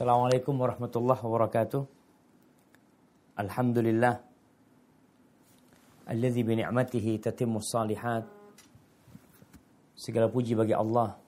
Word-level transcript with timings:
Assalamualaikum 0.00 0.56
warahmatullahi 0.56 1.20
wabarakatuh. 1.20 1.84
Alhamdulillah. 3.36 4.16
Alladzi 6.08 6.40
bi 6.40 6.56
ni'matihi 6.56 7.20
tatimmu 7.20 7.60
salihat. 7.60 8.24
Segala 9.92 10.32
puji 10.32 10.56
bagi 10.56 10.72
Allah 10.72 11.20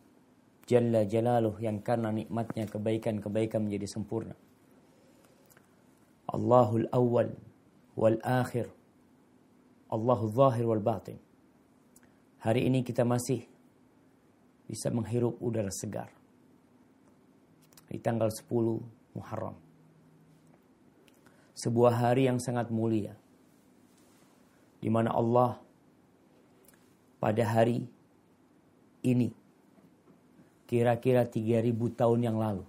Jalla 0.64 1.04
Jalaluh 1.04 1.60
yang 1.60 1.84
karena 1.84 2.08
nikmatnya 2.16 2.64
kebaikan-kebaikan 2.64 3.60
menjadi 3.60 3.92
sempurna. 3.92 4.32
Allahul 6.32 6.88
awal 6.96 7.28
wal 7.92 8.16
akhir. 8.24 8.72
Allahul 9.92 10.32
zahir 10.32 10.64
wal 10.64 10.80
batin. 10.80 11.20
Hari 12.40 12.72
ini 12.72 12.80
kita 12.80 13.04
masih 13.04 13.44
bisa 14.64 14.88
menghirup 14.88 15.36
udara 15.44 15.68
segar. 15.68 16.21
Di 17.92 18.00
tanggal 18.00 18.32
10 18.32 19.12
Muharram. 19.12 19.52
Sebuah 21.52 21.92
hari 22.00 22.24
yang 22.24 22.40
sangat 22.40 22.72
mulia. 22.72 23.12
Di 24.80 24.88
mana 24.88 25.12
Allah 25.12 25.60
pada 27.20 27.44
hari 27.44 27.84
ini 29.04 29.28
kira-kira 30.64 31.28
3000 31.28 31.68
tahun 31.92 32.20
yang 32.24 32.40
lalu 32.40 32.64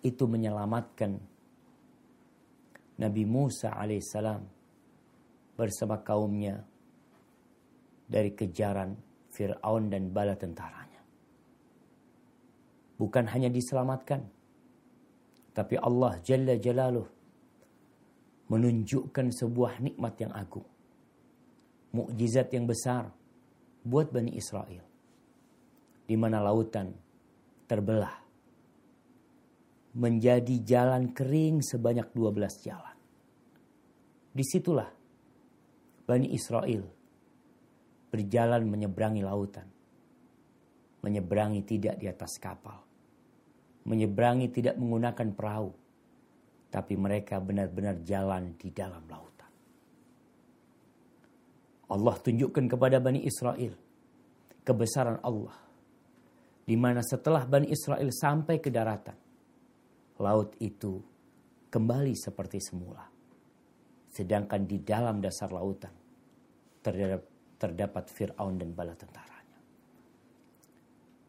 itu 0.00 0.24
menyelamatkan 0.24 1.20
Nabi 2.96 3.24
Musa 3.28 3.76
alaihissalam 3.76 4.42
bersama 5.60 6.00
kaumnya 6.00 6.64
dari 8.08 8.32
kejaran 8.32 8.96
Fir'aun 9.30 9.92
dan 9.92 10.08
bala 10.10 10.34
tentaranya. 10.34 10.89
Bukan 13.00 13.24
hanya 13.32 13.48
diselamatkan, 13.48 14.20
tapi 15.56 15.80
Allah 15.80 16.20
Jalla 16.20 16.60
Jalaluh 16.60 17.08
menunjukkan 18.50 19.30
sebuah 19.30 19.78
nikmat 19.80 20.14
yang 20.20 20.32
agung. 20.34 20.66
Mukjizat 21.96 22.50
yang 22.52 22.68
besar 22.68 23.08
buat 23.86 24.10
Bani 24.10 24.34
Israel. 24.36 24.84
Di 26.04 26.18
mana 26.18 26.42
lautan 26.42 26.90
terbelah 27.70 28.14
menjadi 29.94 30.54
jalan 30.62 31.14
kering 31.14 31.62
sebanyak 31.62 32.10
12 32.14 32.66
jalan. 32.66 32.96
Di 34.30 34.44
situlah 34.46 34.90
Bani 36.06 36.34
Israel 36.34 36.82
berjalan 38.10 38.66
menyeberangi 38.66 39.22
lautan. 39.22 39.66
Menyeberangi 41.06 41.62
tidak 41.62 41.96
di 41.96 42.06
atas 42.10 42.36
kapal. 42.42 42.89
Menyeberangi 43.84 44.52
tidak 44.52 44.76
menggunakan 44.76 45.28
perahu. 45.32 45.70
Tapi 46.70 46.94
mereka 46.94 47.42
benar-benar 47.42 48.04
jalan 48.06 48.54
di 48.54 48.70
dalam 48.70 49.02
lautan. 49.10 49.50
Allah 51.90 52.14
tunjukkan 52.22 52.70
kepada 52.70 53.02
Bani 53.02 53.26
Israel 53.26 53.74
kebesaran 54.62 55.18
Allah. 55.26 55.58
Di 56.62 56.78
mana 56.78 57.02
setelah 57.02 57.42
Bani 57.42 57.66
Israel 57.66 58.06
sampai 58.14 58.62
ke 58.62 58.70
daratan, 58.70 59.18
laut 60.22 60.54
itu 60.62 61.02
kembali 61.66 62.14
seperti 62.14 62.62
semula. 62.62 63.02
Sedangkan 64.10 64.62
di 64.66 64.78
dalam 64.78 65.18
dasar 65.18 65.50
lautan 65.50 65.90
terdapat, 67.58 68.06
Fir'aun 68.14 68.54
dan 68.54 68.70
bala 68.70 68.94
tentaranya. 68.94 69.58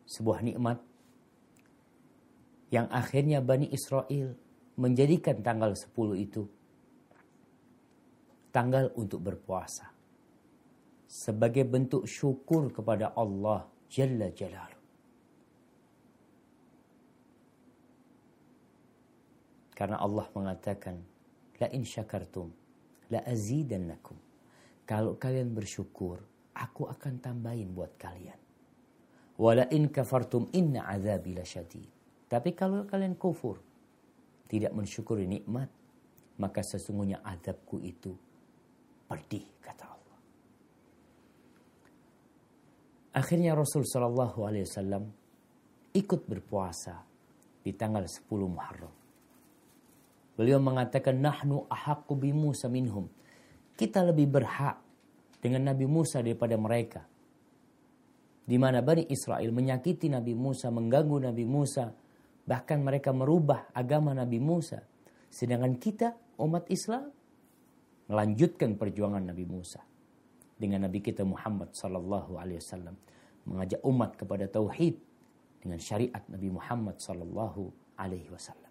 Sebuah 0.06 0.46
nikmat 0.46 0.78
yang 2.72 2.88
akhirnya 2.88 3.44
Bani 3.44 3.68
Israel 3.70 4.32
menjadikan 4.80 5.44
tanggal 5.44 5.76
10 5.76 5.92
itu 6.16 6.48
tanggal 8.56 8.92
untuk 8.96 9.20
berpuasa. 9.20 9.92
Sebagai 11.12 11.68
bentuk 11.68 12.08
syukur 12.08 12.72
kepada 12.72 13.12
Allah 13.12 13.68
Jalla 13.92 14.32
Jalaluh. 14.32 14.80
Karena 19.76 20.00
Allah 20.00 20.28
mengatakan, 20.32 20.96
La 21.60 21.68
in 21.76 21.84
syakartum, 21.84 22.48
la 23.12 23.20
azidannakum. 23.28 24.16
Kalau 24.88 25.20
kalian 25.20 25.52
bersyukur, 25.52 26.24
aku 26.56 26.88
akan 26.88 27.20
tambahin 27.20 27.76
buat 27.76 28.00
kalian. 28.00 28.40
Wala 29.36 29.68
in 29.74 29.90
kafartum 29.90 30.48
inna 30.54 30.86
azabi. 30.86 31.36
Tapi 32.32 32.56
kalau 32.56 32.88
kalian 32.88 33.20
kufur, 33.20 33.60
tidak 34.48 34.72
mensyukuri 34.72 35.28
nikmat, 35.28 35.68
maka 36.40 36.64
sesungguhnya 36.64 37.20
azabku 37.20 37.84
itu 37.84 38.16
pedih, 39.12 39.44
kata 39.60 39.84
Allah. 39.84 40.20
Akhirnya 43.20 43.52
Rasul 43.52 43.84
Shallallahu 43.84 44.48
Alaihi 44.48 44.64
Wasallam 44.64 45.04
ikut 45.92 46.24
berpuasa 46.24 47.04
di 47.68 47.76
tanggal 47.76 48.08
10 48.08 48.24
Muharram. 48.48 48.96
Beliau 50.40 50.64
mengatakan 50.64 51.20
nahnu 51.20 51.68
Musa 52.32 52.72
minhum. 52.72 53.12
Kita 53.76 54.08
lebih 54.08 54.32
berhak 54.32 54.80
dengan 55.44 55.68
Nabi 55.68 55.84
Musa 55.84 56.24
daripada 56.24 56.56
mereka. 56.56 57.04
Di 58.48 58.56
mana 58.56 58.80
Bani 58.80 59.06
Israel 59.12 59.52
menyakiti 59.52 60.08
Nabi 60.08 60.34
Musa, 60.34 60.72
mengganggu 60.74 61.30
Nabi 61.30 61.46
Musa, 61.46 62.01
bahkan 62.52 62.84
mereka 62.84 63.16
merubah 63.16 63.72
agama 63.72 64.12
Nabi 64.12 64.44
Musa. 64.44 64.84
Sedangkan 65.32 65.80
kita 65.80 66.20
umat 66.36 66.68
Islam 66.68 67.08
melanjutkan 68.12 68.76
perjuangan 68.76 69.24
Nabi 69.24 69.48
Musa 69.48 69.80
dengan 70.60 70.84
Nabi 70.84 71.00
kita 71.00 71.24
Muhammad 71.24 71.72
sallallahu 71.72 72.36
alaihi 72.36 72.60
wasallam 72.60 73.00
mengajak 73.48 73.80
umat 73.88 74.20
kepada 74.20 74.52
tauhid 74.52 75.00
dengan 75.64 75.80
syariat 75.80 76.20
Nabi 76.28 76.52
Muhammad 76.52 77.00
sallallahu 77.00 77.96
alaihi 77.96 78.28
wasallam. 78.28 78.68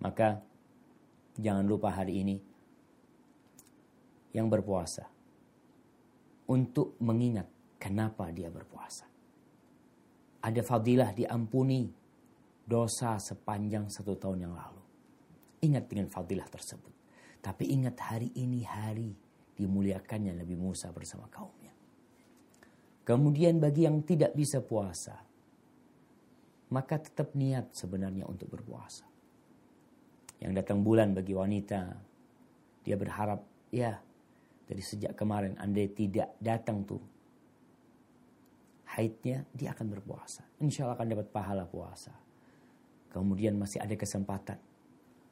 Maka 0.00 0.40
jangan 1.36 1.68
lupa 1.68 1.92
hari 1.92 2.24
ini 2.24 2.36
yang 4.32 4.48
berpuasa 4.48 5.04
untuk 6.48 6.96
mengingat 7.04 7.44
kenapa 7.76 8.32
dia 8.32 8.48
berpuasa. 8.48 9.04
Ada 10.40 10.64
fadilah 10.64 11.12
diampuni 11.12 12.05
dosa 12.66 13.16
sepanjang 13.22 13.86
satu 13.86 14.18
tahun 14.18 14.50
yang 14.50 14.54
lalu. 14.58 14.82
Ingat 15.62 15.86
dengan 15.86 16.10
fadilah 16.10 16.50
tersebut. 16.50 16.92
Tapi 17.38 17.70
ingat 17.70 17.94
hari 18.02 18.34
ini 18.34 18.66
hari 18.66 19.14
dimuliakannya 19.54 20.34
Nabi 20.34 20.58
Musa 20.58 20.90
bersama 20.90 21.30
kaumnya. 21.30 21.70
Kemudian 23.06 23.62
bagi 23.62 23.86
yang 23.86 24.02
tidak 24.02 24.34
bisa 24.34 24.58
puasa, 24.58 25.14
maka 26.74 26.98
tetap 26.98 27.38
niat 27.38 27.70
sebenarnya 27.70 28.26
untuk 28.26 28.50
berpuasa. 28.50 29.06
Yang 30.42 30.52
datang 30.58 30.82
bulan 30.82 31.14
bagi 31.14 31.32
wanita, 31.32 31.94
dia 32.82 32.96
berharap, 32.98 33.46
ya 33.70 33.94
dari 34.66 34.82
sejak 34.82 35.14
kemarin 35.14 35.54
andai 35.62 35.86
tidak 35.94 36.34
datang 36.42 36.82
tuh 36.82 37.00
haidnya, 38.98 39.46
dia 39.54 39.70
akan 39.70 39.86
berpuasa. 39.86 40.42
Insya 40.58 40.90
Allah 40.90 40.98
akan 40.98 41.08
dapat 41.14 41.28
pahala 41.30 41.62
puasa. 41.62 42.25
Kemudian 43.16 43.56
masih 43.56 43.80
ada 43.80 43.96
kesempatan 43.96 44.60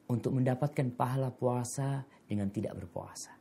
untuk 0.09 0.33
mendapatkan 0.33 0.89
pahala 0.97 1.29
puasa 1.29 2.01
dengan 2.25 2.49
tidak 2.49 2.73
berpuasa. 2.73 3.37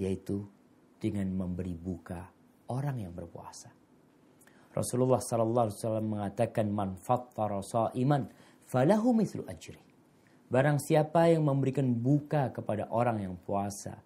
Yaitu 0.00 0.48
dengan 0.96 1.28
memberi 1.28 1.76
buka 1.76 2.24
orang 2.72 3.04
yang 3.04 3.12
berpuasa. 3.12 3.68
Rasulullah 4.72 5.20
sallallahu 5.20 5.68
alaihi 5.68 5.76
wasallam 5.76 6.08
mengatakan 6.08 6.66
man 6.72 6.96
fattara 6.96 7.60
iman 8.00 8.32
falahu 8.64 9.12
mithlu 9.12 9.44
ajri. 9.44 9.84
Barang 10.48 10.80
siapa 10.80 11.28
yang 11.28 11.44
memberikan 11.44 11.92
buka 11.92 12.48
kepada 12.56 12.88
orang 12.88 13.20
yang 13.20 13.36
puasa, 13.36 14.00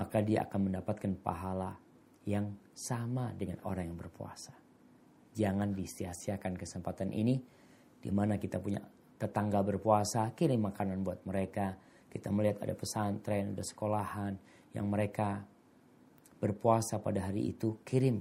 maka 0.00 0.24
dia 0.24 0.48
akan 0.48 0.72
mendapatkan 0.72 1.12
pahala 1.20 1.76
yang 2.24 2.56
sama 2.72 3.36
dengan 3.36 3.60
orang 3.68 3.92
yang 3.92 4.00
berpuasa. 4.00 4.56
Jangan 5.36 5.76
disia-siakan 5.76 6.56
kesempatan 6.56 7.12
ini 7.12 7.36
di 8.00 8.10
mana 8.10 8.40
kita 8.40 8.58
punya 8.58 8.82
tetangga 9.24 9.64
berpuasa, 9.64 10.28
kirim 10.36 10.68
makanan 10.68 11.00
buat 11.00 11.24
mereka. 11.24 11.72
Kita 12.12 12.28
melihat 12.28 12.60
ada 12.60 12.76
pesantren, 12.76 13.56
ada 13.56 13.64
sekolahan 13.64 14.36
yang 14.76 14.84
mereka 14.86 15.40
berpuasa 16.36 17.00
pada 17.00 17.24
hari 17.24 17.48
itu, 17.56 17.80
kirim 17.88 18.20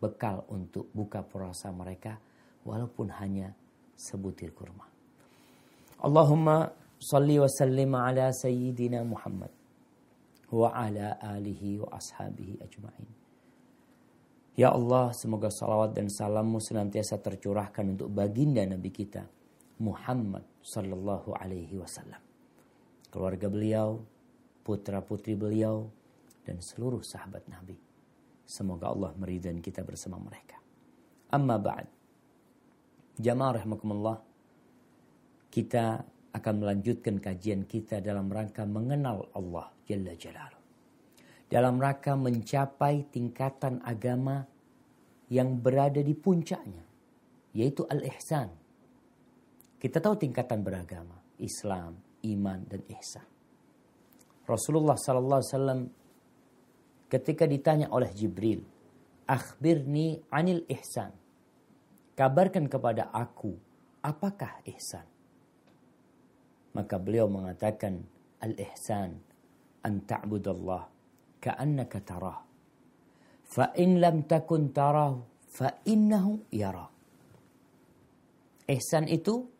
bekal 0.00 0.48
untuk 0.48 0.88
buka 0.96 1.20
puasa 1.20 1.68
mereka 1.70 2.16
walaupun 2.64 3.12
hanya 3.20 3.52
sebutir 3.94 4.50
kurma. 4.56 4.88
Allahumma 6.02 6.72
salli 6.98 7.38
wa 7.38 7.46
sallim 7.46 7.92
ala 7.94 8.34
sayyidina 8.34 9.06
Muhammad 9.06 9.52
wa 10.50 10.74
ala 10.74 11.20
alihi 11.22 11.78
wa 11.78 11.94
ashabihi 11.94 12.58
ajma'in. 12.58 13.10
Ya 14.52 14.68
Allah, 14.68 15.14
semoga 15.16 15.48
salawat 15.48 15.96
dan 15.96 16.12
salammu 16.12 16.60
senantiasa 16.60 17.16
tercurahkan 17.22 17.96
untuk 17.96 18.12
baginda 18.12 18.60
Nabi 18.68 18.92
kita, 18.92 19.24
Muhammad 19.82 20.46
sallallahu 20.62 21.34
alaihi 21.34 21.74
wasallam. 21.74 22.22
Keluarga 23.10 23.50
beliau, 23.50 23.98
putra-putri 24.62 25.34
beliau 25.34 25.90
dan 26.46 26.62
seluruh 26.62 27.02
sahabat 27.02 27.42
Nabi. 27.50 27.74
Semoga 28.46 28.94
Allah 28.94 29.10
meridhai 29.18 29.58
kita 29.58 29.82
bersama 29.82 30.22
mereka. 30.22 30.62
Amma 31.34 31.58
ba'd. 31.58 31.90
Jamaah 33.18 33.58
rahimakumullah. 33.58 34.18
Kita 35.52 36.00
akan 36.32 36.54
melanjutkan 36.64 37.20
kajian 37.20 37.68
kita 37.68 38.00
dalam 38.00 38.32
rangka 38.32 38.64
mengenal 38.64 39.28
Allah 39.36 39.68
Jalla 39.84 40.16
Jalaluh. 40.16 40.62
Dalam 41.52 41.76
rangka 41.76 42.16
mencapai 42.16 43.12
tingkatan 43.12 43.84
agama 43.84 44.48
yang 45.28 45.60
berada 45.60 46.00
di 46.00 46.16
puncaknya, 46.16 46.84
yaitu 47.52 47.84
al-ihsan. 47.84 48.61
Kita 49.82 49.98
tahu 49.98 50.14
tingkatan 50.14 50.62
beragama, 50.62 51.18
Islam, 51.42 51.98
iman, 52.22 52.62
dan 52.70 52.86
ihsan. 52.86 53.26
Rasulullah 54.46 54.94
sallallahu 54.94 55.42
alaihi 55.42 55.54
wasallam 55.58 55.80
ketika 57.10 57.50
ditanya 57.50 57.90
oleh 57.90 58.14
Jibril, 58.14 58.62
"Akhbirni 59.26 60.22
anil 60.30 60.62
ihsan." 60.70 61.10
Kabarkan 62.14 62.70
kepada 62.70 63.10
aku, 63.10 63.58
apakah 64.06 64.62
ihsan? 64.70 65.02
Maka 66.78 67.02
beliau 67.02 67.26
mengatakan, 67.26 68.06
"Al-ihsan 68.38 69.18
an 69.82 69.94
ta'budallah 70.06 70.82
ka'annaka 71.42 71.98
tarah. 72.06 72.38
Fa 73.50 73.74
in 73.74 73.98
lam 73.98 74.30
takun 74.30 74.70
tarah, 74.70 75.18
fa 75.50 75.82
innahu 75.82 76.46
yara." 76.54 76.86
Ihsan 78.70 79.10
itu 79.10 79.51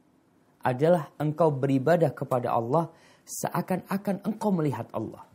adalah 0.63 1.11
engkau 1.19 1.51
beribadah 1.51 2.15
kepada 2.15 2.55
Allah 2.55 2.91
seakan-akan 3.27 4.23
engkau 4.27 4.51
melihat 4.55 4.87
Allah. 4.95 5.27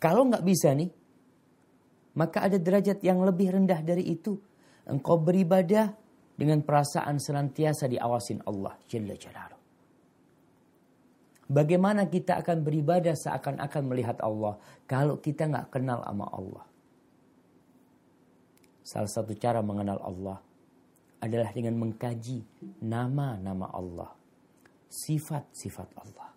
Kalau 0.00 0.28
nggak 0.28 0.44
bisa 0.44 0.72
nih, 0.76 0.90
maka 2.20 2.44
ada 2.44 2.60
derajat 2.60 3.00
yang 3.00 3.24
lebih 3.24 3.56
rendah 3.56 3.80
dari 3.80 4.04
itu. 4.04 4.36
Engkau 4.84 5.16
beribadah 5.16 5.96
dengan 6.36 6.60
perasaan 6.60 7.16
senantiasa 7.16 7.88
diawasin 7.88 8.44
Allah 8.44 8.76
Jalla 8.84 9.16
Jalaluh. 9.16 9.62
Bagaimana 11.44 12.08
kita 12.08 12.40
akan 12.40 12.64
beribadah 12.64 13.12
seakan-akan 13.12 13.82
melihat 13.84 14.16
Allah 14.24 14.56
kalau 14.88 15.20
kita 15.20 15.48
nggak 15.48 15.72
kenal 15.72 16.00
sama 16.04 16.26
Allah? 16.32 16.64
Salah 18.84 19.08
satu 19.08 19.32
cara 19.36 19.64
mengenal 19.64 20.00
Allah 20.04 20.40
adalah 21.24 21.50
dengan 21.56 21.80
mengkaji 21.80 22.44
nama-nama 22.84 23.72
Allah, 23.72 24.12
sifat-sifat 24.92 25.88
Allah. 25.96 26.28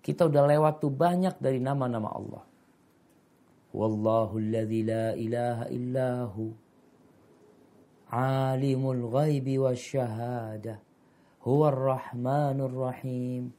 Kita 0.00 0.28
udah 0.28 0.44
lewat 0.48 0.80
tuh 0.80 0.92
banyak 0.92 1.36
dari 1.40 1.60
nama-nama 1.60 2.08
Allah. 2.12 2.44
Wallahu 3.74 4.40
alladzi 4.40 4.80
la 4.86 5.06
ilaha 5.16 5.64
illahu 5.68 6.64
alimul 8.14 9.10
ghaibi 9.10 9.58
wasyahadah 9.58 10.78
huwa 11.42 11.74
rahmanur 11.74 12.70
rahim 12.70 13.50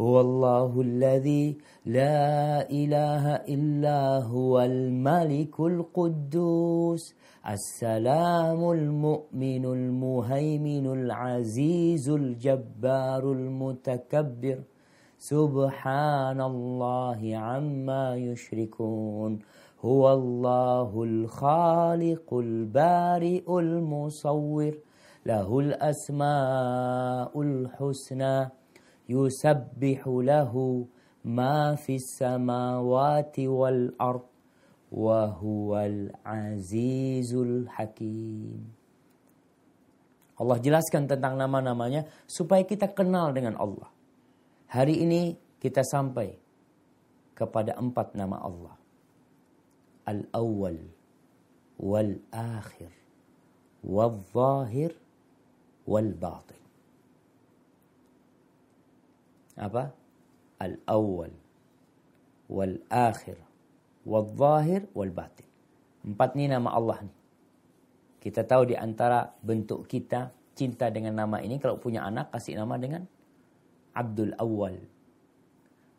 huwallahu 0.00 0.80
alladzi 0.80 1.60
la 1.84 2.64
ilaha 2.72 3.44
illa 3.44 4.24
huwal 4.24 4.88
malikul 4.88 5.84
quddus 5.92 7.12
السلام 7.48 8.70
المؤمن 8.70 9.64
المهيمن 9.64 10.86
العزيز 10.86 12.08
الجبار 12.08 13.32
المتكبر. 13.32 14.58
سبحان 15.18 16.40
الله 16.40 17.36
عما 17.36 18.16
يشركون. 18.16 19.38
هو 19.80 20.12
الله 20.12 21.02
الخالق 21.02 22.34
البارئ 22.34 23.58
المصور. 23.58 24.78
له 25.26 25.58
الأسماء 25.58 27.42
الحسنى. 27.42 28.50
يسبح 29.08 30.06
له 30.06 30.84
ما 31.24 31.74
في 31.74 31.94
السماوات 31.94 33.40
والأرض. 33.40 34.31
wa 34.92 35.32
huwal 35.40 36.12
azizul 36.20 37.64
hakim. 37.72 38.60
Allah 40.36 40.58
jelaskan 40.60 41.08
tentang 41.08 41.40
nama-namanya 41.40 42.04
supaya 42.28 42.60
kita 42.60 42.92
kenal 42.92 43.32
dengan 43.32 43.56
Allah. 43.56 43.88
Hari 44.68 45.00
ini 45.00 45.36
kita 45.64 45.80
sampai 45.80 46.36
kepada 47.32 47.72
empat 47.80 48.12
nama 48.12 48.36
Allah. 48.44 48.76
Al-awwal 50.04 50.82
wal 51.80 52.12
akhir 52.34 52.92
wal 53.86 54.18
zahir 54.34 54.92
wal 55.88 56.10
batin. 56.12 56.62
Apa? 59.56 59.94
Al-awwal 60.58 61.32
wal 62.50 62.76
akhir 62.90 63.51
wal 64.06 64.26
zahir 64.34 64.86
wal 64.96 65.12
batin 65.12 65.46
empat 66.02 66.34
ini 66.34 66.50
nama 66.50 66.74
Allah 66.74 67.06
nih 67.06 67.16
kita 68.22 68.46
tahu 68.46 68.70
di 68.70 68.76
antara 68.78 69.30
bentuk 69.42 69.86
kita 69.86 70.30
cinta 70.54 70.90
dengan 70.90 71.18
nama 71.18 71.42
ini 71.42 71.58
kalau 71.58 71.78
punya 71.78 72.06
anak 72.06 72.30
kasih 72.34 72.58
nama 72.58 72.78
dengan 72.78 73.06
Abdul 73.94 74.34
Awal 74.38 74.76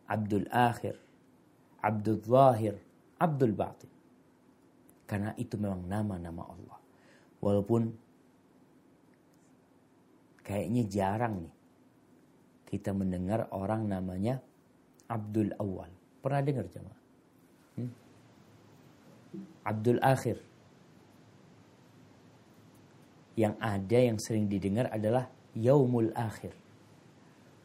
Abdul 0.07 0.47
Akhir 0.51 0.95
Abdul 1.83 2.19
Zahir 2.23 2.75
Abdul 3.19 3.55
Batin 3.55 3.93
karena 5.13 5.35
itu 5.37 5.59
memang 5.61 5.85
nama-nama 5.85 6.47
Allah. 6.47 6.79
Walaupun 7.43 7.91
kayaknya 10.41 10.83
jarang 10.87 11.43
nih 11.43 11.55
kita 12.71 12.95
mendengar 12.95 13.45
orang 13.53 13.85
namanya 13.85 14.39
Abdul 15.11 15.53
Awal. 15.59 15.91
Pernah 16.23 16.41
dengar 16.41 16.65
jemaah? 16.71 17.02
Abdul 19.63 19.99
Akhir. 20.03 20.37
Yang 23.33 23.55
ada 23.57 23.97
yang 23.97 24.17
sering 24.21 24.45
didengar 24.45 24.93
adalah 24.93 25.25
Yaumul 25.57 26.13
Akhir. 26.13 26.53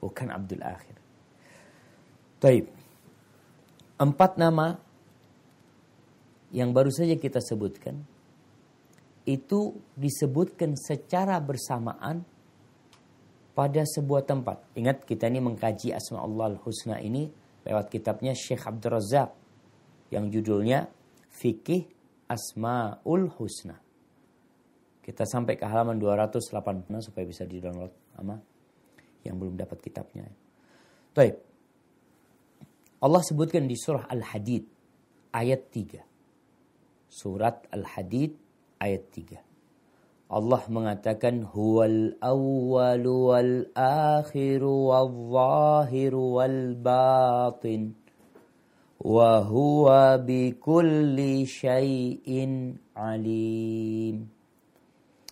Bukan 0.00 0.32
Abdul 0.32 0.64
Akhir. 0.64 0.96
Taib. 2.40 2.66
Empat 3.98 4.38
nama 4.38 4.78
yang 6.54 6.70
baru 6.70 6.88
saja 6.88 7.18
kita 7.18 7.42
sebutkan 7.42 7.98
itu 9.28 9.76
disebutkan 9.92 10.72
secara 10.78 11.36
bersamaan 11.36 12.24
pada 13.52 13.84
sebuah 13.84 14.24
tempat. 14.24 14.64
Ingat 14.78 15.04
kita 15.04 15.28
ini 15.28 15.44
mengkaji 15.44 15.92
Asma 15.92 16.24
Allah 16.24 16.56
Al-Husna 16.56 17.02
ini 17.04 17.28
lewat 17.68 17.92
kitabnya 17.92 18.32
Syekh 18.32 18.64
Abdul 18.64 18.96
Razak 18.96 19.28
yang 20.08 20.32
judulnya 20.32 20.88
Fikih 21.28 21.84
Asmaul 22.28 23.28
Husna. 23.36 23.76
Kita 25.00 25.24
sampai 25.24 25.56
ke 25.56 25.64
halaman 25.64 25.96
280 25.96 26.52
supaya 27.00 27.24
bisa 27.24 27.48
di-download 27.48 27.92
sama 28.12 28.36
yang 29.24 29.40
belum 29.40 29.56
dapat 29.56 29.80
kitabnya. 29.80 30.28
Baik. 31.16 31.40
Allah 33.00 33.22
sebutkan 33.24 33.64
di 33.64 33.78
surah 33.78 34.04
Al-Hadid 34.10 34.68
ayat 35.32 35.62
3. 35.72 37.08
Surat 37.08 37.64
Al-Hadid 37.72 38.36
ayat 38.82 39.04
3. 39.16 39.48
Allah 40.28 40.60
mengatakan 40.68 41.40
huwal 41.40 42.20
awwal 42.20 43.04
wal 43.08 43.54
akhir 43.72 44.60
wal 44.60 45.08
zahir 45.32 46.12
wal 46.12 46.76
batin 46.76 47.96
wa 48.98 49.42
huwa 49.46 50.18
bi 50.18 50.54
kulli 50.58 51.46
syai'in 51.46 52.74
alim. 52.94 54.26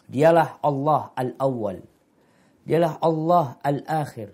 Dialah 0.06 0.62
Allah 0.62 1.10
al-awwal. 1.18 1.82
Dialah 2.62 3.02
Allah 3.02 3.58
al-akhir. 3.62 4.30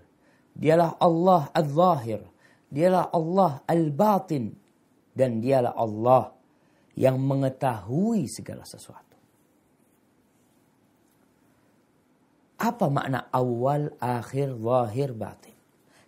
Dialah 0.53 1.01
Allah 1.01 1.49
al-zahir. 1.57 2.21
Dialah 2.69 3.09
Allah 3.13 3.65
al-batin. 3.65 4.53
Dan 5.13 5.41
dialah 5.41 5.77
Allah 5.77 6.33
yang 6.97 7.21
mengetahui 7.21 8.29
segala 8.29 8.65
sesuatu. 8.69 9.17
Apa 12.63 12.87
makna 12.93 13.27
awal, 13.35 13.91
akhir, 13.99 14.55
zahir, 14.55 15.11
batin? 15.17 15.52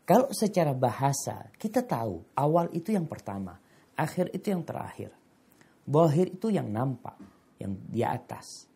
Kalau 0.05 0.29
secara 0.37 0.77
bahasa 0.77 1.49
kita 1.57 1.81
tahu 1.81 2.21
awal 2.37 2.69
itu 2.77 2.93
yang 2.93 3.09
pertama, 3.09 3.57
akhir 3.97 4.29
itu 4.37 4.53
yang 4.53 4.61
terakhir. 4.61 5.13
Zahir 5.85 6.33
itu 6.33 6.49
yang 6.49 6.69
nampak, 6.69 7.17
yang 7.61 7.77
di 7.89 8.05
atas. 8.05 8.69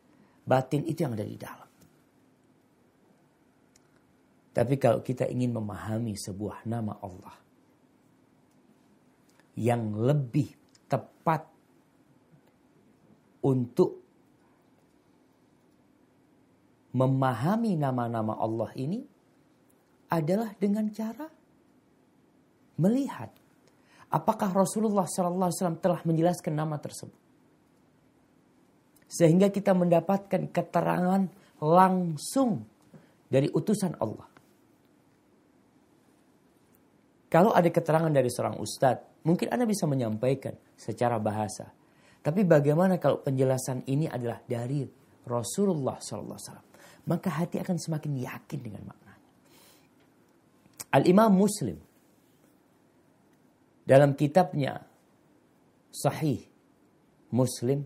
Batin 0.48 0.88
itu 0.88 1.04
yang 1.04 1.12
ada 1.12 1.24
di 1.24 1.36
dalam. 1.36 1.68
Tapi 4.52 4.74
kalau 4.80 5.04
kita 5.04 5.28
ingin 5.28 5.52
memahami 5.52 6.16
sebuah 6.16 6.64
nama 6.64 6.96
Allah 7.04 7.36
yang 9.60 9.92
lebih 9.94 10.50
tepat 10.88 11.46
untuk 13.44 14.02
memahami 16.96 17.76
nama-nama 17.76 18.34
Allah 18.40 18.72
ini 18.74 19.04
adalah 20.08 20.52
dengan 20.56 20.88
cara 20.92 21.28
melihat 22.80 23.28
apakah 24.08 24.50
Rasulullah 24.52 25.04
SAW 25.04 25.80
telah 25.80 26.00
menjelaskan 26.04 26.54
nama 26.56 26.80
tersebut. 26.80 27.20
Sehingga 29.08 29.48
kita 29.48 29.72
mendapatkan 29.72 30.52
keterangan 30.52 31.28
langsung 31.64 32.64
dari 33.28 33.48
utusan 33.48 33.96
Allah. 34.00 34.28
Kalau 37.28 37.52
ada 37.52 37.68
keterangan 37.68 38.08
dari 38.08 38.32
seorang 38.32 38.56
ustadz, 38.56 39.24
mungkin 39.28 39.52
Anda 39.52 39.68
bisa 39.68 39.84
menyampaikan 39.84 40.56
secara 40.76 41.20
bahasa. 41.20 41.68
Tapi 42.24 42.44
bagaimana 42.44 42.96
kalau 42.96 43.20
penjelasan 43.20 43.84
ini 43.88 44.08
adalah 44.08 44.40
dari 44.44 44.84
Rasulullah 45.28 46.00
SAW? 46.00 46.64
Maka 47.08 47.28
hati 47.40 47.60
akan 47.60 47.76
semakin 47.76 48.12
yakin 48.16 48.60
dengan 48.60 48.82
maknanya. 48.88 49.07
Al-Imam 50.88 51.28
Muslim 51.36 51.76
dalam 53.84 54.16
kitabnya 54.16 54.84
Sahih 55.92 56.44
Muslim 57.28 57.84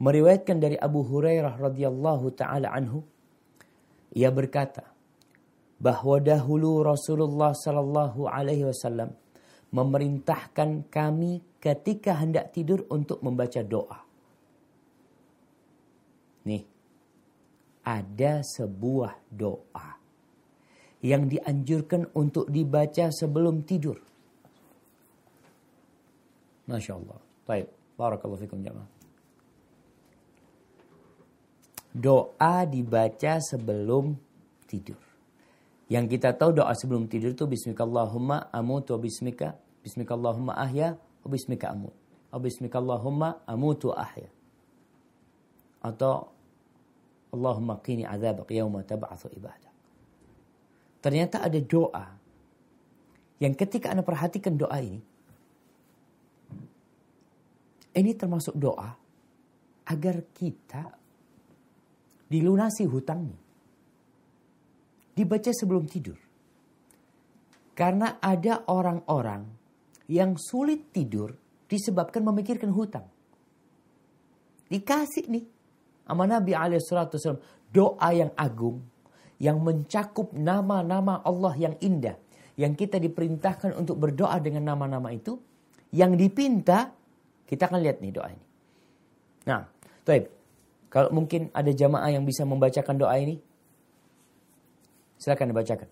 meriwayatkan 0.00 0.56
dari 0.56 0.76
Abu 0.80 1.04
Hurairah 1.04 1.60
radhiyallahu 1.60 2.32
taala 2.32 2.72
anhu 2.72 3.04
ia 4.16 4.32
berkata 4.32 4.88
bahwa 5.80 6.16
dahulu 6.20 6.80
Rasulullah 6.80 7.52
sallallahu 7.52 8.28
alaihi 8.28 8.68
wasallam 8.68 9.12
memerintahkan 9.72 10.88
kami 10.92 11.40
ketika 11.60 12.20
hendak 12.20 12.52
tidur 12.52 12.84
untuk 12.92 13.24
membaca 13.24 13.64
doa. 13.64 14.04
Nih, 16.44 16.64
ada 17.82 18.44
sebuah 18.44 19.16
doa 19.32 20.01
yang 21.02 21.26
dianjurkan 21.26 22.14
untuk 22.14 22.46
dibaca 22.48 23.10
sebelum 23.10 23.66
tidur. 23.66 23.98
Masya 26.70 26.94
Allah. 26.94 27.18
Baik, 27.42 27.66
barakallahu 27.98 28.38
fikum 28.38 28.62
jamaah 28.62 29.02
doa 31.92 32.64
dibaca 32.64 33.38
sebelum 33.38 34.16
tidur. 34.64 34.98
Yang 35.92 36.16
kita 36.16 36.32
tahu 36.32 36.56
doa 36.56 36.72
sebelum 36.72 37.04
tidur 37.04 37.36
itu 37.36 37.44
bismikallahumma 37.44 38.48
amutu 38.48 38.96
bismika, 38.96 39.60
bismikallahumma 39.84 40.56
ahya, 40.56 40.96
bismika 41.28 41.76
amut. 41.76 41.92
Atau 42.32 42.48
bismikallahumma 42.48 43.44
amutu 43.44 43.92
ahya. 43.92 44.32
Atau 45.84 46.32
Allahumma 47.32 47.76
qini 47.84 48.08
azabak 48.08 48.48
yawma 48.48 48.80
tab'athu 48.88 49.28
ibadah. 49.36 49.71
Ternyata 51.02 51.42
ada 51.42 51.58
doa 51.58 52.06
yang 53.42 53.58
ketika 53.58 53.90
Anda 53.90 54.06
perhatikan 54.06 54.54
doa 54.54 54.78
ini, 54.78 55.02
ini 57.98 58.12
termasuk 58.14 58.54
doa 58.54 58.94
agar 59.90 60.16
kita 60.30 60.94
dilunasi 62.30 62.86
hutangnya. 62.86 63.34
Dibaca 65.12 65.50
sebelum 65.52 65.84
tidur. 65.90 66.16
Karena 67.74 68.22
ada 68.22 68.62
orang-orang 68.70 69.44
yang 70.06 70.38
sulit 70.38 70.94
tidur 70.94 71.34
disebabkan 71.66 72.22
memikirkan 72.22 72.70
hutang. 72.70 73.04
Dikasih 74.70 75.28
nih 75.28 75.44
sama 76.06 76.24
Nabi 76.30 76.56
alaihissalam 76.56 77.42
doa 77.74 78.08
yang 78.14 78.30
agung 78.38 78.91
yang 79.42 79.58
mencakup 79.58 80.30
nama-nama 80.30 81.18
Allah 81.26 81.58
yang 81.58 81.74
indah 81.82 82.14
yang 82.54 82.78
kita 82.78 83.02
diperintahkan 83.02 83.74
untuk 83.74 83.98
berdoa 83.98 84.38
dengan 84.38 84.70
nama-nama 84.70 85.10
itu 85.10 85.40
yang 85.90 86.14
dipinta 86.14 86.94
kita 87.50 87.68
akan 87.68 87.84
lihat 87.84 88.00
nih 88.00 88.12
doa 88.14 88.28
ini. 88.32 88.46
Nah, 89.44 89.66
baik. 90.06 90.30
Kalau 90.92 91.08
mungkin 91.12 91.48
ada 91.56 91.72
jamaah 91.72 92.12
yang 92.12 92.24
bisa 92.24 92.44
membacakan 92.44 92.96
doa 93.00 93.16
ini, 93.16 93.40
silakan 95.16 95.52
dibacakan. 95.52 95.88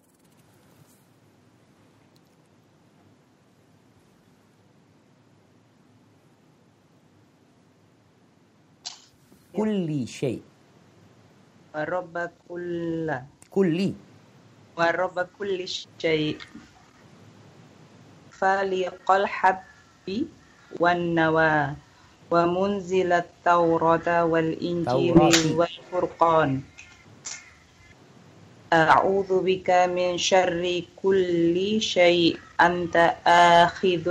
Kulli 9.51 10.05
syai. 10.09 10.39
Wa 11.77 11.83
rabba 11.85 12.29
kulla. 12.45 13.40
كلي. 13.51 13.93
ورب 14.79 15.29
كل 15.39 15.69
شيء. 15.99 16.39
فالق 18.31 19.11
الحب 19.11 19.59
والنوى 20.81 21.75
ومنزل 22.31 23.13
التوراة 23.13 24.25
والإنجيل 24.25 25.53
والفرقان. 25.59 26.63
أعوذ 28.73 29.43
بك 29.43 29.71
من 29.71 30.19
شر 30.19 30.83
كل 31.03 31.81
شيء. 31.83 32.39
أنت 32.61 32.97
آخذ 33.27 34.07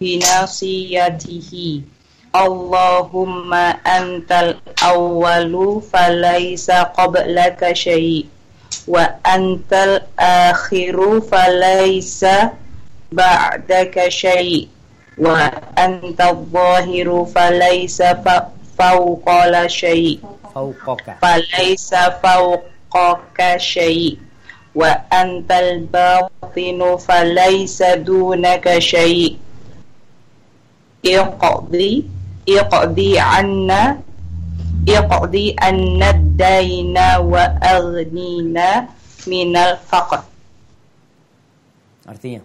بناصيته. 0.00 1.80
اللهم 2.36 3.54
أنت 3.86 4.32
الأول 4.32 5.82
فليس 5.92 6.70
قبلك 6.70 7.72
شيء. 7.72 8.26
وأنت 8.88 9.72
الآخر 9.72 11.20
فليس 11.20 12.26
بعدك 13.12 14.08
شيء. 14.08 14.68
وأنت 15.18 16.20
الظاهر 16.20 17.26
فليس 17.34 18.02
فوق 18.78 19.28
شيء. 19.66 20.18
فوقك. 20.54 21.16
فليس 21.22 21.94
فوقك 22.22 23.56
شيء. 23.56 24.18
وأنت 24.74 25.52
الباطن 25.52 26.96
فليس 26.96 27.82
دونك 27.82 28.78
شيء. 28.78 29.36
Iqdi 31.04 32.08
iqdi 32.48 33.08
anna 33.20 34.00
iqdi 34.88 35.44
annadaina 35.56 37.20
wa 37.20 37.44
aghnina 37.60 38.88
minal 39.28 39.80
faqr. 39.84 40.24
Artinya? 42.04 42.44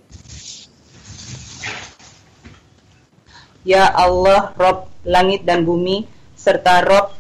Ya 3.67 3.91
Allah, 3.91 4.55
Rob 4.55 4.87
langit 5.03 5.43
dan 5.43 5.67
bumi, 5.67 6.07
serta 6.39 6.79
Rob 6.87 7.11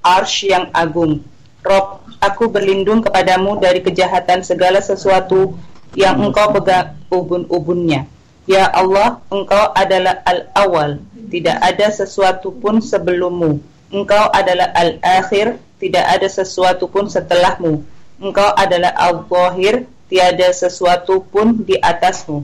arsh 0.00 0.48
yang 0.48 0.72
agung. 0.72 1.20
Rob, 1.60 2.00
aku 2.16 2.48
berlindung 2.48 3.04
kepadamu 3.04 3.60
dari 3.60 3.84
kejahatan 3.84 4.40
segala 4.40 4.80
sesuatu 4.80 5.52
yang 5.92 6.16
engkau 6.16 6.48
pegang 6.56 6.96
ubun-ubunnya. 7.12 8.08
Ya 8.46 8.70
Allah, 8.70 9.18
engkau 9.28 9.74
adalah 9.74 10.22
al-awal, 10.22 11.02
tidak 11.30 11.58
ada 11.58 11.90
sesuatu 11.90 12.54
pun 12.54 12.78
sebelummu 12.78 13.58
Engkau 13.86 14.26
adalah 14.34 14.74
al-akhir, 14.74 15.62
tidak 15.78 16.04
ada 16.10 16.26
sesuatu 16.26 16.90
pun 16.90 17.06
setelahmu. 17.06 17.86
Engkau 18.18 18.50
adalah 18.58 18.90
al-zahir, 18.98 19.86
tiada 20.10 20.50
sesuatu 20.50 21.22
pun 21.22 21.62
di 21.62 21.78
atasmu. 21.78 22.42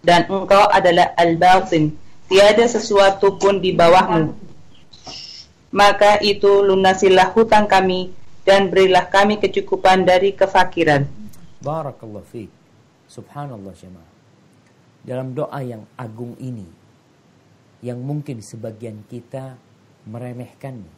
Dan 0.00 0.24
engkau 0.24 0.64
adalah 0.72 1.12
al-batin, 1.20 1.92
tiada 2.32 2.64
sesuatu 2.64 3.36
pun 3.36 3.60
di 3.60 3.76
bawahmu. 3.76 4.32
Maka 5.68 6.16
itu 6.24 6.64
lunasilah 6.64 7.28
hutang 7.36 7.68
kami 7.68 8.08
dan 8.48 8.72
berilah 8.72 9.04
kami 9.04 9.36
kecukupan 9.36 10.08
dari 10.08 10.32
kefakiran. 10.32 11.04
Barakallah 11.60 12.24
fi. 12.24 12.48
Subhanallah 13.04 13.76
jemaah. 13.76 14.07
Dalam 15.02 15.32
doa 15.32 15.60
yang 15.62 15.86
agung 15.94 16.34
ini, 16.42 16.66
yang 17.84 18.02
mungkin 18.02 18.42
sebagian 18.42 19.06
kita 19.06 19.56
meremehkannya 20.08 20.94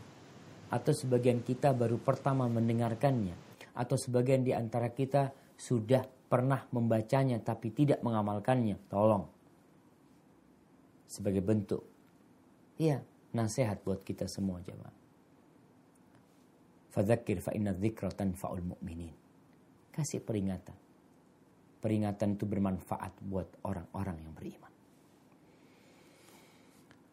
atau 0.70 0.92
sebagian 0.94 1.42
kita 1.42 1.74
baru 1.74 1.98
pertama 1.98 2.46
mendengarkannya 2.46 3.34
atau 3.74 3.98
sebagian 3.98 4.46
di 4.46 4.54
antara 4.54 4.94
kita 4.94 5.34
sudah 5.58 6.06
pernah 6.30 6.64
membacanya 6.70 7.42
tapi 7.42 7.74
tidak 7.74 8.00
mengamalkannya 8.06 8.78
tolong 8.86 9.26
sebagai 11.10 11.42
bentuk 11.42 11.90
Iya, 12.80 13.04
nasihat 13.36 13.84
buat 13.84 14.00
kita 14.00 14.24
semua 14.24 14.64
jemaah. 14.64 14.96
Fadzakir 16.96 17.44
fa 17.44 17.52
inna 17.52 17.76
dzikra 17.76 18.08
tanfa'ul 18.08 18.64
mu'minin. 18.64 19.12
Kasih 19.92 20.24
peringatan. 20.24 20.72
Peringatan 21.80 22.36
itu 22.36 22.44
bermanfaat 22.44 23.24
buat 23.24 23.64
orang-orang 23.64 24.20
yang 24.20 24.32
beriman. 24.36 24.72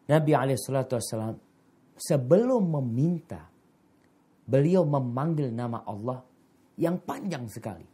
Nabi 0.08 0.32
SAW 0.56 1.36
sebelum 1.96 2.62
meminta, 2.80 3.44
beliau 4.48 4.84
memanggil 4.88 5.52
nama 5.52 5.84
Allah 5.84 6.24
yang 6.80 6.96
panjang 7.00 7.44
sekali. 7.48 7.84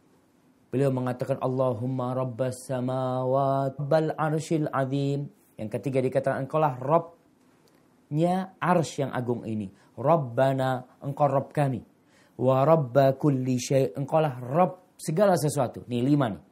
Beliau 0.71 0.91
mengatakan 0.91 1.39
Allahumma 1.39 2.11
rabbas 2.11 2.67
samawat 2.67 3.79
bal 3.79 4.11
arshil 4.15 4.67
azim. 4.71 5.31
Yang 5.55 5.69
ketiga 5.79 6.03
dikatakan 6.03 6.43
engkaulah 6.43 6.75
Robnya 6.79 8.59
arsh 8.59 8.99
yang 9.03 9.11
agung 9.15 9.47
ini. 9.47 9.71
Rabbana 9.95 10.99
engkau 10.99 11.31
Rob 11.31 11.55
kami. 11.55 11.79
Wa 12.35 12.67
rabba 12.67 13.15
kulli 13.15 13.55
syai 13.55 13.95
engkaulah 13.95 14.43
Rob 14.43 14.99
segala 14.99 15.39
sesuatu. 15.39 15.87
Nih 15.87 16.03
lima 16.03 16.27
nih. 16.31 16.43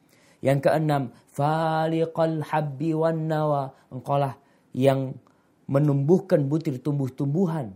Yang 0.44 0.68
keenam, 0.68 1.16
faliqal 1.32 2.44
habbi 2.44 2.92
wan 2.92 3.32
nawa. 3.32 3.72
Engkaulah 3.88 4.36
yang 4.76 5.16
menumbuhkan 5.72 6.44
butir 6.52 6.84
tumbuh-tumbuhan 6.84 7.72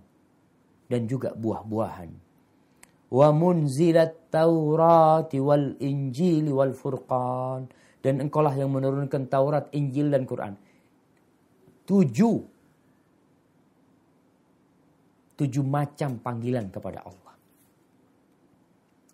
dan 0.91 1.07
juga 1.07 1.31
buah-buahan. 1.31 2.11
Wa 3.07 3.31
munzilat 3.31 4.27
Taurat 4.27 5.31
wal 5.31 5.79
Injil 5.79 6.51
wal 6.51 6.75
Furqan 6.75 7.71
dan 8.03 8.19
engkaulah 8.19 8.51
yang 8.51 8.67
menurunkan 8.67 9.31
Taurat, 9.31 9.71
Injil 9.71 10.11
dan 10.11 10.27
Quran. 10.27 10.59
Tujuh 11.87 12.37
tujuh 15.39 15.63
macam 15.63 16.19
panggilan 16.19 16.67
kepada 16.67 16.99
Allah. 17.07 17.35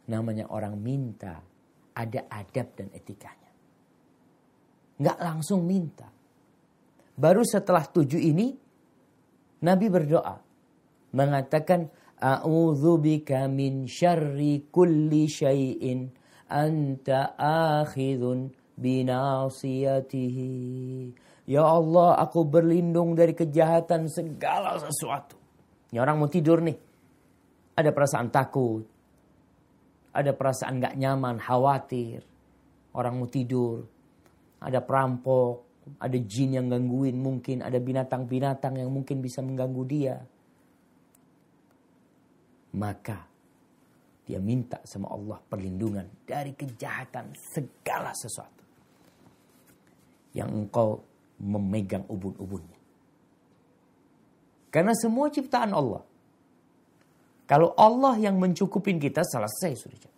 Namanya 0.10 0.50
orang 0.50 0.74
minta, 0.82 1.38
ada 1.94 2.26
adab 2.34 2.74
dan 2.74 2.90
etikanya 2.98 3.43
nggak 5.04 5.20
langsung 5.20 5.68
minta. 5.68 6.08
Baru 7.14 7.44
setelah 7.44 7.84
tujuh 7.84 8.24
ini, 8.24 8.56
Nabi 9.68 9.92
berdoa. 9.92 10.40
Mengatakan, 11.14 11.92
A'udzubika 12.24 13.52
min 13.52 13.84
syarri 13.84 14.72
kulli 14.72 15.28
syai'in 15.28 16.08
anta 16.48 17.36
akhidun 17.36 18.50
binasiyatihi. 18.80 20.50
Ya 21.44 21.68
Allah, 21.68 22.24
aku 22.24 22.48
berlindung 22.48 23.14
dari 23.14 23.36
kejahatan 23.36 24.08
segala 24.08 24.80
sesuatu. 24.80 25.36
Ini 25.92 26.00
orang 26.00 26.18
mau 26.24 26.32
tidur 26.32 26.64
nih. 26.64 26.80
Ada 27.76 27.92
perasaan 27.92 28.32
takut. 28.32 28.88
Ada 30.16 30.32
perasaan 30.32 30.80
gak 30.80 30.96
nyaman, 30.96 31.44
khawatir. 31.44 32.24
Orang 32.96 33.20
mau 33.20 33.28
tidur 33.28 33.93
ada 34.64 34.80
perampok, 34.80 35.74
ada 36.00 36.16
jin 36.16 36.56
yang 36.56 36.72
gangguin 36.72 37.20
mungkin, 37.20 37.60
ada 37.60 37.76
binatang-binatang 37.76 38.80
yang 38.80 38.88
mungkin 38.88 39.20
bisa 39.20 39.44
mengganggu 39.44 39.84
dia. 39.84 40.16
Maka 42.74 43.20
dia 44.24 44.40
minta 44.40 44.80
sama 44.88 45.12
Allah 45.12 45.38
perlindungan 45.44 46.08
dari 46.24 46.56
kejahatan 46.56 47.36
segala 47.36 48.16
sesuatu. 48.16 48.64
Yang 50.34 50.50
engkau 50.50 50.90
memegang 51.44 52.08
ubun-ubunnya. 52.08 52.80
Karena 54.74 54.96
semua 54.98 55.30
ciptaan 55.30 55.70
Allah. 55.76 56.02
Kalau 57.46 57.76
Allah 57.78 58.18
yang 58.18 58.40
mencukupin 58.42 58.98
kita, 58.98 59.22
selesai 59.22 59.78
sudah. 59.78 60.14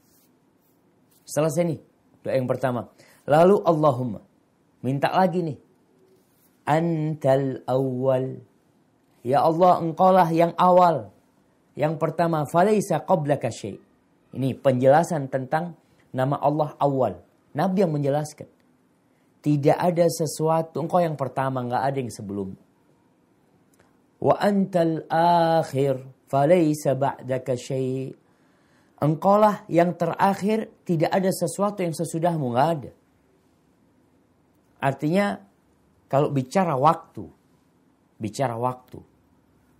Selesai 1.28 1.67
nih. 1.67 1.82
Doa 2.24 2.38
yang 2.38 2.48
pertama. 2.48 2.88
Lalu 3.28 3.60
Allahumma 3.65 4.22
Minta 4.86 5.10
lagi 5.10 5.41
nih. 5.41 5.58
Antal 6.69 7.65
awal. 7.65 8.38
Ya 9.26 9.41
Allah 9.41 9.82
engkaulah 9.82 10.30
yang 10.30 10.54
awal. 10.62 11.10
Yang 11.74 11.98
pertama, 11.98 12.45
falaisa 12.45 13.02
qablaka 13.02 13.50
syai. 13.50 13.82
Ini 14.38 14.54
penjelasan 14.62 15.26
tentang 15.34 15.74
nama 16.13 16.38
Allah 16.38 16.78
awal. 16.78 17.17
Nabi 17.58 17.82
yang 17.82 17.98
menjelaskan. 17.98 18.45
Tidak 19.41 19.78
ada 19.78 20.06
sesuatu, 20.06 20.82
engkau 20.82 21.02
yang 21.02 21.17
pertama, 21.17 21.65
nggak 21.65 21.84
ada 21.86 21.98
yang 21.98 22.13
sebelum. 22.13 22.50
Wa 24.21 24.38
antal 24.38 25.06
akhir, 25.10 26.06
falaisa 26.30 26.93
ba'daka 26.93 27.58
syai. 27.58 28.13
Engkaulah 29.02 29.65
yang 29.69 29.98
terakhir, 29.98 30.69
tidak 30.86 31.10
ada 31.10 31.30
sesuatu 31.34 31.82
yang 31.82 31.93
sesudahmu, 31.93 32.54
nggak 32.54 32.69
ada. 32.78 32.91
Artinya 34.80 35.40
kalau 36.06 36.30
bicara 36.30 36.78
waktu, 36.78 37.26
bicara 38.22 38.56
waktu, 38.56 39.02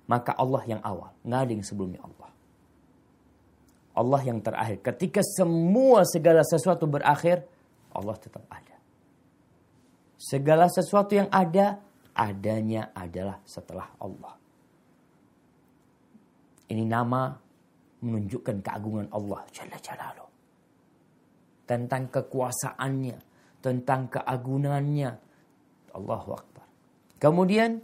maka 0.06 0.34
Allah 0.38 0.64
yang 0.66 0.82
awal, 0.86 1.14
nggak 1.26 1.40
ada 1.46 1.52
yang 1.54 1.66
sebelumnya 1.66 2.02
Allah. 2.02 2.30
Allah 3.96 4.22
yang 4.28 4.44
terakhir. 4.44 4.84
Ketika 4.84 5.24
semua 5.24 6.04
segala 6.04 6.44
sesuatu 6.44 6.84
berakhir, 6.84 7.48
Allah 7.96 8.16
tetap 8.20 8.44
ada. 8.52 8.76
Segala 10.20 10.68
sesuatu 10.68 11.16
yang 11.16 11.32
ada, 11.32 11.80
adanya 12.12 12.92
adalah 12.92 13.40
setelah 13.48 13.88
Allah. 14.04 14.36
Ini 16.66 16.84
nama 16.84 17.32
menunjukkan 18.04 18.60
keagungan 18.60 19.08
Allah 19.16 19.42
Jalla 19.56 19.78
Jalaluh. 19.80 20.30
Tentang 21.66 22.12
kekuasaannya, 22.12 23.18
tentang 23.65 24.13
keagungannya. 24.13 25.17
Allahu 25.97 26.30
Akbar. 26.38 26.65
Kemudian 27.17 27.82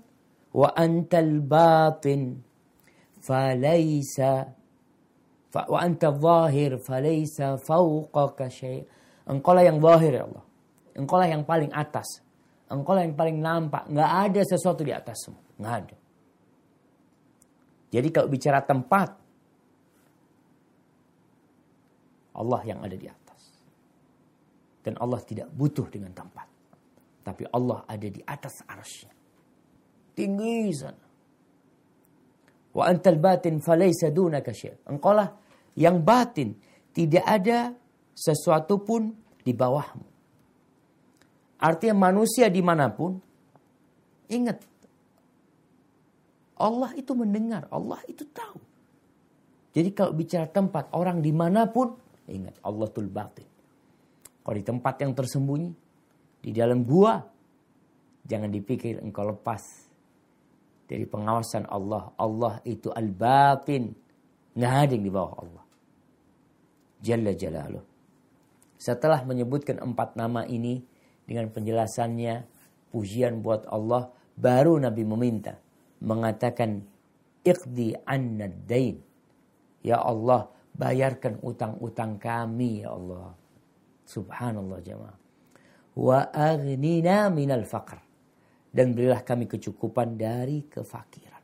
wa 0.54 0.70
antal 0.78 1.42
batin 1.42 2.38
falaysa 3.18 4.54
fa, 5.50 5.66
wa 5.66 5.80
anta 5.82 6.14
zahir 6.14 6.78
falaysa 6.78 7.58
fawqaka 7.58 8.46
syai. 8.54 8.86
Engkau 9.26 9.58
lah 9.58 9.66
yang 9.66 9.82
zahir 9.82 10.22
ya 10.22 10.24
Allah. 10.30 10.46
Engkau 10.94 11.18
lah 11.18 11.26
yang 11.26 11.42
paling 11.48 11.72
atas. 11.74 12.22
Engkau 12.70 12.94
lah 12.94 13.02
yang 13.02 13.18
paling 13.18 13.42
nampak. 13.42 13.90
Nggak 13.90 14.12
ada 14.30 14.42
sesuatu 14.46 14.86
di 14.86 14.94
atasmu. 14.94 15.58
Nggak 15.58 15.76
ada. 15.82 15.96
Jadi 17.92 18.08
kalau 18.08 18.28
bicara 18.32 18.64
tempat, 18.64 19.12
Allah 22.32 22.62
yang 22.64 22.80
ada 22.80 22.96
di 22.96 23.08
atas. 23.08 23.21
Dan 24.82 24.98
Allah 24.98 25.22
tidak 25.22 25.54
butuh 25.54 25.86
dengan 25.88 26.10
tempat. 26.14 26.50
Tapi 27.22 27.46
Allah 27.54 27.86
ada 27.86 28.08
di 28.10 28.22
atas 28.26 28.66
arsy. 28.66 29.06
Tinggi 30.18 30.74
sana. 30.74 31.06
Wa 32.74 32.90
antal 32.90 33.22
batin 33.22 33.62
falaysa 33.62 34.10
dunaka. 34.10 34.52
Engkau 34.90 35.14
lah 35.14 35.30
yang 35.78 36.02
batin. 36.02 36.58
Tidak 36.92 37.24
ada 37.24 37.72
sesuatu 38.12 38.84
pun 38.84 39.16
di 39.46 39.56
bawahmu. 39.56 40.08
Artinya 41.62 42.10
manusia 42.10 42.50
di 42.50 42.60
mana 42.60 42.90
pun. 42.90 43.22
Ingat. 44.28 44.60
Allah 46.58 46.92
itu 46.98 47.14
mendengar. 47.14 47.70
Allah 47.70 48.02
itu 48.10 48.26
tahu. 48.28 48.60
Jadi 49.72 49.90
kalau 49.96 50.12
bicara 50.12 50.50
tempat 50.50 50.90
orang 50.92 51.22
di 51.22 51.32
mana 51.32 51.70
pun. 51.70 51.96
Ingat 52.28 52.64
Allah 52.66 52.88
tul 52.90 53.08
batin. 53.08 53.51
Kalau 54.42 54.56
di 54.58 54.66
tempat 54.66 54.96
yang 55.02 55.14
tersembunyi, 55.14 55.70
di 56.42 56.52
dalam 56.54 56.82
gua, 56.82 57.22
jangan 58.26 58.50
dipikir 58.50 58.98
engkau 59.02 59.30
lepas 59.30 59.62
dari 60.90 61.06
pengawasan 61.06 61.70
Allah. 61.70 62.12
Allah 62.18 62.60
itu 62.66 62.90
al-batin. 62.90 63.94
Nggak 64.58 64.74
ada 64.74 64.92
yang 64.92 65.06
di 65.06 65.14
bawah 65.14 65.36
Allah. 65.40 65.64
Jalla 67.02 67.32
Jalaluh. 67.32 67.86
Setelah 68.82 69.22
menyebutkan 69.24 69.78
empat 69.78 70.18
nama 70.18 70.42
ini 70.44 70.82
dengan 71.24 71.54
penjelasannya, 71.54 72.44
pujian 72.90 73.40
buat 73.46 73.70
Allah, 73.70 74.10
baru 74.36 74.82
Nabi 74.82 75.06
meminta. 75.06 75.56
Mengatakan, 76.02 76.82
Iqdi 77.46 77.94
anna 78.06 78.50
dain. 78.50 78.98
Ya 79.86 80.02
Allah, 80.02 80.50
bayarkan 80.74 81.42
utang-utang 81.42 82.18
kami 82.18 82.86
ya 82.86 82.94
Allah. 82.94 83.38
Subhanallah 84.12 84.80
jemaah. 84.84 85.18
Wa 85.96 86.20
aghnina 86.36 87.32
minal 87.32 87.64
faqr. 87.64 88.00
Dan 88.72 88.92
berilah 88.96 89.24
kami 89.24 89.48
kecukupan 89.48 90.16
dari 90.20 90.68
kefakiran. 90.68 91.44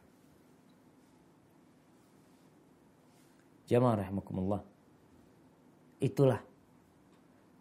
Jemaah 3.67 3.95
rahimakumullah. 3.99 4.63
Itulah 5.99 6.39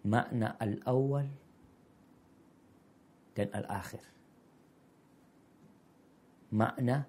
makna 0.07 0.55
al-awwal 0.59 1.27
dan 3.35 3.51
al-akhir. 3.51 4.03
Makna 6.55 7.03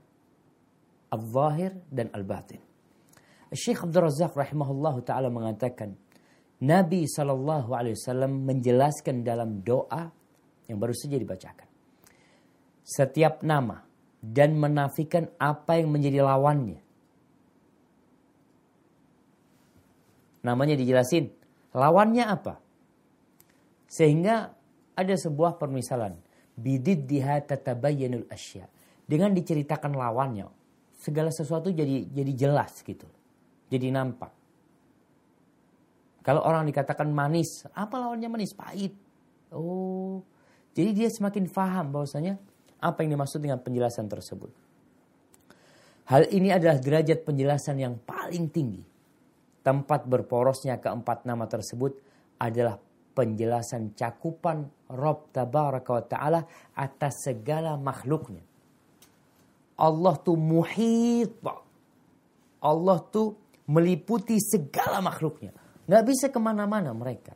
al-zahir 1.13 1.77
dan 1.93 2.09
al-batin. 2.09 2.61
Syekh 3.53 3.85
Abdul 3.85 4.09
Razak 4.09 4.33
rahimahullah 4.33 4.97
taala 5.05 5.29
mengatakan 5.29 5.93
Nabi 6.57 7.05
Wasallam 7.05 8.49
menjelaskan 8.49 9.21
dalam 9.21 9.61
doa 9.61 10.09
yang 10.65 10.77
baru 10.81 10.93
saja 10.93 11.17
dibacakan. 11.21 11.69
Setiap 12.81 13.45
nama 13.45 13.85
dan 14.17 14.57
menafikan 14.57 15.29
apa 15.37 15.77
yang 15.77 15.93
menjadi 15.93 16.25
lawannya. 16.25 16.81
Namanya 20.41 20.75
dijelasin. 20.79 21.29
Lawannya 21.75 22.25
apa? 22.25 22.57
Sehingga 23.85 24.49
ada 24.97 25.15
sebuah 25.15 25.59
permisalan. 25.61 26.17
Bididdiha 26.57 27.45
tatabayyanul 27.45 28.25
asya. 28.33 28.65
Dengan 29.05 29.35
diceritakan 29.35 29.93
lawannya. 29.93 30.49
Segala 30.97 31.29
sesuatu 31.29 31.69
jadi 31.69 32.09
jadi 32.09 32.33
jelas 32.33 32.81
gitu. 32.81 33.05
Jadi 33.69 33.93
nampak. 33.93 34.36
Kalau 36.27 36.43
orang 36.43 36.67
dikatakan 36.67 37.07
manis, 37.07 37.63
apa 37.71 37.95
lawannya 37.95 38.27
manis? 38.27 38.51
Pahit. 38.51 38.91
Oh, 39.47 40.19
jadi 40.75 40.91
dia 40.91 41.07
semakin 41.07 41.47
faham 41.47 41.95
bahwasanya 41.95 42.35
apa 42.83 42.99
yang 42.99 43.15
dimaksud 43.15 43.39
dengan 43.39 43.63
penjelasan 43.63 44.11
tersebut. 44.11 44.51
Hal 46.11 46.27
ini 46.27 46.51
adalah 46.51 46.83
derajat 46.83 47.23
penjelasan 47.23 47.79
yang 47.79 47.95
paling 48.03 48.51
tinggi. 48.51 48.83
Tempat 49.63 50.03
berporosnya 50.03 50.83
keempat 50.83 51.23
nama 51.23 51.47
tersebut 51.47 51.95
adalah 52.43 52.75
penjelasan 53.15 53.95
cakupan 53.95 54.67
Rob 54.91 55.31
Tabaraka 55.31 55.89
wa 55.95 56.03
Ta'ala 56.03 56.41
atas 56.75 57.23
segala 57.23 57.79
makhluknya. 57.79 58.43
Allah 59.79 60.15
tuh 60.19 60.35
muhit. 60.35 61.31
Allah 62.59 62.99
tuh 63.07 63.39
meliputi 63.63 64.39
segala 64.43 64.99
makhluknya. 64.99 65.55
Nggak 65.87 66.03
bisa 66.03 66.25
ke 66.27 66.39
mana-mana 66.39 66.91
mereka. 66.91 67.31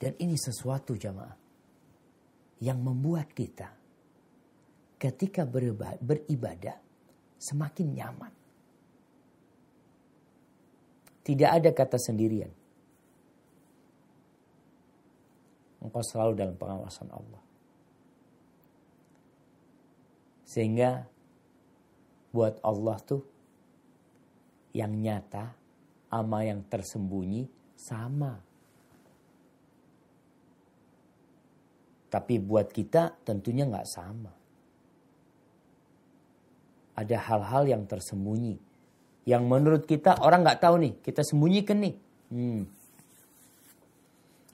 Dan 0.00 0.16
ini 0.16 0.34
sesuatu 0.34 0.96
jamaah 0.96 1.36
yang 2.64 2.80
membuat 2.80 3.36
kita 3.36 3.68
ketika 4.96 5.44
beribadah 6.00 6.76
semakin 7.36 7.88
nyaman. 7.92 8.32
Tidak 11.20 11.50
ada 11.52 11.70
kata 11.76 12.00
sendirian. 12.00 12.48
Engkau 15.84 16.00
selalu 16.00 16.32
dalam 16.32 16.56
pengawasan 16.56 17.08
Allah. 17.12 17.42
Sehingga 20.48 21.04
buat 22.30 22.62
Allah 22.62 22.96
tuh 23.02 23.22
yang 24.70 24.94
nyata 24.94 25.54
sama 26.10 26.42
yang 26.42 26.62
tersembunyi 26.66 27.46
sama. 27.78 28.34
Tapi 32.10 32.42
buat 32.42 32.74
kita 32.74 33.22
tentunya 33.22 33.62
nggak 33.70 33.86
sama. 33.86 34.34
Ada 36.98 37.16
hal-hal 37.30 37.70
yang 37.70 37.82
tersembunyi. 37.86 38.58
Yang 39.30 39.42
menurut 39.46 39.82
kita 39.86 40.18
orang 40.18 40.42
nggak 40.42 40.58
tahu 40.58 40.74
nih. 40.82 40.94
Kita 40.98 41.22
sembunyikan 41.22 41.78
nih. 41.78 41.94
Hmm. 42.34 42.62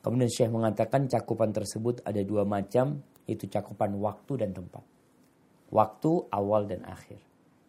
Kemudian 0.04 0.30
Syekh 0.30 0.52
mengatakan 0.52 1.08
cakupan 1.08 1.56
tersebut 1.56 2.04
ada 2.04 2.20
dua 2.20 2.44
macam. 2.44 3.00
Itu 3.24 3.48
cakupan 3.48 3.96
waktu 3.96 4.44
dan 4.44 4.52
tempat. 4.52 4.84
Waktu 5.72 6.28
awal 6.28 6.68
dan 6.68 6.84
akhir. 6.84 7.18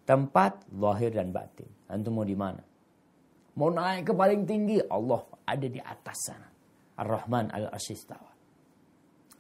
Tempat, 0.07 0.71
lahir 0.71 1.11
dan 1.11 1.35
batin. 1.35 1.67
Antum 1.91 2.15
mau 2.15 2.23
di 2.23 2.31
mana? 2.31 2.63
Mau 3.59 3.67
naik 3.67 4.07
ke 4.07 4.13
paling 4.15 4.47
tinggi, 4.47 4.79
Allah 4.87 5.19
ada 5.43 5.67
di 5.67 5.83
atas 5.83 6.17
sana. 6.31 6.47
Ar-Rahman 6.95 7.51
al-Ashistawa. 7.51 8.31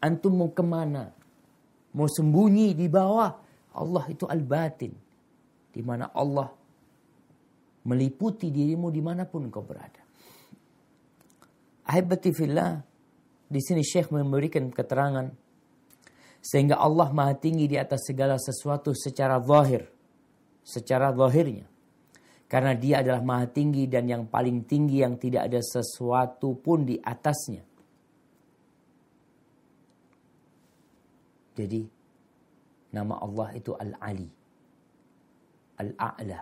Antum 0.03 0.35
mau 0.35 0.51
ke 0.51 0.59
mana? 0.59 1.07
Mau 1.95 2.11
sembunyi 2.11 2.75
di 2.75 2.91
bawah? 2.91 3.31
Allah 3.79 4.03
itu 4.11 4.27
al-batin. 4.27 4.91
Di 5.71 5.79
mana 5.79 6.11
Allah 6.11 6.51
meliputi 7.87 8.51
dirimu 8.51 8.91
di 8.91 8.99
mana 8.99 9.23
pun 9.23 9.47
kau 9.47 9.63
berada. 9.63 10.03
Ahibati 11.87 12.35
fillah, 12.35 12.75
di 13.47 13.63
sini 13.63 13.79
Syekh 13.79 14.11
memberikan 14.11 14.67
keterangan 14.67 15.31
sehingga 16.43 16.75
Allah 16.75 17.07
maha 17.15 17.39
tinggi 17.39 17.71
di 17.71 17.79
atas 17.79 18.11
segala 18.11 18.35
sesuatu 18.35 18.91
secara 18.91 19.39
zahir 19.39 19.96
secara 20.67 21.15
zahirnya. 21.15 21.63
Karena 22.47 22.75
dia 22.75 22.99
adalah 22.99 23.23
maha 23.23 23.47
tinggi 23.47 23.87
dan 23.87 24.07
yang 24.07 24.27
paling 24.27 24.67
tinggi 24.67 25.03
yang 25.03 25.15
tidak 25.15 25.47
ada 25.47 25.63
sesuatu 25.63 26.59
pun 26.59 26.83
di 26.83 26.99
atasnya. 26.99 27.63
Jadi 31.55 31.81
nama 32.91 33.15
Allah 33.19 33.47
itu 33.55 33.71
Al-Ali. 33.75 34.29
Al-A'la. 35.79 36.41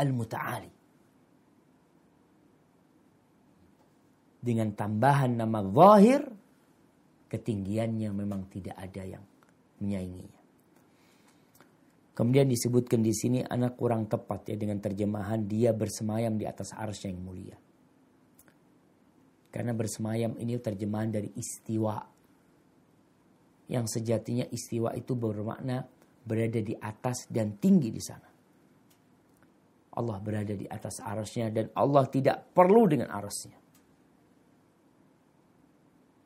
Al-Muta'ali. 0.00 0.72
Dengan 4.42 4.74
tambahan 4.74 5.38
nama 5.38 5.62
zahir, 5.62 6.26
ketinggiannya 7.30 8.10
memang 8.10 8.50
tidak 8.50 8.74
ada 8.74 9.02
yang 9.06 9.24
menyainginya. 9.78 10.41
Kemudian 12.12 12.44
disebutkan 12.44 13.00
di 13.00 13.12
sini 13.16 13.40
anak 13.40 13.80
kurang 13.80 14.04
tepat 14.04 14.52
ya 14.52 14.56
dengan 14.60 14.76
terjemahan 14.84 15.48
dia 15.48 15.72
bersemayam 15.72 16.36
di 16.36 16.44
atas 16.44 16.76
arsy 16.76 17.08
yang 17.08 17.24
mulia. 17.24 17.56
Karena 19.48 19.72
bersemayam 19.72 20.36
ini 20.36 20.60
terjemahan 20.60 21.08
dari 21.08 21.32
istiwa. 21.32 21.96
Yang 23.72 24.00
sejatinya 24.00 24.44
istiwa 24.52 24.92
itu 24.92 25.16
bermakna 25.16 25.88
berada 26.24 26.60
di 26.60 26.76
atas 26.76 27.24
dan 27.32 27.56
tinggi 27.56 27.88
di 27.88 28.02
sana. 28.04 28.28
Allah 29.92 30.16
berada 30.20 30.52
di 30.56 30.64
atas 30.68 31.00
arasnya 31.04 31.52
dan 31.52 31.68
Allah 31.76 32.04
tidak 32.08 32.52
perlu 32.56 32.88
dengan 32.88 33.12
arasnya. 33.12 33.56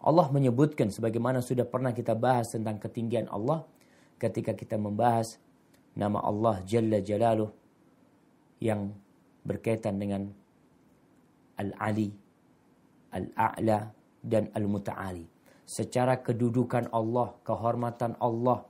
Allah 0.07 0.27
menyebutkan 0.31 0.95
sebagaimana 0.95 1.43
sudah 1.43 1.67
pernah 1.67 1.91
kita 1.91 2.15
bahas 2.15 2.55
tentang 2.55 2.79
ketinggian 2.79 3.27
Allah 3.27 3.67
ketika 4.23 4.55
kita 4.55 4.79
membahas 4.79 5.35
nama 5.97 6.21
Allah 6.21 6.61
Jalla 6.63 7.01
Jalaluh 7.01 7.51
yang 8.61 8.93
berkaitan 9.43 9.97
dengan 9.97 10.29
Al-Ali, 11.57 12.13
Al-A'la, 13.17 13.89
dan 14.21 14.53
Al-Muta'ali. 14.53 15.25
Secara 15.67 16.21
kedudukan 16.21 16.93
Allah, 16.93 17.35
kehormatan 17.43 18.21
Allah, 18.21 18.63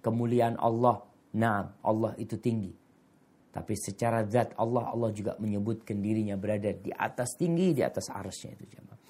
kemuliaan 0.00 0.56
Allah, 0.56 1.02
nah 1.34 1.74
Allah 1.82 2.14
itu 2.16 2.38
tinggi. 2.40 2.72
Tapi 3.52 3.74
secara 3.74 4.22
zat 4.28 4.54
Allah, 4.54 4.86
Allah 4.86 5.10
juga 5.10 5.34
menyebutkan 5.42 5.98
dirinya 5.98 6.38
berada 6.38 6.70
di 6.70 6.94
atas 6.94 7.34
tinggi, 7.34 7.74
di 7.74 7.82
atas 7.82 8.06
arasnya 8.12 8.54
itu 8.54 8.64
jemaah. 8.70 9.00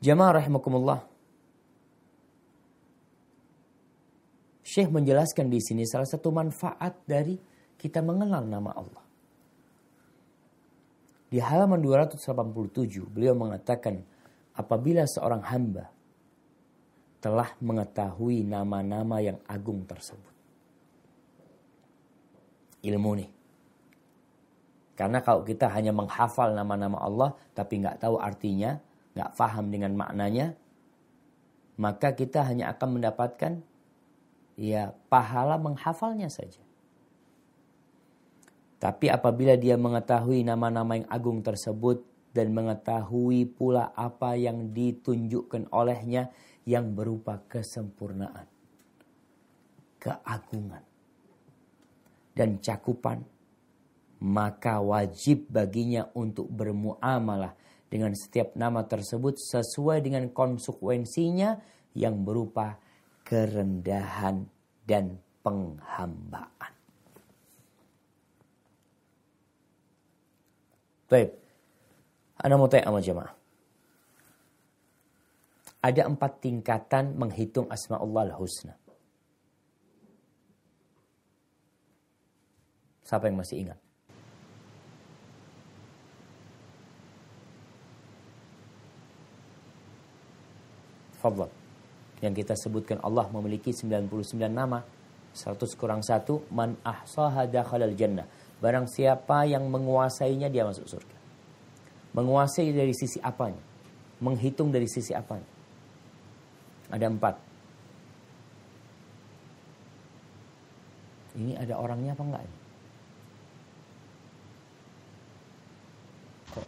Jemaah 0.00 0.32
rahimakumullah. 0.40 1.13
Syekh 4.64 4.88
menjelaskan 4.88 5.52
di 5.52 5.60
sini 5.60 5.84
salah 5.84 6.08
satu 6.08 6.32
manfaat 6.32 7.04
dari 7.04 7.36
kita 7.76 8.00
mengenal 8.00 8.48
nama 8.48 8.72
Allah. 8.72 9.04
Di 11.28 11.36
halaman 11.36 11.84
287 11.84 13.04
beliau 13.12 13.36
mengatakan 13.36 14.00
apabila 14.56 15.04
seorang 15.04 15.44
hamba 15.44 15.92
telah 17.20 17.52
mengetahui 17.60 18.40
nama-nama 18.40 19.20
yang 19.20 19.36
agung 19.44 19.84
tersebut. 19.84 20.32
Ilmu 22.84 23.12
nih. 23.20 23.30
Karena 24.96 25.20
kalau 25.20 25.44
kita 25.44 25.68
hanya 25.74 25.92
menghafal 25.92 26.56
nama-nama 26.56 27.04
Allah 27.04 27.36
tapi 27.52 27.84
nggak 27.84 28.00
tahu 28.00 28.16
artinya, 28.16 28.80
nggak 29.12 29.30
paham 29.36 29.68
dengan 29.68 29.92
maknanya, 29.92 30.56
maka 31.76 32.16
kita 32.16 32.46
hanya 32.48 32.72
akan 32.72 33.00
mendapatkan 33.00 33.52
ya 34.54 34.94
pahala 35.10 35.58
menghafalnya 35.58 36.30
saja. 36.30 36.62
Tapi 38.78 39.08
apabila 39.08 39.56
dia 39.56 39.80
mengetahui 39.80 40.44
nama-nama 40.44 41.00
yang 41.00 41.08
agung 41.08 41.40
tersebut 41.40 42.04
dan 42.36 42.52
mengetahui 42.52 43.48
pula 43.48 43.94
apa 43.96 44.36
yang 44.36 44.74
ditunjukkan 44.76 45.72
olehnya 45.72 46.28
yang 46.68 46.92
berupa 46.92 47.40
kesempurnaan, 47.48 48.44
keagungan, 50.02 50.84
dan 52.36 52.60
cakupan, 52.60 53.24
maka 54.20 54.84
wajib 54.84 55.48
baginya 55.48 56.10
untuk 56.12 56.50
bermuamalah 56.50 57.56
dengan 57.88 58.12
setiap 58.12 58.52
nama 58.58 58.82
tersebut 58.84 59.38
sesuai 59.38 60.02
dengan 60.02 60.28
konsekuensinya 60.28 61.56
yang 61.94 62.26
berupa 62.26 62.76
kerendahan 63.24 64.46
dan 64.84 65.18
penghambaan. 65.40 66.72
Baik. 71.08 71.30
Anda 72.40 72.60
mau 72.60 72.68
tanya 72.68 72.92
sama 72.92 73.00
jemaah. 73.00 73.32
Ada 75.84 76.08
empat 76.08 76.40
tingkatan 76.40 77.16
menghitung 77.16 77.68
asma 77.68 78.00
Allah 78.00 78.32
al-husna. 78.32 78.76
Siapa 83.04 83.28
yang 83.28 83.36
masih 83.36 83.68
ingat? 83.68 83.78
Fadl. 91.20 91.63
Yang 92.24 92.40
kita 92.40 92.56
sebutkan 92.56 92.96
Allah 93.04 93.28
memiliki 93.28 93.68
99 93.68 94.08
nama. 94.48 94.80
100 95.36 95.60
kurang 95.76 96.00
1. 96.00 96.24
Man 96.48 96.80
ahsaha 96.80 97.44
dakhalal 97.44 97.92
jannah. 97.92 98.24
Barang 98.64 98.88
siapa 98.88 99.44
yang 99.44 99.68
menguasainya 99.68 100.48
dia 100.48 100.64
masuk 100.64 100.88
surga. 100.88 101.16
Menguasai 102.16 102.72
dari 102.72 102.96
sisi 102.96 103.20
apanya? 103.20 103.60
Menghitung 104.24 104.72
dari 104.72 104.88
sisi 104.88 105.12
apanya? 105.12 105.44
Ada 106.88 107.12
empat. 107.12 107.34
Ini 111.34 111.58
ada 111.60 111.74
orangnya 111.76 112.14
apa 112.16 112.22
enggak? 112.24 112.42
Ini? 112.46 112.56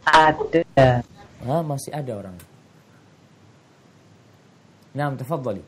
Ada. 0.05 1.01
Ah, 1.47 1.63
masih 1.63 1.95
ada 1.95 2.13
orang. 2.19 2.37
Nah, 4.97 5.13
tafadhali. 5.17 5.63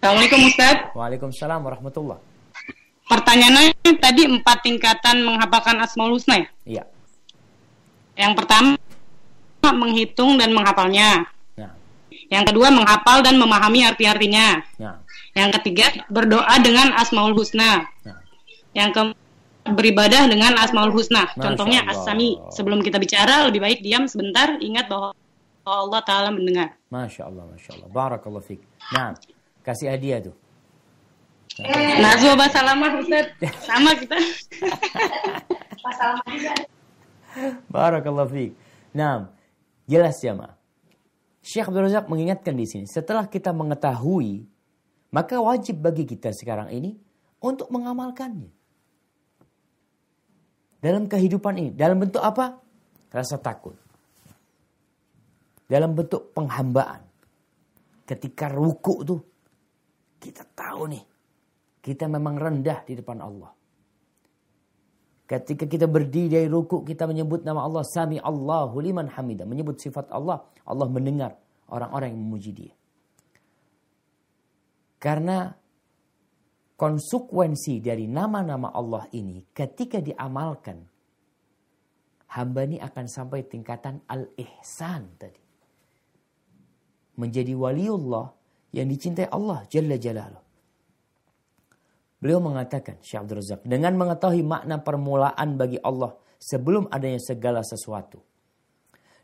Assalamualaikum 0.00 0.40
Ustaz. 0.52 0.76
Waalaikumsalam 0.92 1.60
warahmatullah. 1.64 2.18
Pertanyaannya 3.08 3.72
tadi 4.00 4.28
empat 4.28 4.58
tingkatan 4.64 5.24
menghafalkan 5.24 5.80
Asmaul 5.80 6.16
Husna 6.16 6.40
ya? 6.40 6.48
Iya. 6.64 6.84
Yang 8.20 8.32
pertama 8.44 8.76
menghitung 9.64 10.36
dan 10.36 10.52
menghafalnya. 10.52 11.24
Nah, 11.56 11.72
Yang 12.28 12.52
kedua 12.52 12.68
menghafal 12.68 13.24
dan 13.24 13.40
memahami 13.40 13.80
arti-artinya. 13.88 14.60
nah, 14.76 15.00
Yang 15.32 15.50
ketiga 15.60 15.86
berdoa 16.12 16.54
dengan 16.60 16.92
Asmaul 17.00 17.32
Husna. 17.32 17.88
nah. 18.04 18.20
Yang 18.76 18.88
keempat 18.92 19.23
beribadah 19.64 20.28
dengan 20.28 20.52
Asmaul 20.60 20.92
Husna. 20.92 21.32
Masya 21.32 21.40
Contohnya 21.40 21.80
Allah. 21.88 21.96
As-Sami. 21.96 22.36
Sebelum 22.52 22.84
kita 22.84 23.00
bicara 23.00 23.48
lebih 23.48 23.64
baik 23.64 23.80
diam 23.80 24.04
sebentar 24.04 24.60
ingat 24.60 24.86
bahwa 24.92 25.16
Allah 25.64 26.00
Ta'ala 26.04 26.28
mendengar. 26.28 26.76
Masya 26.92 27.24
Allah, 27.24 27.48
Masya 27.48 27.70
Allah. 27.80 27.88
Barakallah 27.88 28.44
fiqh. 28.44 28.60
Nah, 28.92 29.16
kasih 29.64 29.88
hadiah 29.88 30.20
tuh. 30.20 30.36
Nazwa 32.02 32.34
Basalamah 32.36 33.00
Ustaz. 33.00 33.26
Sama 33.68 33.96
kita. 33.96 34.18
Barakallah 37.72 38.28
fiqh. 38.28 38.52
Nah, 38.92 39.32
jelas 39.88 40.20
ya, 40.20 40.36
Ma. 40.36 40.52
Syekh 41.44 41.68
Abdul 41.68 41.84
Razak 41.88 42.08
mengingatkan 42.08 42.56
di 42.56 42.64
sini, 42.64 42.88
setelah 42.88 43.28
kita 43.28 43.52
mengetahui, 43.52 44.48
maka 45.12 45.36
wajib 45.44 45.76
bagi 45.84 46.08
kita 46.08 46.32
sekarang 46.32 46.72
ini 46.72 46.96
untuk 47.44 47.68
mengamalkannya. 47.68 48.63
Dalam 50.84 51.08
kehidupan 51.08 51.54
ini, 51.56 51.70
dalam 51.72 51.96
bentuk 51.96 52.20
apa? 52.20 52.60
Rasa 53.08 53.40
takut. 53.40 53.72
Dalam 55.64 55.96
bentuk 55.96 56.36
penghambaan. 56.36 57.00
Ketika 58.04 58.52
ruku 58.52 59.00
tuh, 59.00 59.20
kita 60.20 60.44
tahu 60.52 60.92
nih, 60.92 61.00
kita 61.80 62.04
memang 62.04 62.36
rendah 62.36 62.84
di 62.84 63.00
depan 63.00 63.16
Allah. 63.24 63.48
Ketika 65.24 65.64
kita 65.64 65.88
berdiri 65.88 66.28
dari 66.28 66.48
ruku, 66.52 66.84
kita 66.84 67.08
menyebut 67.08 67.48
nama 67.48 67.64
Allah. 67.64 67.80
Sami 67.80 68.20
Allahu 68.20 68.76
liman 68.84 69.08
hamidah. 69.08 69.48
Menyebut 69.48 69.80
sifat 69.80 70.12
Allah. 70.12 70.44
Allah 70.68 70.84
mendengar 70.84 71.32
orang-orang 71.72 72.12
yang 72.12 72.20
memuji 72.20 72.52
dia. 72.52 72.74
Karena 75.00 75.48
konsekuensi 76.84 77.80
dari 77.80 78.04
nama-nama 78.04 78.68
Allah 78.76 79.08
ini 79.16 79.40
ketika 79.56 80.04
diamalkan, 80.04 80.84
hamba 82.28 82.60
ini 82.68 82.76
akan 82.76 83.08
sampai 83.08 83.48
tingkatan 83.48 84.04
al-ihsan 84.04 85.16
tadi. 85.16 85.40
Menjadi 87.16 87.56
waliullah 87.56 88.28
yang 88.76 88.92
dicintai 88.92 89.32
Allah 89.32 89.64
Jalla 89.64 89.96
Jalaluh. 89.96 90.44
Beliau 92.20 92.44
mengatakan, 92.44 93.00
Syekh 93.00 93.24
Abdul 93.24 93.40
Razak, 93.40 93.64
dengan 93.64 93.96
mengetahui 93.96 94.44
makna 94.44 94.76
permulaan 94.84 95.56
bagi 95.56 95.80
Allah 95.80 96.12
sebelum 96.36 96.92
adanya 96.92 97.20
segala 97.20 97.64
sesuatu. 97.64 98.20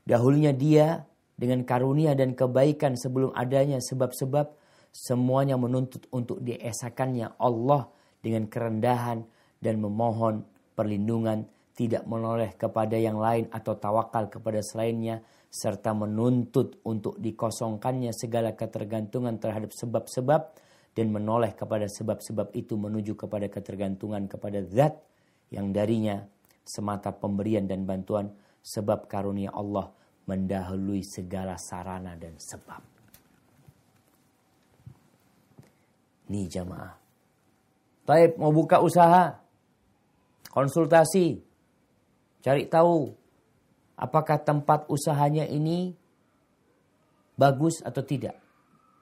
Dahulunya 0.08 0.56
dia 0.56 1.04
dengan 1.36 1.60
karunia 1.68 2.16
dan 2.16 2.32
kebaikan 2.32 2.96
sebelum 2.96 3.36
adanya 3.36 3.84
sebab-sebab 3.84 4.59
semuanya 4.90 5.54
menuntut 5.54 6.06
untuk 6.10 6.42
diesakannya 6.42 7.38
Allah 7.38 7.88
dengan 8.20 8.50
kerendahan 8.50 9.24
dan 9.62 9.74
memohon 9.80 10.44
perlindungan 10.74 11.46
tidak 11.74 12.04
menoleh 12.04 12.52
kepada 12.60 12.98
yang 12.98 13.16
lain 13.16 13.48
atau 13.48 13.72
tawakal 13.78 14.28
kepada 14.28 14.60
selainnya 14.60 15.24
serta 15.48 15.96
menuntut 15.96 16.78
untuk 16.84 17.16
dikosongkannya 17.18 18.12
segala 18.12 18.52
ketergantungan 18.52 19.40
terhadap 19.40 19.72
sebab-sebab 19.72 20.42
dan 20.94 21.06
menoleh 21.08 21.56
kepada 21.56 21.88
sebab-sebab 21.88 22.52
itu 22.52 22.76
menuju 22.76 23.16
kepada 23.16 23.48
ketergantungan 23.48 24.28
kepada 24.28 24.60
zat 24.68 24.98
yang 25.50 25.72
darinya 25.72 26.22
semata 26.66 27.10
pemberian 27.10 27.66
dan 27.66 27.88
bantuan 27.88 28.30
sebab 28.62 29.08
karunia 29.08 29.50
Allah 29.50 29.90
mendahului 30.28 31.02
segala 31.02 31.56
sarana 31.56 32.14
dan 32.14 32.36
sebab. 32.38 32.99
Nih 36.30 36.46
jamaah. 36.46 36.94
Taib 38.06 38.38
mau 38.38 38.54
buka 38.54 38.78
usaha. 38.78 39.34
Konsultasi. 40.46 41.42
Cari 42.40 42.70
tahu. 42.70 43.10
Apakah 43.98 44.40
tempat 44.40 44.86
usahanya 44.88 45.44
ini 45.44 45.92
bagus 47.34 47.82
atau 47.82 48.00
tidak. 48.06 48.38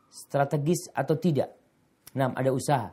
Strategis 0.09 0.89
atau 0.91 1.15
tidak. 1.21 1.53
Nah, 2.17 2.33
ada 2.33 2.51
usaha. 2.51 2.91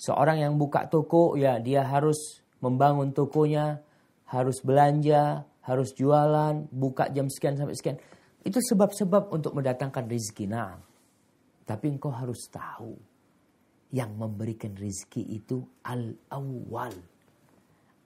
Seorang 0.00 0.42
yang 0.42 0.56
buka 0.56 0.88
toko, 0.88 1.36
ya 1.36 1.60
dia 1.60 1.84
harus 1.84 2.42
membangun 2.64 3.12
tokonya, 3.14 3.84
harus 4.26 4.64
belanja, 4.64 5.46
harus 5.62 5.94
jualan, 5.94 6.66
buka 6.72 7.12
jam 7.12 7.28
sekian 7.30 7.54
sampai 7.54 7.76
sekian. 7.76 7.98
Itu 8.42 8.58
sebab-sebab 8.58 9.30
untuk 9.30 9.54
mendatangkan 9.54 10.08
rezeki. 10.08 10.50
Nah, 10.50 10.74
tapi 11.68 11.92
engkau 11.92 12.10
harus 12.10 12.48
tahu 12.48 13.07
yang 13.88 14.12
memberikan 14.16 14.76
rezeki 14.76 15.22
itu 15.40 15.64
al-awwal. 15.84 16.92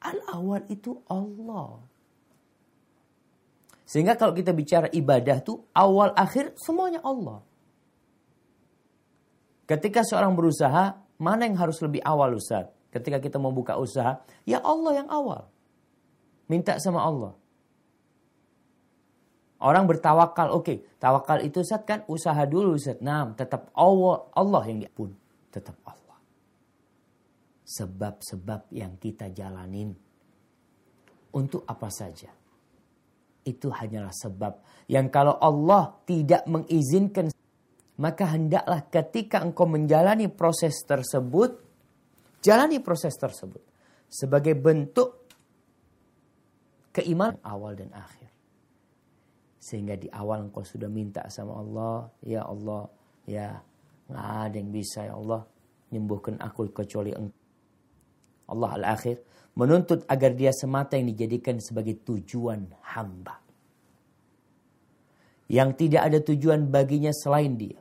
Al-awwal 0.03 0.62
itu 0.71 1.03
Allah. 1.11 1.83
Sehingga 3.87 4.14
kalau 4.14 4.33
kita 4.33 4.55
bicara 4.55 4.88
ibadah 4.88 5.42
tuh 5.42 5.68
awal 5.75 6.14
akhir 6.14 6.55
semuanya 6.59 7.03
Allah. 7.03 7.42
Ketika 9.66 10.07
seorang 10.07 10.35
berusaha, 10.35 10.97
mana 11.18 11.47
yang 11.47 11.59
harus 11.59 11.79
lebih 11.83 12.03
awal 12.03 12.35
Ustaz? 12.38 12.71
Ketika 12.92 13.18
kita 13.18 13.37
mau 13.38 13.55
buka 13.55 13.79
usaha, 13.79 14.23
ya 14.45 14.61
Allah 14.62 15.03
yang 15.03 15.09
awal. 15.11 15.49
Minta 16.51 16.77
sama 16.79 17.03
Allah. 17.03 17.33
Orang 19.62 19.87
bertawakal, 19.87 20.51
oke, 20.51 20.99
tawakal 20.99 21.38
itu 21.47 21.62
Ustaz 21.62 21.87
kan 21.87 22.03
usaha 22.11 22.42
dulu 22.42 22.75
Ustaz. 22.75 22.99
Nah, 22.99 23.31
tetap 23.38 23.71
Allah, 23.75 24.27
Allah 24.35 24.62
yang 24.66 24.83
pun 24.90 25.21
tetap 25.52 25.76
Allah. 25.84 26.18
Sebab-sebab 27.62 28.72
yang 28.72 28.96
kita 28.96 29.28
jalanin 29.28 29.92
untuk 31.36 31.68
apa 31.68 31.88
saja. 31.92 32.32
Itu 33.42 33.68
hanyalah 33.68 34.14
sebab 34.14 34.86
yang 34.88 35.10
kalau 35.12 35.36
Allah 35.36 36.00
tidak 36.06 36.46
mengizinkan 36.46 37.28
maka 38.00 38.34
hendaklah 38.34 38.88
ketika 38.88 39.44
engkau 39.44 39.68
menjalani 39.68 40.26
proses 40.32 40.80
tersebut, 40.82 41.60
jalani 42.40 42.80
proses 42.80 43.14
tersebut 43.14 43.60
sebagai 44.08 44.56
bentuk 44.56 45.28
keimanan 46.92 47.40
awal 47.44 47.76
dan 47.76 47.92
akhir. 47.92 48.28
Sehingga 49.62 49.94
di 49.94 50.10
awal 50.10 50.50
engkau 50.50 50.66
sudah 50.66 50.90
minta 50.90 51.22
sama 51.30 51.62
Allah, 51.62 52.10
ya 52.26 52.42
Allah, 52.42 52.90
ya 53.28 53.62
nggak 54.12 54.53
ada 54.53 54.57
yang 54.61 54.70
bisa 54.70 55.09
ya 55.09 55.16
Allah 55.16 55.48
nyembuhkan 55.88 56.37
aku 56.40 56.68
kecuali 56.72 57.12
engkau. 57.16 57.40
Allah 58.53 58.70
al-akhir 58.77 59.25
menuntut 59.57 60.05
agar 60.09 60.33
dia 60.37 60.53
semata 60.53 60.96
yang 61.01 61.12
dijadikan 61.12 61.61
sebagai 61.61 62.01
tujuan 62.05 62.68
hamba. 62.92 63.40
Yang 65.53 65.70
tidak 65.85 66.03
ada 66.09 66.18
tujuan 66.20 66.68
baginya 66.72 67.12
selain 67.12 67.57
dia. 67.61 67.81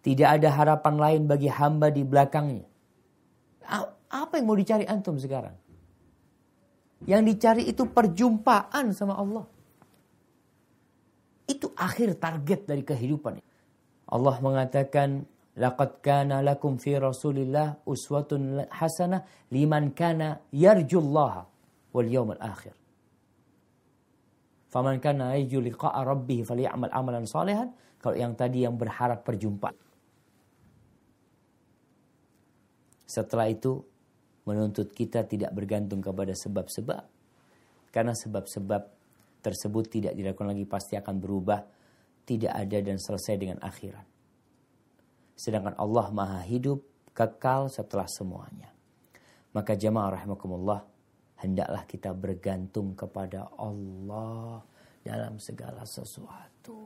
Tidak 0.00 0.26
ada 0.26 0.48
harapan 0.50 0.94
lain 0.96 1.22
bagi 1.28 1.46
hamba 1.46 1.92
di 1.92 2.02
belakangnya. 2.02 2.66
Apa 4.10 4.42
yang 4.42 4.50
mau 4.50 4.58
dicari 4.58 4.82
antum 4.90 5.14
sekarang? 5.22 5.54
Yang 7.06 7.22
dicari 7.30 7.62
itu 7.70 7.86
perjumpaan 7.86 8.90
sama 8.90 9.14
Allah. 9.14 9.46
Itu 11.46 11.70
akhir 11.78 12.18
target 12.18 12.66
dari 12.66 12.82
kehidupan. 12.82 13.38
Allah 14.10 14.36
mengatakan 14.42 15.22
Laqad 15.58 15.98
kana 15.98 16.46
lakum 16.46 16.78
fi 16.78 16.94
Rasulillah 16.94 17.82
uswatun 17.82 18.70
hasanah 18.70 19.50
liman 19.50 19.90
kana 19.90 20.38
yarjullaha 20.54 21.42
wal 21.90 22.06
yawmal 22.06 22.38
akhir. 22.38 22.78
Faman 24.70 25.02
kana 25.02 25.34
yarju 25.34 25.58
liqa'a 25.58 26.06
rabbih 26.06 26.46
falyamal 26.46 26.94
amalan 26.94 27.26
salihan. 27.26 27.74
Kalau 27.98 28.16
yang 28.16 28.38
tadi 28.38 28.62
yang 28.62 28.78
berharap 28.78 29.26
perjumpaan. 29.26 29.76
Setelah 33.04 33.50
itu 33.50 33.82
menuntut 34.46 34.94
kita 34.94 35.26
tidak 35.26 35.50
bergantung 35.50 35.98
kepada 35.98 36.32
sebab-sebab. 36.32 37.02
Karena 37.90 38.14
sebab-sebab 38.14 38.82
tersebut 39.42 39.84
tidak 39.90 40.14
dilakukan 40.14 40.54
lagi 40.54 40.64
pasti 40.64 40.94
akan 40.94 41.18
berubah. 41.18 41.60
Tidak 42.22 42.54
ada 42.54 42.78
dan 42.78 42.96
selesai 43.02 43.34
dengan 43.34 43.58
akhirat. 43.58 44.09
Sedangkan 45.40 45.72
Allah 45.80 46.12
maha 46.12 46.44
hidup, 46.44 46.84
kekal 47.16 47.72
setelah 47.72 48.04
semuanya. 48.12 48.68
Maka 49.56 49.72
jemaah 49.72 50.20
rahimakumullah, 50.20 50.84
hendaklah 51.40 51.88
kita 51.88 52.12
bergantung 52.12 52.92
kepada 52.92 53.48
Allah 53.56 54.60
dalam 55.00 55.40
segala 55.40 55.88
sesuatu. 55.88 56.84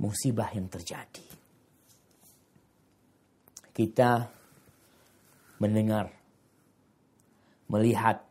Musibah 0.00 0.48
yang 0.56 0.72
terjadi. 0.72 1.28
Kita 3.76 4.24
mendengar, 5.60 6.08
melihat, 7.68 8.24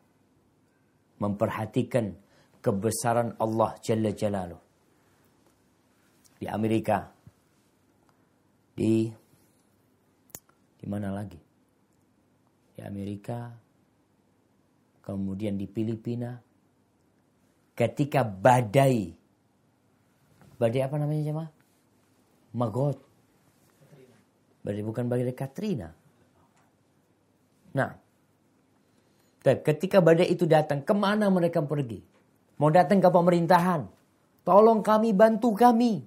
memperhatikan 1.21 2.17
kebesaran 2.65 3.37
Allah 3.37 3.77
Jalla 3.85 4.09
Jalaluh. 4.09 4.63
Di 6.41 6.49
Amerika 6.49 7.13
di 8.73 9.09
di 10.77 10.85
mana 10.89 11.13
lagi? 11.15 11.39
Di 12.73 12.81
Amerika, 12.83 13.53
kemudian 15.05 15.55
di 15.55 15.69
Filipina. 15.69 16.35
Ketika 17.73 18.21
badai, 18.21 19.09
badai 20.61 20.81
apa 20.85 20.95
namanya 21.01 21.21
jemaah? 21.25 21.51
Magot. 22.53 22.97
Badai 24.61 24.83
bukan 24.85 25.09
badai 25.09 25.33
Katrina. 25.33 25.89
Nah, 27.73 27.89
ketika 29.41 29.99
badai 30.05 30.29
itu 30.29 30.45
datang, 30.45 30.85
ke 30.85 30.93
mana 30.93 31.33
mereka 31.33 31.65
pergi? 31.65 32.05
Mau 32.61 32.69
datang 32.69 33.01
ke 33.01 33.09
pemerintahan. 33.09 33.89
Tolong 34.45 34.85
kami, 34.85 35.09
bantu 35.17 35.57
kami. 35.57 36.05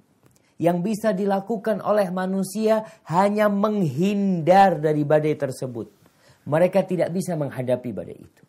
Yang 0.56 0.78
bisa 0.80 1.08
dilakukan 1.12 1.84
oleh 1.84 2.08
manusia 2.08 2.84
hanya 3.12 3.52
menghindar 3.52 4.80
dari 4.80 5.04
badai 5.04 5.36
tersebut. 5.36 5.92
Mereka 6.48 6.86
tidak 6.88 7.12
bisa 7.12 7.36
menghadapi 7.36 7.90
badai 7.92 8.16
itu. 8.16 8.42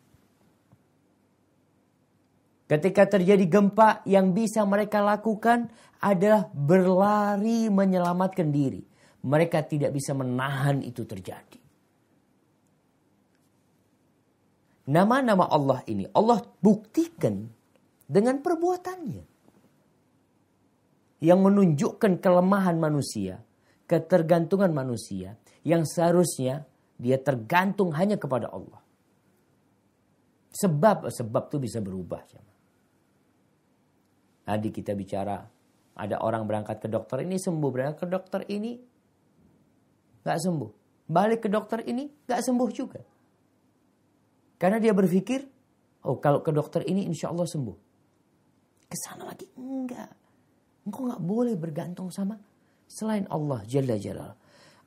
Ketika 2.68 3.08
terjadi 3.08 3.44
gempa, 3.48 4.04
yang 4.04 4.36
bisa 4.36 4.60
mereka 4.68 5.00
lakukan 5.00 5.72
adalah 6.04 6.48
berlari 6.52 7.72
menyelamatkan 7.72 8.52
diri. 8.52 8.84
Mereka 9.24 9.64
tidak 9.66 9.96
bisa 9.96 10.12
menahan 10.12 10.84
itu 10.84 11.02
terjadi. 11.08 11.58
Nama-nama 14.88 15.44
Allah 15.52 15.84
ini 15.84 16.08
Allah 16.16 16.40
buktikan 16.64 17.44
dengan 18.08 18.40
perbuatannya 18.40 19.37
yang 21.18 21.42
menunjukkan 21.42 22.22
kelemahan 22.22 22.78
manusia, 22.78 23.42
ketergantungan 23.90 24.70
manusia 24.70 25.34
yang 25.66 25.82
seharusnya 25.82 26.66
dia 26.98 27.18
tergantung 27.18 27.94
hanya 27.94 28.18
kepada 28.18 28.50
Allah. 28.50 28.82
Sebab 30.54 31.10
sebab 31.10 31.42
itu 31.50 31.58
bisa 31.62 31.78
berubah. 31.78 32.22
Tadi 34.48 34.68
kita 34.72 34.96
bicara 34.96 35.38
ada 35.98 36.16
orang 36.22 36.46
berangkat 36.46 36.82
ke 36.82 36.88
dokter 36.88 37.26
ini 37.26 37.36
sembuh, 37.36 37.70
berangkat 37.70 37.98
ke 38.02 38.06
dokter 38.08 38.40
ini 38.48 38.72
nggak 40.22 40.38
sembuh, 40.38 40.70
balik 41.06 41.46
ke 41.46 41.48
dokter 41.50 41.82
ini 41.86 42.06
nggak 42.06 42.40
sembuh 42.42 42.70
juga. 42.70 43.02
Karena 44.58 44.82
dia 44.82 44.90
berpikir, 44.90 45.40
oh 46.06 46.18
kalau 46.18 46.42
ke 46.42 46.50
dokter 46.50 46.82
ini 46.86 47.06
insya 47.06 47.30
Allah 47.30 47.46
sembuh. 47.46 47.76
Ke 48.88 48.96
sana 48.98 49.30
lagi 49.30 49.46
enggak. 49.54 50.27
Engkau 50.88 51.04
nggak 51.04 51.20
boleh 51.20 51.52
bergantung 51.52 52.08
sama 52.08 52.40
selain 52.88 53.28
Allah 53.28 53.60
Jalla 53.68 54.00
Jalal. 54.00 54.32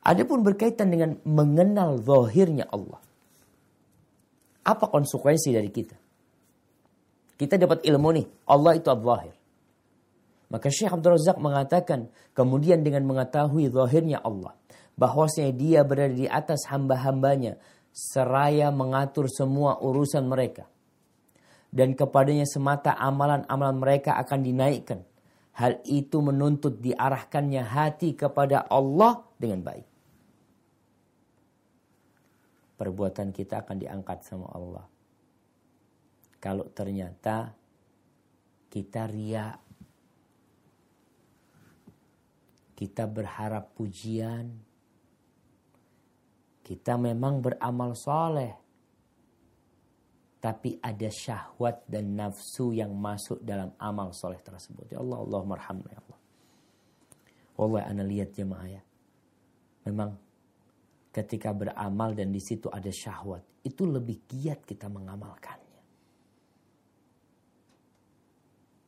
Adapun 0.02 0.42
berkaitan 0.42 0.90
dengan 0.90 1.14
mengenal 1.22 2.02
zahirnya 2.02 2.66
Allah. 2.74 2.98
Apa 4.66 4.90
konsekuensi 4.90 5.54
dari 5.54 5.70
kita? 5.70 5.94
Kita 7.38 7.54
dapat 7.58 7.86
ilmu 7.86 8.10
nih, 8.18 8.26
Allah 8.50 8.82
itu 8.82 8.90
al-zahir. 8.90 9.38
Maka 10.50 10.68
Syekh 10.74 10.90
Abdul 10.90 11.22
Razak 11.22 11.38
mengatakan, 11.38 12.10
kemudian 12.34 12.82
dengan 12.82 13.06
mengetahui 13.06 13.70
zahirnya 13.70 14.26
Allah, 14.26 14.58
bahwasanya 14.98 15.54
dia 15.54 15.82
berada 15.86 16.18
di 16.18 16.26
atas 16.26 16.66
hamba-hambanya, 16.70 17.62
seraya 17.94 18.74
mengatur 18.74 19.30
semua 19.30 19.78
urusan 19.82 20.26
mereka. 20.26 20.66
Dan 21.70 21.94
kepadanya 21.94 22.50
semata 22.50 22.98
amalan-amalan 22.98 23.78
mereka 23.78 24.18
akan 24.18 24.40
dinaikkan 24.42 25.06
Hal 25.52 25.84
itu 25.84 26.24
menuntut 26.24 26.80
diarahkannya 26.80 27.64
hati 27.66 28.16
kepada 28.16 28.64
Allah 28.72 29.20
dengan 29.36 29.68
baik. 29.68 29.88
Perbuatan 32.80 33.36
kita 33.36 33.62
akan 33.62 33.78
diangkat 33.78 34.26
sama 34.26 34.48
Allah. 34.56 34.88
Kalau 36.42 36.66
ternyata 36.74 37.54
kita 38.72 39.06
ria, 39.06 39.54
kita 42.74 43.06
berharap 43.06 43.78
pujian, 43.78 44.50
kita 46.66 46.98
memang 46.98 47.44
beramal 47.44 47.94
soleh, 47.94 48.58
tapi 50.42 50.82
ada 50.82 51.06
syahwat 51.06 51.86
dan 51.86 52.18
nafsu 52.18 52.74
yang 52.74 52.90
masuk 52.98 53.38
dalam 53.46 53.70
amal 53.78 54.10
soleh 54.10 54.42
tersebut. 54.42 54.90
Ya 54.90 54.98
Allah, 54.98 55.22
Allah 55.22 55.42
marhamna 55.46 55.86
ya 55.94 56.02
Allah. 56.02 56.20
Wallahi 57.62 57.86
ana 57.86 58.02
lihat 58.02 58.34
jemaah 58.34 58.66
ya. 58.66 58.82
Memang 59.86 60.18
ketika 61.14 61.54
beramal 61.54 62.18
dan 62.18 62.34
di 62.34 62.42
situ 62.42 62.74
ada 62.74 62.89
syahwat, 62.89 63.46
itu 63.62 63.86
lebih 63.86 64.26
giat 64.26 64.66
kita 64.66 64.89
mengamalkannya. 64.89 65.82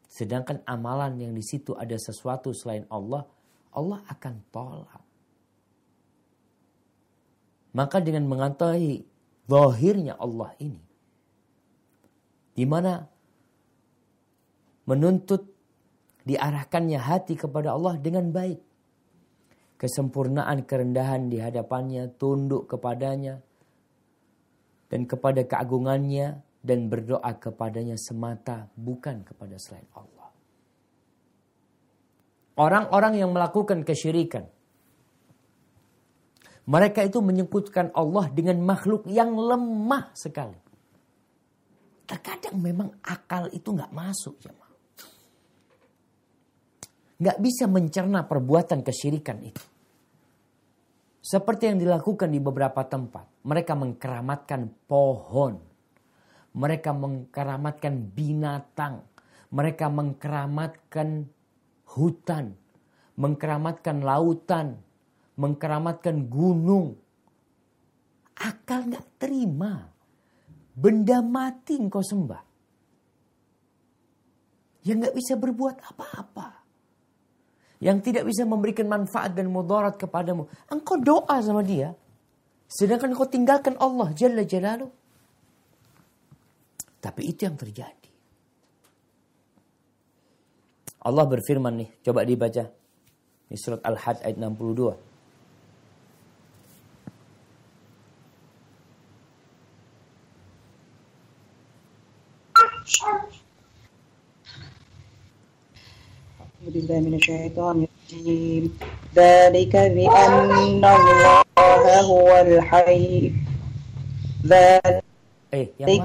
Sedangkan 0.09 0.65
amalan 0.65 1.21
yang 1.21 1.33
di 1.37 1.45
situ 1.45 1.77
ada 1.77 1.93
sesuatu 2.01 2.49
selain 2.49 2.89
Allah, 2.89 3.29
Allah 3.77 4.01
akan 4.09 4.35
tolak. 4.49 5.05
Maka 7.73 7.97
dengan 8.01 8.25
mengetahui 8.25 9.05
zahirnya 9.49 10.17
Allah 10.17 10.53
ini, 10.61 10.92
di 12.53 12.65
mana 12.69 13.01
menuntut 14.85 15.49
diarahkannya 16.23 16.99
hati 16.99 17.35
kepada 17.35 17.75
Allah 17.75 17.99
dengan 17.99 18.31
baik. 18.31 18.61
Kesempurnaan 19.77 20.63
kerendahan 20.63 21.27
di 21.27 21.43
hadapannya, 21.43 22.15
tunduk 22.15 22.71
kepadanya, 22.71 23.43
dan 24.87 25.03
kepada 25.03 25.43
keagungannya, 25.43 26.39
dan 26.63 26.87
berdoa 26.87 27.35
kepadanya 27.35 27.99
semata, 27.99 28.71
bukan 28.79 29.27
kepada 29.27 29.59
selain 29.59 29.83
Allah. 29.91 30.31
Orang-orang 32.55 33.19
yang 33.19 33.35
melakukan 33.35 33.83
kesyirikan, 33.83 34.47
mereka 36.63 37.03
itu 37.03 37.19
menyebutkan 37.19 37.91
Allah 37.91 38.31
dengan 38.31 38.63
makhluk 38.63 39.03
yang 39.11 39.35
lemah 39.35 40.15
sekali. 40.15 40.62
Terkadang 42.13 42.61
memang 42.61 42.93
akal 43.01 43.49
itu 43.49 43.73
nggak 43.73 43.89
masuk 43.89 44.37
ya. 44.45 44.53
Nggak 47.17 47.37
bisa 47.41 47.65
mencerna 47.65 48.29
perbuatan 48.29 48.85
kesyirikan 48.85 49.41
itu. 49.41 49.65
Seperti 51.25 51.73
yang 51.73 51.81
dilakukan 51.81 52.29
di 52.29 52.37
beberapa 52.37 52.85
tempat. 52.85 53.41
Mereka 53.41 53.73
mengkeramatkan 53.73 54.69
pohon. 54.85 55.57
Mereka 56.53 56.93
mengkeramatkan 56.93 58.13
binatang. 58.13 59.01
Mereka 59.49 59.89
mengkeramatkan 59.89 61.25
hutan. 61.97 62.53
Mengkeramatkan 63.17 64.05
lautan. 64.05 64.77
Mengkeramatkan 65.33 66.29
gunung. 66.29 66.93
Akal 68.37 68.85
nggak 68.93 69.07
terima. 69.17 69.92
Benda 70.73 71.21
mati 71.21 71.77
engkau 71.77 72.01
sembah. 72.01 72.43
Yang 74.83 74.97
nggak 74.99 75.15
bisa 75.15 75.33
berbuat 75.39 75.75
apa-apa 75.79 76.63
yang 77.83 77.99
tidak 77.99 78.23
bisa 78.23 78.47
memberikan 78.47 78.87
manfaat 78.87 79.35
dan 79.35 79.51
mudarat 79.51 79.99
kepadamu. 79.99 80.47
Engkau 80.71 80.95
doa 80.95 81.35
sama 81.43 81.59
dia. 81.67 81.91
Sedangkan 82.71 83.11
engkau 83.11 83.27
tinggalkan 83.27 83.75
Allah 83.75 84.15
Jalla 84.15 84.47
Jalaluh. 84.47 84.87
Tapi 87.03 87.21
itu 87.27 87.43
yang 87.43 87.59
terjadi. 87.59 88.07
Allah 91.03 91.27
berfirman 91.27 91.75
nih, 91.83 91.89
coba 91.99 92.23
dibaca. 92.23 92.63
Di 93.51 93.59
surat 93.59 93.83
Al-Had 93.83 94.23
ayat 94.23 94.39
62. 94.39 95.12
بالله 106.63 106.99
من 106.99 107.13
الشيطان 107.19 107.87
الرجيم 107.87 108.63
ذلك 109.15 109.73
بأن 109.75 110.83
الله 110.83 112.01
هو 112.01 112.29
الحي 112.41 113.33
ذلك 114.47 115.03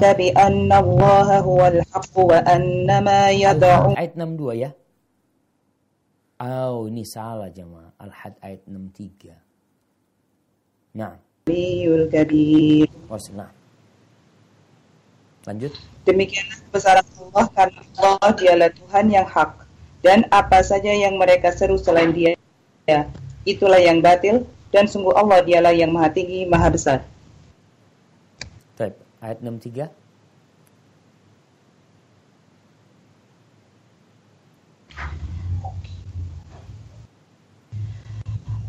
mana? 0.03 0.17
بأن 0.19 0.71
الله 0.73 1.29
هو 1.41 1.61
الحق 1.67 2.15
وأن 2.19 2.89
ما 3.05 3.31
يدعون 3.31 3.95
Ayat 3.97 4.13
62 4.19 4.53
ya. 4.61 4.71
Oh, 6.39 6.87
ini 6.87 7.03
salah 7.03 7.51
jemaah. 7.51 7.91
Al-Had 7.99 8.39
ayat 8.45 8.63
63. 8.69 9.35
Nah, 10.95 11.17
العلي 11.49 11.89
الكبير 11.89 12.89
nah. 13.33 13.58
Lanjut. 15.49 15.73
Demikianlah 16.05 16.61
kebesaran 16.69 17.07
Allah 17.17 17.47
karena 17.57 17.81
Allah 17.97 18.31
dialah 18.37 18.71
Tuhan 18.77 19.07
yang 19.09 19.25
hak 19.25 19.65
dan 20.05 20.29
apa 20.29 20.61
saja 20.61 20.93
yang 20.93 21.17
mereka 21.17 21.49
seru 21.57 21.81
selain 21.81 22.13
dia 22.13 22.37
itulah 23.49 23.81
yang 23.81 24.05
batil 24.05 24.45
dan 24.69 24.85
sungguh 24.85 25.17
Allah 25.17 25.41
dialah 25.41 25.73
yang 25.73 25.89
maha 25.89 26.13
tinggi 26.13 26.45
maha 26.45 26.69
besar. 26.69 26.99
Baik, 28.77 28.95
ayat 29.25 29.39
63. 29.41 29.98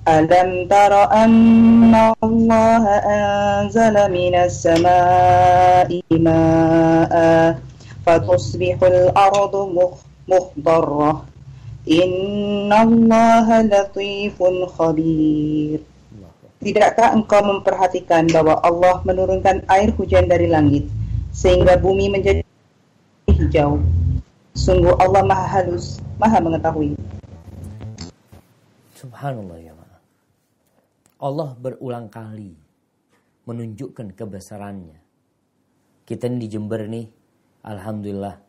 ألم 0.09 0.69
تر 0.69 0.93
أن 1.13 1.95
الله 2.21 2.85
أنزل 3.09 3.97
من 4.13 4.35
السماء 4.37 5.89
ماء 6.13 7.15
فتصبح 8.05 8.77
الأرض 8.85 9.55
مخ- 9.73 10.05
مخضرة 10.29 11.13
إن 11.89 12.69
الله 12.73 13.47
لطيف 13.63 14.37
خبير 14.77 15.81
Tidakkah 16.65 17.13
engkau 17.13 17.45
memperhatikan 17.45 18.25
bahwa 18.33 18.57
Allah 18.65 18.97
menurunkan 19.05 19.69
air 19.69 19.93
hujan 20.01 20.25
dari 20.25 20.49
langit 20.49 20.89
sehingga 21.29 21.77
bumi 21.77 22.09
menjadi 22.09 22.41
hijau? 23.29 23.85
Sungguh 24.57 24.97
Allah 24.97 25.29
maha 25.29 25.45
halus, 25.61 26.01
maha 26.17 26.41
mengetahui. 26.41 26.97
Subhanallah 28.97 29.61
ya 29.61 29.77
maaf. 29.77 29.78
Allah 31.20 31.52
berulang 31.60 32.08
kali 32.08 32.56
menunjukkan 33.44 34.16
kebesarannya. 34.16 35.00
Kita 36.08 36.32
ini 36.32 36.38
di 36.42 36.48
Jember 36.48 36.88
nih, 36.88 37.06
Alhamdulillah 37.68 38.40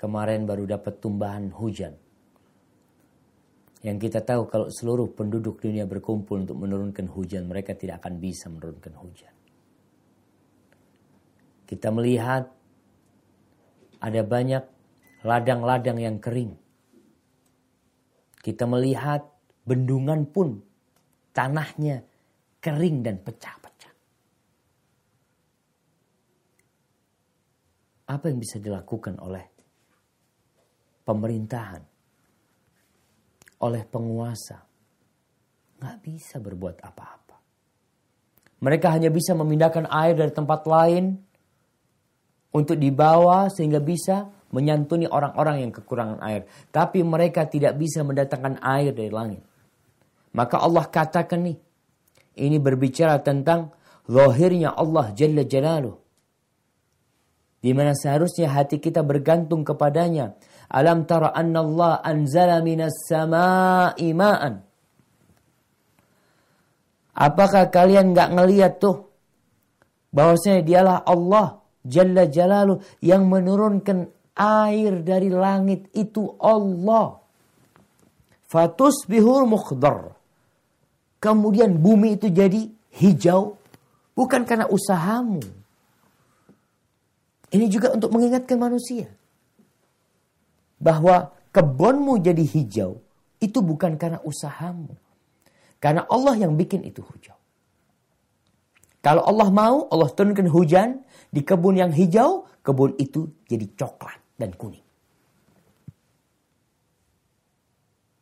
kemarin 0.00 0.48
baru 0.48 0.64
dapat 0.64 0.98
tumbahan 0.98 1.54
hujan. 1.54 1.94
Yang 3.80 4.10
kita 4.10 4.20
tahu 4.24 4.48
kalau 4.48 4.68
seluruh 4.68 5.12
penduduk 5.12 5.60
dunia 5.60 5.88
berkumpul 5.88 6.44
untuk 6.44 6.56
menurunkan 6.56 7.08
hujan, 7.08 7.48
mereka 7.48 7.72
tidak 7.72 8.04
akan 8.04 8.20
bisa 8.20 8.48
menurunkan 8.52 8.92
hujan. 8.96 9.32
Kita 11.64 11.88
melihat 11.94 12.50
ada 14.00 14.22
banyak 14.24 14.64
ladang-ladang 15.22 16.00
yang 16.00 16.16
kering. 16.18 16.56
Kita 18.40 18.64
melihat 18.64 19.28
bendungan 19.68 20.28
pun 20.28 20.60
tanahnya 21.30 22.02
kering 22.60 23.00
dan 23.00 23.16
pecah-pecah. 23.22 23.94
Apa 28.10 28.24
yang 28.26 28.38
bisa 28.42 28.58
dilakukan 28.58 29.16
oleh 29.22 29.44
pemerintahan, 31.06 31.82
oleh 33.62 33.82
penguasa? 33.86 34.58
Nggak 35.80 35.96
bisa 36.02 36.36
berbuat 36.42 36.76
apa-apa. 36.82 37.36
Mereka 38.60 38.86
hanya 38.92 39.08
bisa 39.08 39.32
memindahkan 39.32 39.88
air 39.88 40.12
dari 40.18 40.32
tempat 40.36 40.68
lain 40.68 41.16
untuk 42.52 42.76
dibawa 42.76 43.48
sehingga 43.48 43.80
bisa 43.80 44.28
menyantuni 44.50 45.06
orang-orang 45.06 45.64
yang 45.64 45.72
kekurangan 45.72 46.20
air. 46.26 46.44
Tapi 46.68 47.00
mereka 47.06 47.46
tidak 47.46 47.78
bisa 47.78 48.02
mendatangkan 48.02 48.58
air 48.60 48.90
dari 48.92 49.08
langit. 49.08 49.49
Maka 50.30 50.62
Allah 50.62 50.86
katakan 50.86 51.42
nih, 51.42 51.58
ini 52.38 52.58
berbicara 52.62 53.18
tentang 53.20 53.74
lahirnya 54.06 54.74
Allah 54.74 55.10
Jalla 55.14 55.42
Jalaluh. 55.42 55.98
Di 57.60 57.76
mana 57.76 57.92
seharusnya 57.92 58.48
hati 58.48 58.80
kita 58.80 59.04
bergantung 59.04 59.66
kepadanya. 59.66 60.32
Alam 60.70 61.04
tara 61.04 61.34
anna 61.34 61.60
Allah 61.60 61.92
anzala 62.00 62.62
minas 62.64 63.04
sama'i 63.04 64.16
ma'an. 64.16 64.64
Apakah 67.20 67.68
kalian 67.68 68.16
nggak 68.16 68.32
ngeliat 68.32 68.72
tuh 68.80 69.12
bahwasanya 70.14 70.62
dialah 70.64 70.98
Allah 71.04 71.60
Jalla 71.84 72.24
Jalaluh 72.30 72.80
yang 73.04 73.28
menurunkan 73.28 74.08
air 74.40 75.04
dari 75.04 75.28
langit 75.28 75.92
itu 75.92 76.38
Allah. 76.40 77.20
Fatus 78.48 79.04
bihur 79.04 79.44
mukhdar. 79.44 80.19
Kemudian 81.20 81.76
bumi 81.76 82.16
itu 82.16 82.32
jadi 82.32 82.66
hijau. 82.96 83.60
Bukan 84.16 84.48
karena 84.48 84.66
usahamu. 84.66 85.44
Ini 87.52 87.66
juga 87.68 87.92
untuk 87.92 88.10
mengingatkan 88.16 88.56
manusia. 88.56 89.12
Bahwa 90.80 91.36
kebunmu 91.52 92.24
jadi 92.24 92.40
hijau. 92.40 93.04
Itu 93.36 93.60
bukan 93.60 94.00
karena 94.00 94.20
usahamu. 94.24 94.96
Karena 95.80 96.08
Allah 96.08 96.36
yang 96.40 96.56
bikin 96.56 96.84
itu 96.84 97.04
hijau. 97.04 97.36
Kalau 99.00 99.24
Allah 99.24 99.48
mau, 99.48 99.88
Allah 99.88 100.12
turunkan 100.12 100.44
hujan 100.48 101.00
di 101.32 101.40
kebun 101.40 101.80
yang 101.80 101.88
hijau, 101.88 102.44
kebun 102.60 102.96
itu 103.00 103.32
jadi 103.48 103.64
coklat 103.76 104.20
dan 104.36 104.52
kuning. 104.52 104.89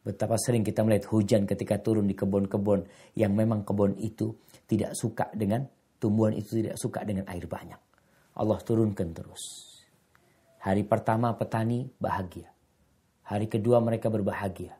Betapa 0.09 0.41
sering 0.41 0.65
kita 0.65 0.81
melihat 0.89 1.13
hujan 1.13 1.45
ketika 1.45 1.77
turun 1.77 2.09
di 2.09 2.17
kebun-kebun 2.17 2.89
yang 3.13 3.37
memang 3.37 3.61
kebun 3.61 3.93
itu 4.01 4.33
tidak 4.65 4.97
suka 4.97 5.29
dengan 5.37 5.69
tumbuhan 6.01 6.33
itu 6.33 6.65
tidak 6.65 6.81
suka 6.81 7.05
dengan 7.05 7.29
air 7.29 7.45
banyak. 7.45 7.77
Allah 8.41 8.57
turunkan 8.65 9.13
terus. 9.13 9.69
Hari 10.65 10.89
pertama 10.89 11.37
petani 11.37 11.85
bahagia. 12.01 12.49
Hari 13.29 13.53
kedua 13.53 13.85
mereka 13.85 14.09
berbahagia. 14.09 14.73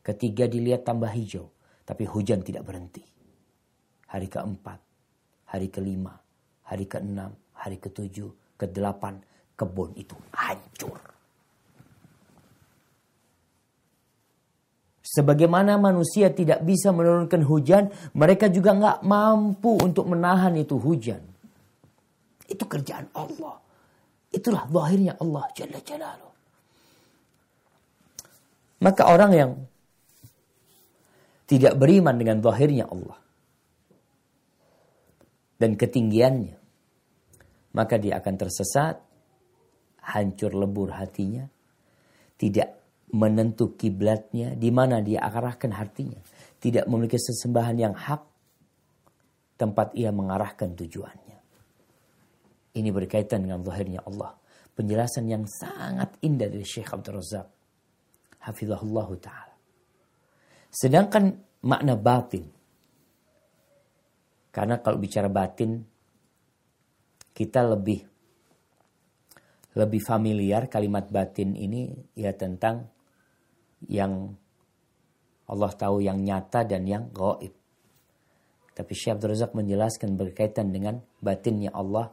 Ketiga 0.00 0.48
dilihat 0.48 0.88
tambah 0.88 1.12
hijau, 1.12 1.52
tapi 1.84 2.08
hujan 2.08 2.40
tidak 2.40 2.64
berhenti. 2.64 3.04
Hari 4.08 4.24
keempat, 4.24 4.80
hari 5.52 5.68
kelima, 5.68 6.16
hari 6.64 6.88
keenam, 6.88 7.36
hari 7.52 7.76
ketujuh, 7.76 8.56
kedelapan, 8.56 9.20
kebun 9.52 9.92
itu 10.00 10.16
hancur. 10.32 11.15
Sebagaimana 15.16 15.80
manusia 15.80 16.28
tidak 16.28 16.60
bisa 16.60 16.92
menurunkan 16.92 17.40
hujan, 17.40 17.88
mereka 18.12 18.52
juga 18.52 18.76
nggak 18.76 18.98
mampu 19.00 19.80
untuk 19.80 20.04
menahan 20.12 20.52
itu 20.60 20.76
hujan. 20.76 21.24
Itu 22.44 22.68
kerjaan 22.68 23.08
Allah. 23.16 23.56
Itulah 24.28 24.68
zahirnya 24.68 25.16
Allah 25.16 25.48
Jalla 25.56 25.80
Jalaluh. 25.80 26.34
Maka 28.84 29.02
orang 29.08 29.32
yang 29.32 29.50
tidak 31.48 31.80
beriman 31.80 32.20
dengan 32.20 32.44
zahirnya 32.44 32.84
Allah. 32.84 33.16
dan 35.56 35.72
ketinggiannya, 35.72 36.56
maka 37.72 37.96
dia 37.96 38.20
akan 38.20 38.34
tersesat, 38.36 39.00
hancur 40.04 40.52
lebur 40.52 40.92
hatinya, 40.92 41.48
tidak 42.36 42.76
menentu 43.14 43.78
kiblatnya, 43.78 44.58
di 44.58 44.70
mana 44.74 44.98
dia 44.98 45.22
arahkan 45.22 45.70
hatinya, 45.70 46.18
tidak 46.58 46.90
memiliki 46.90 47.18
sesembahan 47.20 47.76
yang 47.78 47.94
hak, 47.94 48.22
tempat 49.56 49.94
ia 49.94 50.10
mengarahkan 50.10 50.74
tujuannya. 50.74 51.38
Ini 52.76 52.88
berkaitan 52.92 53.46
dengan 53.46 53.64
zahirnya 53.64 54.04
Allah. 54.04 54.36
Penjelasan 54.76 55.24
yang 55.32 55.48
sangat 55.48 56.20
indah 56.20 56.52
dari 56.52 56.66
Syekh 56.66 56.92
Abdul 56.92 57.16
Razak. 57.16 57.48
Hafizahullah 58.44 59.08
Ta'ala. 59.16 59.56
Sedangkan 60.68 61.32
makna 61.64 61.96
batin. 61.96 62.44
Karena 64.52 64.76
kalau 64.84 65.00
bicara 65.00 65.32
batin, 65.32 65.80
kita 67.32 67.64
lebih 67.64 68.04
lebih 69.76 70.00
familiar 70.00 70.72
kalimat 70.72 71.04
batin 71.12 71.52
ini 71.52 71.92
ya 72.16 72.32
tentang 72.32 72.88
yang 73.84 74.32
Allah 75.46 75.72
tahu 75.76 76.00
yang 76.00 76.24
nyata 76.24 76.64
dan 76.64 76.88
yang 76.88 77.12
gaib. 77.12 77.52
Tapi 78.76 78.92
Syekh 78.92 79.16
Abdul 79.16 79.32
Razak 79.32 79.52
menjelaskan 79.56 80.16
berkaitan 80.16 80.72
dengan 80.72 81.00
batinnya 81.20 81.72
Allah 81.72 82.12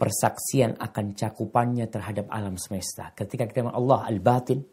persaksian 0.00 0.82
akan 0.82 1.14
cakupannya 1.14 1.86
terhadap 1.86 2.26
alam 2.26 2.58
semesta. 2.58 3.14
Ketika 3.14 3.46
kita 3.46 3.70
Allah 3.70 4.02
al-batin, 4.10 4.64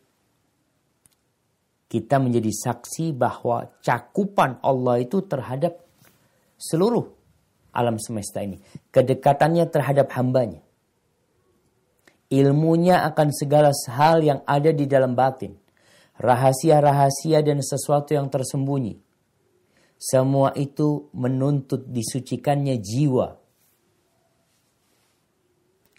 kita 1.85 2.17
menjadi 2.21 2.49
saksi 2.49 3.13
bahwa 3.13 3.69
cakupan 3.81 4.61
Allah 4.65 5.01
itu 5.01 5.25
terhadap 5.25 5.85
seluruh 6.57 7.05
alam 7.73 7.97
semesta 8.01 8.41
ini. 8.41 8.57
Kedekatannya 8.89 9.65
terhadap 9.69 10.09
hambanya. 10.17 10.65
Ilmunya 12.30 13.01
akan 13.09 13.34
segala 13.34 13.73
hal 13.73 14.21
yang 14.21 14.39
ada 14.45 14.69
di 14.69 14.86
dalam 14.86 15.17
batin. 15.17 15.57
Rahasia-rahasia 16.21 17.41
dan 17.41 17.61
sesuatu 17.65 18.13
yang 18.13 18.30
tersembunyi. 18.30 19.01
Semua 19.97 20.53
itu 20.53 21.09
menuntut 21.11 21.89
disucikannya 21.89 22.77
jiwa 22.80 23.39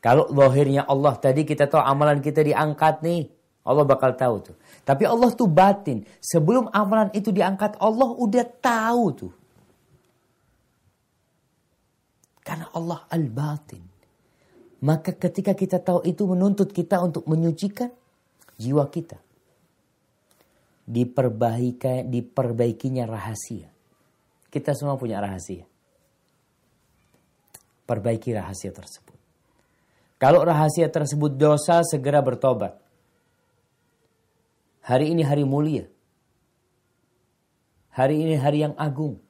kalau 0.01 0.33
lahirnya 0.33 0.89
Allah 0.89 1.13
tadi 1.21 1.45
kita 1.45 1.69
tahu 1.69 1.85
amalan 1.85 2.25
kita 2.25 2.41
diangkat 2.41 3.05
nih. 3.05 3.29
Allah 3.61 3.85
bakal 3.85 4.17
tahu 4.17 4.35
tuh. 4.41 4.57
Tapi 4.89 5.05
Allah 5.05 5.29
tuh 5.37 5.45
batin. 5.45 6.09
Sebelum 6.25 6.73
amalan 6.73 7.13
itu 7.13 7.29
diangkat 7.29 7.77
Allah 7.77 8.09
udah 8.17 8.45
tahu 8.65 9.05
tuh. 9.13 9.33
Karena 12.41 12.73
Allah 12.73 13.05
al-batin. 13.13 13.85
Maka 14.81 15.13
ketika 15.13 15.53
kita 15.53 15.77
tahu 15.77 16.01
itu 16.09 16.25
menuntut 16.25 16.73
kita 16.73 17.05
untuk 17.05 17.29
menyucikan 17.29 17.93
jiwa 18.57 18.89
kita. 18.89 19.21
Diperbaiki, 20.89 22.09
diperbaikinya 22.09 23.05
rahasia. 23.05 23.69
Kita 24.49 24.73
semua 24.73 24.97
punya 24.97 25.21
rahasia. 25.21 25.69
Perbaiki 27.85 28.33
rahasia 28.33 28.73
tersebut. 28.73 29.19
Kalau 30.17 30.45
rahasia 30.45 30.89
tersebut 30.89 31.37
dosa, 31.37 31.85
segera 31.85 32.25
bertobat. 32.25 32.77
Hari 34.85 35.13
ini 35.13 35.23
hari 35.23 35.45
mulia. 35.45 35.85
Hari 37.93 38.17
ini 38.17 38.35
hari 38.41 38.65
yang 38.65 38.75
agung. 38.81 39.21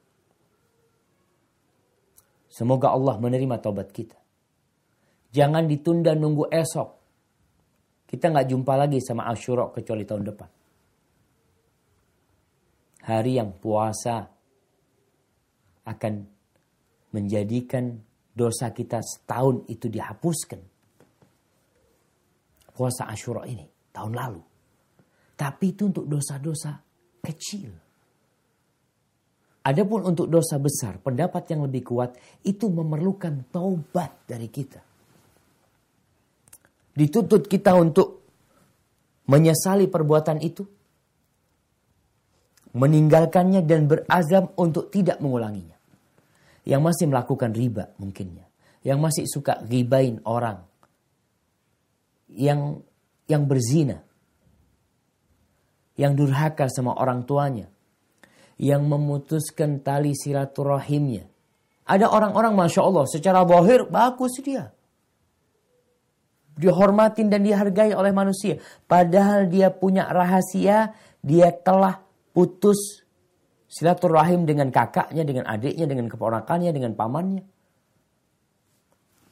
Semoga 2.51 2.94
Allah 2.94 3.18
menerima 3.18 3.59
tobat 3.59 3.90
kita. 3.90 4.19
Jangan 5.31 5.64
ditunda 5.70 6.14
nunggu 6.14 6.51
esok. 6.51 6.89
Kita 8.11 8.26
nggak 8.31 8.49
jumpa 8.51 8.72
lagi 8.74 8.99
sama 8.99 9.31
Ashura 9.31 9.70
kecuali 9.70 10.03
tahun 10.03 10.24
depan. 10.26 10.51
Hari 13.07 13.33
yang 13.39 13.55
puasa 13.55 14.26
akan 15.87 16.12
menjadikan 17.14 17.95
dosa 18.35 18.74
kita 18.74 18.99
setahun 19.03 19.66
itu 19.70 19.87
dihapuskan 19.87 20.61
puasa 22.81 23.12
Ashura 23.12 23.45
ini 23.45 23.68
tahun 23.93 24.16
lalu. 24.16 24.43
Tapi 25.37 25.76
itu 25.76 25.93
untuk 25.93 26.09
dosa-dosa 26.09 26.81
kecil. 27.20 27.68
Adapun 29.61 30.01
untuk 30.09 30.33
dosa 30.33 30.57
besar, 30.57 30.97
pendapat 31.05 31.45
yang 31.53 31.68
lebih 31.68 31.85
kuat 31.85 32.16
itu 32.41 32.72
memerlukan 32.72 33.53
taubat 33.53 34.24
dari 34.24 34.49
kita. 34.49 34.89
Dituntut 36.95 37.47
kita 37.47 37.76
untuk 37.78 38.26
menyesali 39.30 39.86
perbuatan 39.86 40.43
itu, 40.43 40.66
meninggalkannya 42.74 43.62
dan 43.66 43.86
berazam 43.86 44.51
untuk 44.59 44.91
tidak 44.91 45.18
mengulanginya. 45.22 45.78
Yang 46.66 46.80
masih 46.82 47.05
melakukan 47.09 47.51
riba 47.57 47.95
mungkinnya, 47.97 48.47
yang 48.84 49.01
masih 49.01 49.24
suka 49.24 49.64
ribain 49.64 50.20
orang, 50.28 50.61
yang 52.30 52.84
yang 53.26 53.47
berzina, 53.47 54.03
yang 55.97 56.12
durhaka 56.18 56.68
sama 56.68 56.95
orang 56.99 57.24
tuanya, 57.24 57.70
yang 58.61 58.84
memutuskan 58.84 59.80
tali 59.80 60.12
silaturahimnya. 60.12 61.24
Ada 61.91 62.07
orang-orang 62.12 62.55
Masya 62.55 62.80
Allah 62.86 63.05
secara 63.09 63.43
bohir 63.43 63.88
bagus 63.88 64.38
dia. 64.45 64.70
Dihormatin 66.61 67.32
dan 67.32 67.40
dihargai 67.40 67.96
oleh 67.96 68.12
manusia. 68.12 68.61
Padahal 68.84 69.48
dia 69.48 69.72
punya 69.72 70.04
rahasia, 70.12 70.92
dia 71.24 71.48
telah 71.56 72.04
putus 72.36 73.00
silaturahim 73.64 74.44
dengan 74.44 74.68
kakaknya, 74.68 75.24
dengan 75.24 75.48
adiknya, 75.48 75.88
dengan 75.88 76.12
keponakannya, 76.12 76.70
dengan 76.76 76.92
pamannya. 76.92 77.44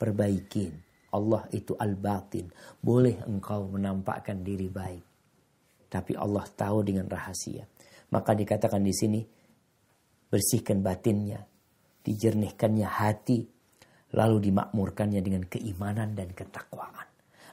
Perbaikin 0.01 0.73
Allah 1.13 1.49
itu 1.53 1.73
al-batin. 1.75 2.53
Boleh 2.81 3.17
engkau 3.25 3.69
menampakkan 3.73 4.45
diri 4.45 4.69
baik. 4.69 5.05
Tapi 5.89 6.13
Allah 6.15 6.45
tahu 6.45 6.85
dengan 6.85 7.09
rahasia. 7.09 7.65
Maka 8.13 8.37
dikatakan 8.37 8.85
di 8.85 8.93
sini, 8.93 9.21
bersihkan 10.29 10.85
batinnya, 10.85 11.41
dijernihkannya 12.05 12.89
hati, 12.89 13.41
lalu 14.13 14.53
dimakmurkannya 14.53 15.21
dengan 15.25 15.45
keimanan 15.49 16.13
dan 16.13 16.33
ketakwaan. 16.33 17.08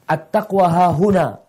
At-taqwa 0.05 0.65
hahuna. 0.69 1.41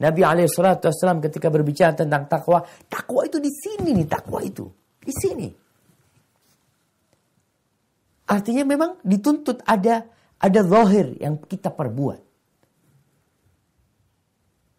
Nabi 0.00 0.24
SAW 0.24 1.20
ketika 1.20 1.52
berbicara 1.52 1.92
tentang 1.92 2.24
takwa, 2.24 2.64
takwa 2.88 3.20
itu 3.28 3.36
di 3.36 3.52
sini 3.52 3.92
nih, 3.92 4.08
takwa 4.08 4.40
itu. 4.40 4.64
Di 5.00 5.12
sini. 5.12 5.48
Artinya 8.30 8.64
memang 8.64 8.90
dituntut 9.04 9.60
ada 9.66 10.06
ada 10.40 10.60
zahir 10.64 11.20
yang 11.20 11.36
kita 11.44 11.68
perbuat. 11.68 12.20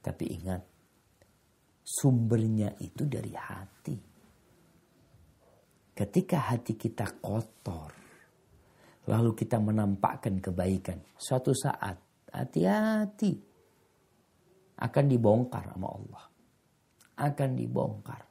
Tapi 0.02 0.26
ingat, 0.26 0.62
sumbernya 1.86 2.74
itu 2.82 3.06
dari 3.06 3.34
hati. 3.38 3.98
Ketika 5.94 6.50
hati 6.50 6.74
kita 6.74 7.22
kotor, 7.22 7.94
lalu 9.06 9.38
kita 9.38 9.62
menampakkan 9.62 10.42
kebaikan, 10.42 10.98
suatu 11.14 11.54
saat 11.54 12.11
hati-hati 12.32 13.34
akan 14.82 15.04
dibongkar 15.08 15.72
sama 15.72 15.88
Allah. 15.88 16.24
Akan 17.22 17.54
dibongkar. 17.54 18.26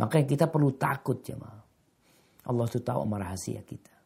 Makanya 0.00 0.26
kita 0.26 0.46
perlu 0.48 0.72
takut 0.78 1.20
ya 1.26 1.36
Allah 2.46 2.64
itu 2.68 2.80
tahu 2.80 3.02
sama 3.04 3.16
rahasia 3.18 3.60
kita 3.60 3.96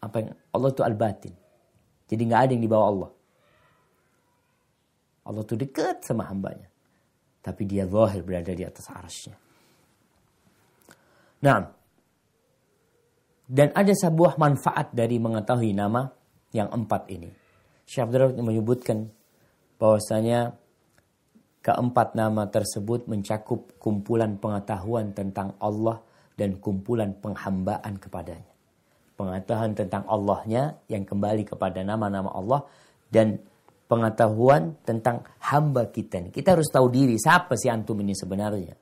apa 0.00 0.16
yang 0.24 0.30
Allah 0.56 0.68
itu 0.72 0.82
al-batin. 0.82 1.34
Jadi 2.08 2.22
nggak 2.26 2.40
ada 2.48 2.52
yang 2.56 2.64
di 2.64 2.70
bawah 2.70 2.88
Allah. 2.88 3.10
Allah 5.28 5.42
itu 5.44 5.54
dekat 5.54 6.02
sama 6.02 6.26
hambanya. 6.26 6.66
Tapi 7.40 7.62
dia 7.68 7.84
zahir 7.86 8.24
berada 8.24 8.52
di 8.52 8.64
atas 8.64 8.88
arasnya. 8.88 9.36
Nah, 11.40 11.60
dan 13.48 13.68
ada 13.72 13.92
sebuah 13.92 14.36
manfaat 14.36 14.92
dari 14.92 15.16
mengetahui 15.16 15.72
nama 15.72 16.08
yang 16.52 16.68
empat 16.68 17.08
ini. 17.12 17.30
Syekh 17.90 18.06
Abdul 18.06 18.38
menyebutkan 18.38 19.10
bahwasanya 19.82 20.54
keempat 21.66 22.14
nama 22.14 22.46
tersebut 22.46 23.10
mencakup 23.10 23.74
kumpulan 23.82 24.38
pengetahuan 24.38 25.10
tentang 25.10 25.58
Allah 25.58 25.98
dan 26.38 26.62
kumpulan 26.62 27.18
penghambaan 27.18 27.98
kepadanya 27.98 28.50
pengetahuan 29.20 29.76
tentang 29.76 30.08
Allahnya 30.08 30.80
yang 30.88 31.04
kembali 31.04 31.44
kepada 31.44 31.84
nama-nama 31.84 32.32
Allah 32.32 32.64
dan 33.12 33.36
pengetahuan 33.84 34.80
tentang 34.80 35.28
hamba 35.44 35.92
kita. 35.92 36.32
Kita 36.32 36.56
harus 36.56 36.72
tahu 36.72 36.88
diri 36.88 37.20
siapa 37.20 37.52
sih 37.60 37.68
antum 37.68 38.00
ini 38.00 38.16
sebenarnya. 38.16 38.72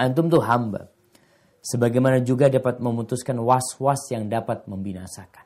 Antum 0.00 0.32
tuh 0.32 0.40
hamba. 0.40 0.88
Sebagaimana 1.60 2.24
juga 2.24 2.48
dapat 2.48 2.80
memutuskan 2.80 3.36
was-was 3.40 4.08
yang 4.08 4.28
dapat 4.28 4.64
membinasakan. 4.64 5.44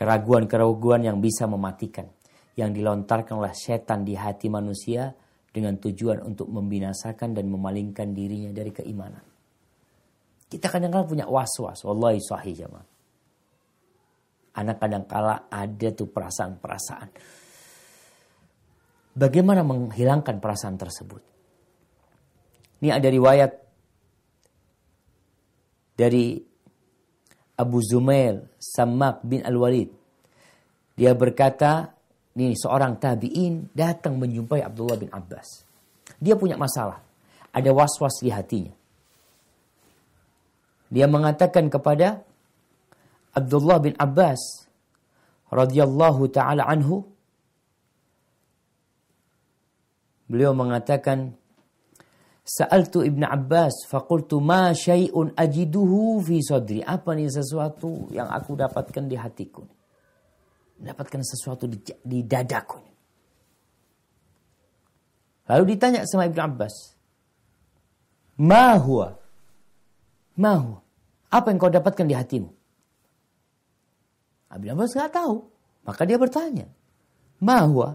Keraguan-keraguan 0.00 1.04
yang 1.04 1.20
bisa 1.20 1.44
mematikan. 1.44 2.08
Yang 2.56 2.80
dilontarkan 2.80 3.36
oleh 3.36 3.52
setan 3.52 4.00
di 4.00 4.16
hati 4.16 4.48
manusia 4.48 5.12
dengan 5.52 5.76
tujuan 5.76 6.24
untuk 6.24 6.48
membinasakan 6.48 7.36
dan 7.36 7.44
memalingkan 7.52 8.16
dirinya 8.16 8.48
dari 8.48 8.72
keimanan. 8.72 9.20
Kita 10.48 10.72
kadang-kadang 10.72 11.04
punya 11.04 11.26
was-was. 11.28 11.84
Wallahi 11.84 12.18
sahih 12.18 12.56
jamaah. 12.56 12.86
Anak 14.56 14.82
kadang 14.82 15.04
kala 15.04 15.46
ada 15.52 15.88
tuh 15.94 16.10
perasaan-perasaan. 16.10 17.08
Bagaimana 19.14 19.60
menghilangkan 19.62 20.40
perasaan 20.40 20.80
tersebut? 20.80 21.22
Ini 22.80 22.88
ada 22.88 23.08
riwayat 23.12 23.52
dari 25.92 26.49
Abu 27.60 27.84
Zumail 27.84 28.48
Samak 28.56 29.20
bin 29.20 29.44
Al-Walid. 29.44 29.92
Dia 30.96 31.12
berkata, 31.12 31.92
ini 32.40 32.56
seorang 32.56 32.96
tabi'in 32.96 33.68
datang 33.76 34.16
menjumpai 34.16 34.64
Abdullah 34.64 34.96
bin 34.96 35.12
Abbas. 35.12 35.68
Dia 36.16 36.40
punya 36.40 36.56
masalah. 36.56 37.04
Ada 37.52 37.68
was-was 37.76 38.24
di 38.24 38.32
hatinya. 38.32 38.72
Dia 40.88 41.04
mengatakan 41.04 41.68
kepada 41.68 42.24
Abdullah 43.36 43.78
bin 43.78 43.94
Abbas 44.00 44.66
radhiyallahu 45.52 46.32
taala 46.32 46.64
anhu 46.64 47.04
Beliau 50.30 50.54
mengatakan 50.54 51.34
Sa'altu 52.50 53.06
Ibn 53.06 53.22
Abbas 53.30 53.86
faqultu 53.86 54.42
ma 54.42 54.74
syai'un 54.74 55.30
ajiduhu 55.38 56.18
fi 56.18 56.42
sadri. 56.42 56.82
Apa 56.82 57.14
nih 57.14 57.30
sesuatu 57.30 58.10
yang 58.10 58.26
aku 58.26 58.58
dapatkan 58.58 59.06
di 59.06 59.14
hatiku? 59.14 59.62
Dapatkan 60.82 61.22
sesuatu 61.22 61.70
di, 61.70 61.78
di 62.02 62.26
dadaku. 62.26 62.82
Lalu 65.46 65.62
ditanya 65.78 66.02
sama 66.10 66.26
Ibn 66.26 66.40
Abbas. 66.50 66.74
Ma 68.42 68.74
huwa? 68.82 69.14
Ma 70.34 70.58
huwa? 70.58 70.82
Apa 71.30 71.54
yang 71.54 71.58
kau 71.62 71.70
dapatkan 71.70 72.06
di 72.10 72.18
hatimu? 72.18 72.50
Ibn 74.50 74.68
Abbas 74.74 74.98
nggak 74.98 75.14
tahu. 75.14 75.46
Maka 75.86 76.02
dia 76.02 76.18
bertanya. 76.18 76.66
Ma 77.38 77.62
huwa? 77.62 77.94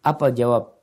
Apa 0.00 0.32
jawab 0.32 0.73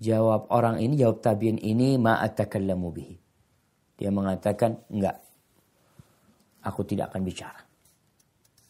Jawab 0.00 0.48
orang 0.48 0.80
ini, 0.80 0.96
jawab 0.96 1.20
tabiin 1.20 1.60
ini, 1.60 2.00
ma'atakallamu 2.00 2.88
bihi. 2.88 3.16
Dia 4.00 4.08
mengatakan, 4.08 4.88
enggak. 4.88 5.20
Aku 6.64 6.80
tidak 6.88 7.12
akan 7.12 7.20
bicara. 7.20 7.60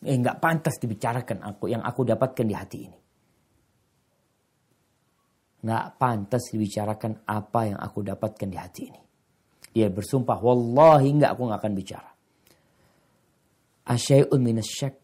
Eh, 0.03 0.17
enggak 0.19 0.43
pantas 0.43 0.75
dibicarakan 0.83 1.39
aku 1.47 1.71
yang 1.71 1.87
aku 1.87 2.03
dapatkan 2.03 2.47
di 2.47 2.55
hati 2.55 2.79
ini. 2.83 2.99
Enggak 5.63 5.87
pantas 6.03 6.51
dibicarakan 6.51 7.23
apa 7.31 7.61
yang 7.63 7.79
aku 7.79 8.03
dapatkan 8.03 8.49
di 8.51 8.59
hati 8.59 8.83
ini. 8.91 9.01
Dia 9.71 9.87
bersumpah, 9.87 10.41
wallahi 10.43 11.15
enggak 11.15 11.39
aku 11.39 11.43
enggak 11.47 11.61
akan 11.63 11.75
bicara. 11.79 12.11
Asyai'un 13.87 14.41
minasyak. 14.43 14.95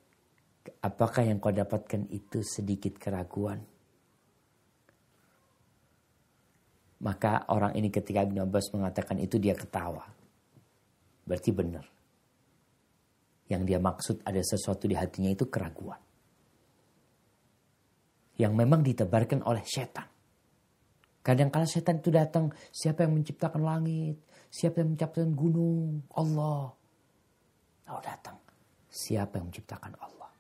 Apakah 0.83 1.23
yang 1.23 1.39
kau 1.39 1.55
dapatkan 1.55 2.11
itu 2.11 2.43
sedikit 2.43 2.99
keraguan? 2.99 3.63
Maka 6.97 7.45
orang 7.53 7.77
ini 7.77 7.93
ketika 7.93 8.25
Ibn 8.25 8.49
Abbas 8.49 8.73
mengatakan 8.73 9.21
itu 9.21 9.37
dia 9.37 9.53
ketawa. 9.53 10.09
Berarti 11.29 11.51
benar. 11.53 11.85
Yang 13.47 13.63
dia 13.69 13.79
maksud 13.79 14.17
ada 14.25 14.41
sesuatu 14.41 14.89
di 14.89 14.97
hatinya 14.97 15.29
itu 15.29 15.47
keraguan. 15.47 16.01
Yang 18.41 18.53
memang 18.53 18.81
ditebarkan 18.81 19.45
oleh 19.45 19.65
setan. 19.65 20.09
Kadang 21.27 21.51
kala 21.51 21.67
setan 21.67 21.99
itu 21.99 22.15
datang, 22.15 22.55
siapa 22.71 23.03
yang 23.03 23.19
menciptakan 23.19 23.67
langit? 23.67 24.23
Siapa 24.47 24.79
yang 24.79 24.95
menciptakan 24.95 25.35
gunung? 25.35 26.07
Allah. 26.15 26.71
Lalu 27.87 28.01
datang, 28.07 28.39
siapa 28.87 29.43
yang 29.43 29.51
menciptakan 29.51 29.95
Allah? 29.99 30.31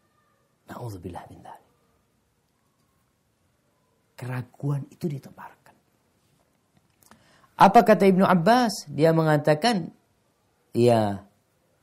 Na'udzubillah 0.70 1.26
min 1.30 1.42
Keraguan 4.14 4.86
itu 4.88 5.10
ditebarkan. 5.10 5.65
Apa 7.56 7.88
kata 7.88 8.04
Ibnu 8.04 8.28
Abbas? 8.28 8.84
Dia 8.92 9.16
mengatakan, 9.16 9.88
ya 10.76 11.24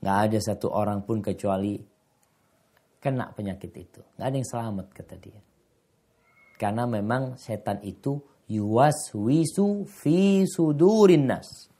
nggak 0.05 0.17
ada 0.29 0.37
satu 0.37 0.69
orang 0.69 1.01
pun 1.01 1.25
kecuali 1.25 1.81
kena 3.01 3.33
penyakit 3.33 3.73
itu. 3.73 4.01
Nggak 4.15 4.27
ada 4.29 4.37
yang 4.37 4.49
selamat 4.49 4.87
kata 4.93 5.15
dia. 5.17 5.41
Karena 6.61 6.85
memang 6.85 7.41
setan 7.41 7.81
itu 7.81 8.21
yuwas 8.45 9.17
wisu 9.17 9.89
fi 9.89 10.45
sudurin 10.45 11.25
nas. 11.25 11.73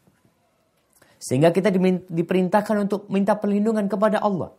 Sehingga 1.22 1.54
kita 1.54 1.72
diperintahkan 2.10 2.90
untuk 2.90 3.08
minta 3.14 3.38
perlindungan 3.38 3.86
kepada 3.86 4.20
Allah. 4.20 4.52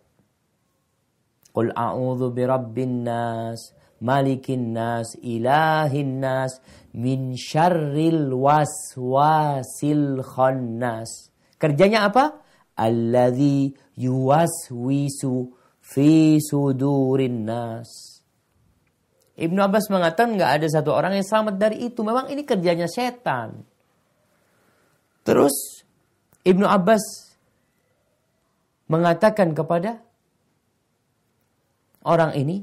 Qul 1.50 1.74
a'udzu 1.74 2.30
birabbin 2.30 3.02
nas 3.02 3.74
malikin 4.04 4.76
nas, 4.76 5.16
ilahin 5.24 6.20
nas, 6.20 6.60
min 6.92 7.32
syarril 7.32 8.28
waswasil 8.36 10.20
khannas. 10.20 11.32
Kerjanya 11.56 12.12
apa? 12.12 12.44
Alladhi 12.76 13.72
yuwaswisu 13.96 15.48
fi 15.80 16.36
sudurin 16.36 17.48
nas. 17.48 18.20
Ibnu 19.34 19.58
Abbas 19.58 19.90
mengatakan 19.90 20.38
nggak 20.38 20.52
ada 20.60 20.66
satu 20.70 20.94
orang 20.94 21.18
yang 21.18 21.26
selamat 21.26 21.54
dari 21.58 21.90
itu. 21.90 22.06
Memang 22.06 22.30
ini 22.30 22.46
kerjanya 22.46 22.86
setan. 22.86 23.66
Terus 25.26 25.82
Ibnu 26.44 26.68
Abbas 26.68 27.34
mengatakan 28.86 29.56
kepada 29.56 30.04
orang 32.04 32.36
ini, 32.36 32.62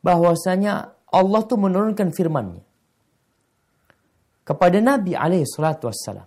bahwasanya 0.00 0.96
Allah 1.10 1.40
tuh 1.44 1.58
menurunkan 1.60 2.12
firman-Nya 2.14 2.62
kepada 4.46 4.78
Nabi 4.82 5.14
alaihi 5.14 5.46
salatu 5.46 5.86
wassalam. 5.86 6.26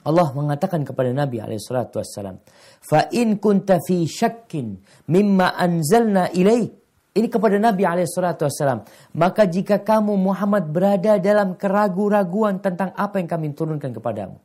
Allah 0.00 0.28
mengatakan 0.32 0.80
kepada 0.80 1.12
Nabi 1.12 1.42
alaihi 1.42 1.60
salatu 1.60 2.00
wassalam, 2.00 2.40
"Fa 2.80 3.10
in 3.12 3.36
kunta 3.36 3.82
fi 3.84 4.08
syakkin 4.08 4.80
mimma 5.10 5.58
anzalna 5.58 6.32
ilaik" 6.32 6.80
Ini 7.10 7.26
kepada 7.26 7.58
Nabi 7.58 7.82
alaihi 7.82 8.06
salatu 8.06 8.46
wassalam. 8.46 8.86
Maka 9.18 9.42
jika 9.42 9.82
kamu 9.82 10.14
Muhammad 10.14 10.70
berada 10.70 11.18
dalam 11.18 11.58
keraguan-raguan 11.58 12.62
tentang 12.62 12.94
apa 12.94 13.18
yang 13.18 13.26
kami 13.26 13.50
turunkan 13.50 13.90
kepadamu. 13.90 14.38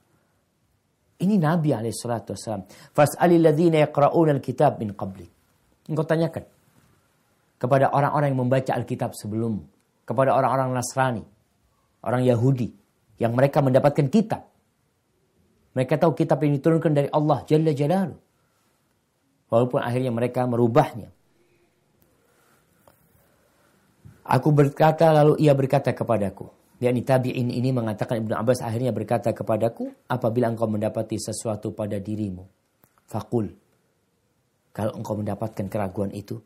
Ini 1.22 1.38
Nabi 1.38 1.78
alaihi 1.78 1.94
salatu 1.94 2.34
wassalam. 2.34 2.66
Fas'alil 2.90 3.46
ladzina 3.46 3.86
yaqra'una 3.86 4.34
al-kitab 4.34 4.82
min 4.82 4.98
qablik. 4.98 5.30
Engkau 5.86 6.10
tanyakan 6.10 6.42
kepada 7.56 7.92
orang-orang 7.92 8.36
yang 8.36 8.42
membaca 8.46 8.72
Alkitab 8.76 9.16
sebelum, 9.16 9.64
kepada 10.04 10.36
orang-orang 10.36 10.76
Nasrani, 10.76 11.24
orang 12.04 12.22
Yahudi, 12.28 12.70
yang 13.18 13.32
mereka 13.32 13.64
mendapatkan 13.64 14.08
kitab. 14.12 14.44
Mereka 15.76 16.00
tahu 16.00 16.16
kitab 16.16 16.40
ini 16.44 16.60
diturunkan 16.60 16.92
dari 16.96 17.10
Allah 17.12 17.44
Jalla 17.44 17.72
Jalaluh. 17.76 18.20
Walaupun 19.52 19.80
akhirnya 19.84 20.12
mereka 20.12 20.48
merubahnya. 20.48 21.12
Aku 24.26 24.50
berkata 24.50 25.14
lalu 25.14 25.38
ia 25.38 25.54
berkata 25.54 25.94
kepadaku. 25.94 26.50
yakni 26.82 27.06
tabi'in 27.06 27.54
ini 27.54 27.72
mengatakan 27.72 28.20
Ibnu 28.20 28.36
Abbas 28.36 28.60
akhirnya 28.60 28.92
berkata 28.92 29.32
kepadaku, 29.32 29.96
apabila 30.12 30.52
engkau 30.52 30.68
mendapati 30.68 31.16
sesuatu 31.16 31.72
pada 31.72 32.02
dirimu, 32.02 32.44
fakul. 33.08 33.48
Kalau 34.76 34.92
engkau 34.98 35.16
mendapatkan 35.16 35.72
keraguan 35.72 36.12
itu, 36.12 36.42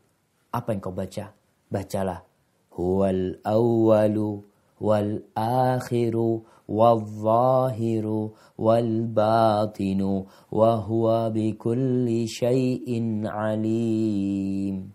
apa 0.50 0.74
yang 0.74 0.82
kau 0.82 0.94
baca? 0.94 1.34
Bacalah. 1.70 2.26
Huwal 2.74 3.38
awwalu 3.46 4.42
wal 4.80 5.22
akhiru 5.36 6.48
wal 6.70 7.02
zahiru 7.04 8.34
wal 8.62 8.94
batinu 9.10 10.30
wa 10.54 10.72
huwa 10.80 11.34
bikulli 11.34 12.30
syai'in 12.30 13.26
alim. 13.26 14.90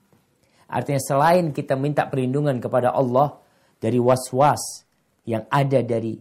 Artinya 0.71 1.03
selain 1.03 1.51
kita 1.51 1.75
minta 1.79 2.07
perlindungan 2.07 2.59
kepada 2.63 2.95
Allah 2.95 3.39
dari 3.79 3.99
was-was 3.99 4.87
yang 5.27 5.47
ada 5.51 5.83
dari 5.83 6.19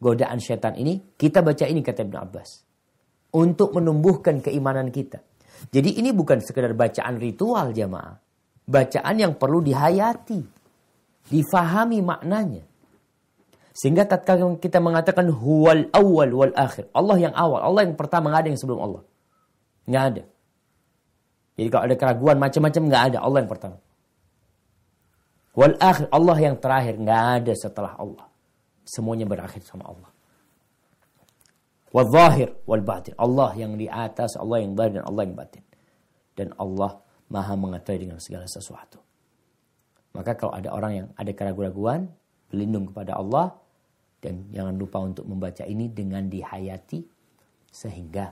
godaan 0.00 0.40
setan 0.40 0.80
ini, 0.80 1.16
kita 1.16 1.44
baca 1.44 1.64
ini 1.68 1.84
kata 1.84 2.04
Ibn 2.08 2.16
Abbas. 2.20 2.50
Untuk 3.36 3.76
menumbuhkan 3.76 4.42
keimanan 4.42 4.90
kita. 4.90 5.22
Jadi 5.70 6.00
ini 6.00 6.10
bukan 6.10 6.40
sekedar 6.40 6.72
bacaan 6.72 7.20
ritual 7.20 7.70
jamaah 7.76 8.16
bacaan 8.70 9.16
yang 9.18 9.34
perlu 9.34 9.58
dihayati, 9.58 10.40
difahami 11.26 11.98
maknanya. 12.06 12.62
Sehingga 13.74 14.06
tatkala 14.06 14.54
kita 14.62 14.78
mengatakan 14.78 15.30
huwal 15.30 15.90
awal 15.90 16.30
wal 16.30 16.54
akhir. 16.54 16.86
Allah 16.94 17.16
yang 17.18 17.34
awal, 17.34 17.58
Allah 17.58 17.82
yang 17.90 17.98
pertama, 17.98 18.30
nggak 18.30 18.42
ada 18.46 18.50
yang 18.54 18.60
sebelum 18.60 18.80
Allah. 18.82 19.02
Nggak 19.90 20.04
ada. 20.14 20.22
Jadi 21.58 21.68
kalau 21.68 21.84
ada 21.90 21.96
keraguan 21.98 22.36
macam-macam 22.38 22.82
nggak 22.86 23.02
ada, 23.10 23.18
Allah 23.18 23.38
yang 23.42 23.50
pertama. 23.50 23.76
Wal 25.50 25.74
akhir, 25.82 26.06
Allah 26.14 26.36
yang 26.38 26.56
terakhir, 26.62 26.94
nggak 27.00 27.22
ada 27.42 27.52
setelah 27.58 27.92
Allah. 27.98 28.26
Semuanya 28.86 29.26
berakhir 29.26 29.62
sama 29.66 29.90
Allah. 29.90 30.10
Wal 31.90 32.06
zahir 32.06 32.54
wal 32.70 32.84
batin. 32.86 33.18
Allah 33.18 33.50
yang 33.58 33.74
di 33.74 33.90
atas, 33.90 34.38
Allah 34.38 34.62
yang 34.62 34.78
batin 34.78 35.02
dan 35.02 35.06
Allah 35.10 35.22
yang 35.26 35.36
batin. 35.36 35.64
Dan 36.38 36.48
Allah 36.54 37.02
maha 37.30 37.54
mengetahui 37.54 38.10
dengan 38.10 38.18
segala 38.18 38.44
sesuatu. 38.50 38.98
Maka 40.10 40.34
kalau 40.34 40.52
ada 40.52 40.74
orang 40.74 40.92
yang 40.92 41.06
ada 41.14 41.30
keraguan-keraguan, 41.30 42.10
berlindung 42.50 42.90
kepada 42.90 43.14
Allah 43.14 43.54
dan 44.18 44.50
jangan 44.50 44.74
lupa 44.74 44.98
untuk 44.98 45.24
membaca 45.24 45.62
ini 45.62 45.86
dengan 45.86 46.26
dihayati 46.26 47.00
sehingga 47.70 48.26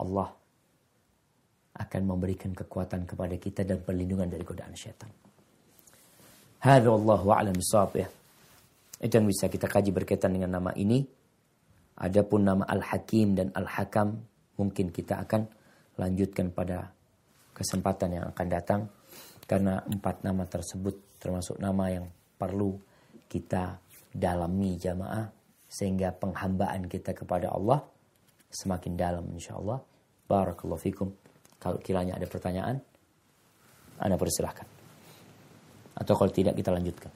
Allah 0.00 0.32
akan 1.76 2.02
memberikan 2.08 2.56
kekuatan 2.56 3.04
kepada 3.04 3.36
kita 3.36 3.60
dan 3.68 3.84
perlindungan 3.84 4.32
dari 4.32 4.40
godaan 4.40 4.72
syaitan. 4.72 5.12
Hadza 6.64 6.88
wallahu 6.88 7.28
a'lam 7.36 7.60
ya. 7.92 8.08
Itu 8.96 9.12
yang 9.20 9.28
bisa 9.28 9.52
kita 9.52 9.68
kaji 9.68 9.92
berkaitan 9.92 10.32
dengan 10.32 10.56
nama 10.56 10.72
ini. 10.72 11.04
Adapun 12.00 12.48
nama 12.48 12.64
Al-Hakim 12.64 13.36
dan 13.36 13.52
Al-Hakam 13.52 14.16
mungkin 14.56 14.88
kita 14.88 15.20
akan 15.20 15.44
lanjutkan 16.00 16.48
pada 16.48 16.95
kesempatan 17.56 18.20
yang 18.20 18.24
akan 18.36 18.46
datang 18.52 18.80
karena 19.48 19.80
empat 19.88 20.20
nama 20.20 20.44
tersebut 20.44 21.16
termasuk 21.16 21.56
nama 21.56 21.88
yang 21.88 22.04
perlu 22.36 22.76
kita 23.32 23.80
dalami 24.12 24.76
jamaah 24.76 25.32
sehingga 25.64 26.12
penghambaan 26.12 26.84
kita 26.84 27.16
kepada 27.16 27.48
Allah 27.48 27.80
semakin 28.52 28.92
dalam 28.94 29.24
insya 29.32 29.56
Allah. 29.56 29.80
Barakallahu 30.26 30.80
fikum. 30.80 31.08
Kalau 31.56 31.80
kiranya 31.80 32.20
ada 32.20 32.28
pertanyaan, 32.28 32.76
Anda 33.96 34.20
persilahkan. 34.20 34.66
Atau 35.96 36.12
kalau 36.12 36.28
tidak 36.28 36.58
kita 36.58 36.74
lanjutkan. 36.74 37.12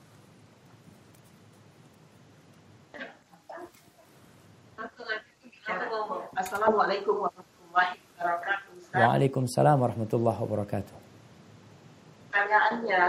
Assalamualaikum 6.41 7.20
warahmatullahi 7.20 8.01
wabarakatuh. 8.16 8.70
Waalaikumsalam 8.91 9.78
warahmatullahi 9.78 10.38
wabarakatuh. 10.43 10.97
Pertanyaannya, 12.34 13.03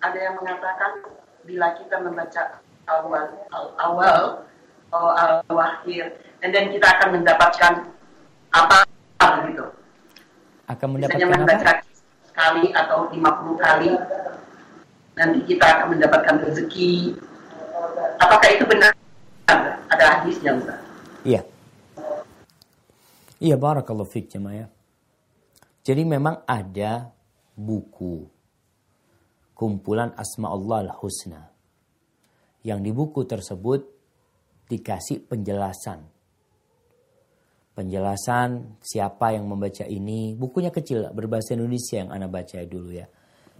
ada 0.00 0.18
yang 0.18 0.34
mengatakan 0.40 1.04
bila 1.44 1.76
kita 1.76 2.00
membaca 2.00 2.42
awal 2.88 3.24
awal 3.76 4.20
atau 4.88 5.04
al-akhir 5.52 6.16
dan 6.40 6.64
kita 6.72 6.86
akan 6.96 7.08
mendapatkan 7.20 7.72
apa 8.56 8.76
gitu. 9.52 9.66
Akan 10.68 10.88
mendapatkan 10.96 11.20
Misalnya 11.20 11.38
membaca 11.44 11.70
apa? 11.76 11.84
sekali 12.24 12.64
atau 12.72 12.98
50 13.12 13.60
kali 13.60 13.90
nanti 15.12 15.38
kita 15.44 15.64
akan 15.76 15.86
mendapatkan 15.92 16.34
rezeki. 16.40 17.20
Apakah 18.16 18.48
itu 18.48 18.64
benar? 18.64 18.96
Ada 19.92 20.04
hadisnya 20.24 20.56
Ustaz? 20.56 20.80
Iya. 21.20 21.44
Iya, 23.42 23.60
barakallahu 23.60 24.08
fiik 24.08 24.32
jemaah. 24.32 24.72
Jadi 25.82 26.02
memang 26.06 26.46
ada 26.46 27.10
buku 27.58 28.22
kumpulan 29.62 30.10
Asma 30.18 30.50
Allah 30.50 30.90
Al-Husna. 30.90 31.42
Yang 32.66 32.80
di 32.82 32.90
buku 32.90 33.20
tersebut 33.22 33.80
dikasih 34.66 35.26
penjelasan. 35.26 36.02
Penjelasan 37.72 38.78
siapa 38.82 39.34
yang 39.34 39.46
membaca 39.46 39.86
ini. 39.86 40.34
Bukunya 40.34 40.74
kecil, 40.74 41.10
berbahasa 41.14 41.54
Indonesia 41.54 42.02
yang 42.02 42.10
anak 42.10 42.30
baca 42.30 42.58
dulu 42.66 42.90
ya. 42.90 43.06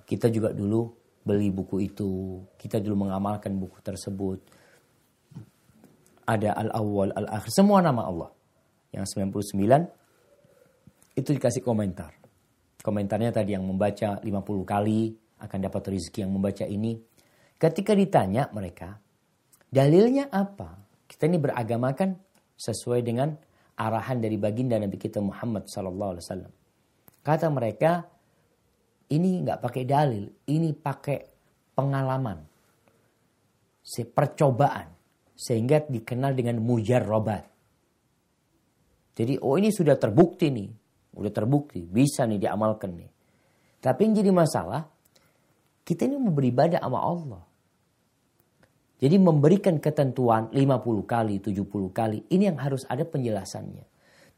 Kita 0.03 0.27
juga 0.27 0.51
dulu 0.51 0.91
beli 1.23 1.55
buku 1.55 1.87
itu. 1.87 2.43
Kita 2.59 2.83
dulu 2.83 3.07
mengamalkan 3.07 3.55
buku 3.55 3.79
tersebut. 3.79 4.39
Ada 6.27 6.55
Al-Awwal, 6.55 7.15
Al-Akhir, 7.19 7.51
semua 7.51 7.79
nama 7.83 8.07
Allah. 8.07 8.31
Yang 8.91 9.19
99 9.19 10.02
itu 11.13 11.31
dikasih 11.37 11.61
komentar. 11.61 12.17
Komentarnya 12.83 13.31
tadi 13.31 13.55
yang 13.55 13.63
membaca 13.63 14.19
50 14.19 14.29
kali, 14.67 15.15
akan 15.43 15.59
dapat 15.59 15.83
rezeki 15.95 16.27
yang 16.27 16.33
membaca 16.35 16.65
ini. 16.67 16.99
Ketika 17.59 17.95
ditanya 17.95 18.51
mereka, 18.51 18.99
dalilnya 19.71 20.31
apa? 20.31 20.79
Kita 21.07 21.31
ini 21.31 21.39
beragamakan 21.39 22.15
sesuai 22.59 23.01
dengan 23.03 23.35
arahan 23.79 24.19
dari 24.23 24.39
baginda 24.39 24.79
Nabi 24.79 24.99
kita 24.99 25.19
Muhammad 25.23 25.67
sallallahu 25.67 26.11
alaihi 26.17 26.25
wasallam. 26.27 26.53
Kata 27.23 27.47
mereka, 27.55 28.03
ini 29.15 29.47
nggak 29.47 29.63
pakai 29.63 29.83
dalil, 29.87 30.27
ini 30.51 30.75
pakai 30.75 31.19
pengalaman, 31.75 32.39
percobaan, 34.11 34.89
sehingga 35.39 35.87
dikenal 35.87 36.35
dengan 36.35 36.59
mujarrobat. 36.59 37.45
Jadi, 39.13 39.39
oh 39.39 39.55
ini 39.61 39.71
sudah 39.71 39.95
terbukti 40.01 40.51
nih, 40.51 40.82
udah 41.13 41.33
terbukti, 41.33 41.85
bisa 41.85 42.25
nih 42.25 42.41
diamalkan 42.41 42.97
nih. 42.97 43.11
Tapi 43.83 44.01
yang 44.07 44.15
jadi 44.19 44.31
masalah, 44.31 44.87
kita 45.83 46.07
ini 46.07 46.17
mau 46.17 46.33
beribadah 46.33 46.81
sama 46.81 47.01
Allah. 47.03 47.43
Jadi 49.03 49.19
memberikan 49.19 49.83
ketentuan 49.83 50.47
50 50.55 50.63
kali, 51.03 51.43
70 51.43 51.91
kali, 51.91 52.23
ini 52.31 52.47
yang 52.47 52.59
harus 52.63 52.87
ada 52.87 53.03
penjelasannya. 53.03 53.83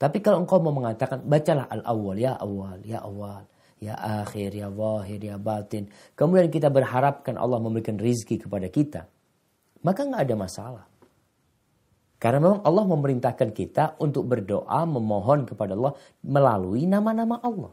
Tapi 0.00 0.24
kalau 0.24 0.40
engkau 0.40 0.58
mau 0.64 0.72
mengatakan, 0.72 1.20
bacalah 1.20 1.68
al-awwal, 1.68 2.16
ya 2.16 2.32
awal, 2.40 2.80
ya 2.80 2.98
awal, 3.04 3.44
ya 3.76 3.94
akhir, 3.94 4.56
ya 4.56 4.72
wahir, 4.72 5.20
ya 5.20 5.36
batin. 5.36 5.92
Kemudian 6.16 6.48
kita 6.48 6.72
berharapkan 6.72 7.36
Allah 7.36 7.60
memberikan 7.60 8.00
rizki 8.00 8.40
kepada 8.40 8.72
kita. 8.72 9.04
Maka 9.84 10.00
nggak 10.08 10.22
ada 10.24 10.36
masalah. 10.40 10.84
Karena 12.24 12.40
memang 12.40 12.64
Allah 12.64 12.88
memerintahkan 12.88 13.52
kita 13.52 14.00
untuk 14.00 14.24
berdoa, 14.24 14.88
memohon 14.88 15.44
kepada 15.44 15.76
Allah 15.76 15.92
melalui 16.24 16.88
nama-nama 16.88 17.36
Allah. 17.44 17.68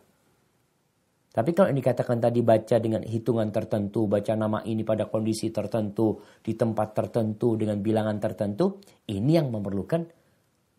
Tapi 1.31 1.55
kalau 1.55 1.71
yang 1.71 1.79
dikatakan 1.79 2.19
tadi 2.19 2.43
baca 2.43 2.75
dengan 2.83 2.99
hitungan 3.07 3.47
tertentu, 3.55 4.11
baca 4.11 4.35
nama 4.35 4.59
ini 4.67 4.83
pada 4.83 5.07
kondisi 5.07 5.55
tertentu, 5.55 6.19
di 6.43 6.59
tempat 6.59 6.91
tertentu, 6.91 7.55
dengan 7.55 7.79
bilangan 7.79 8.19
tertentu, 8.19 8.83
ini 9.07 9.39
yang 9.39 9.47
memerlukan 9.47 10.03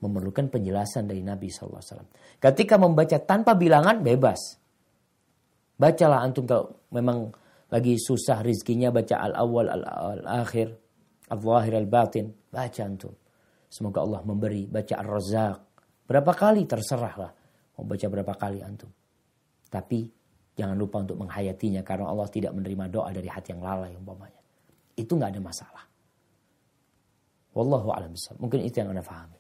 memerlukan 0.05 0.53
penjelasan 0.53 1.09
dari 1.09 1.25
Nabi 1.25 1.49
SAW. 1.49 1.81
Ketika 2.43 2.77
membaca 2.77 3.17
tanpa 3.25 3.57
bilangan, 3.57 4.05
bebas. 4.05 4.61
Bacalah 5.81 6.21
antum 6.21 6.45
kalau 6.45 6.77
memang 6.93 7.33
lagi 7.73 7.97
susah 7.97 8.45
rizkinya, 8.45 8.93
baca 8.93 9.17
al-awwal, 9.17 9.73
al-akhir, 9.73 10.77
al-zahir, 11.33 11.73
al-batin. 11.81 12.27
Baca 12.53 12.83
antum. 12.85 13.22
Semoga 13.73 14.05
Allah 14.05 14.21
memberi. 14.29 14.69
Baca 14.69 15.01
al-razak. 15.01 15.57
Berapa 16.05 16.33
kali 16.37 16.69
terserahlah. 16.69 17.33
Mau 17.81 17.89
baca 17.89 18.07
berapa 18.13 18.33
kali 18.37 18.61
antum. 18.61 18.93
Tapi 19.73 20.05
Jangan 20.53 20.77
lupa 20.77 21.01
untuk 21.01 21.17
menghayatinya 21.17 21.81
karena 21.81 22.13
Allah 22.13 22.29
tidak 22.29 22.53
menerima 22.53 22.85
doa 22.93 23.09
dari 23.09 23.29
hati 23.29 23.57
yang 23.57 23.65
lalai 23.65 23.97
umpamanya. 23.97 24.41
Itu 24.93 25.17
nggak 25.17 25.33
ada 25.33 25.41
masalah. 25.41 25.85
Wallahu 27.57 27.89
a'lam 27.93 28.13
Mungkin 28.37 28.61
itu 28.65 28.81
yang 28.81 28.93
Anda 28.93 29.05
pahami. 29.05 29.39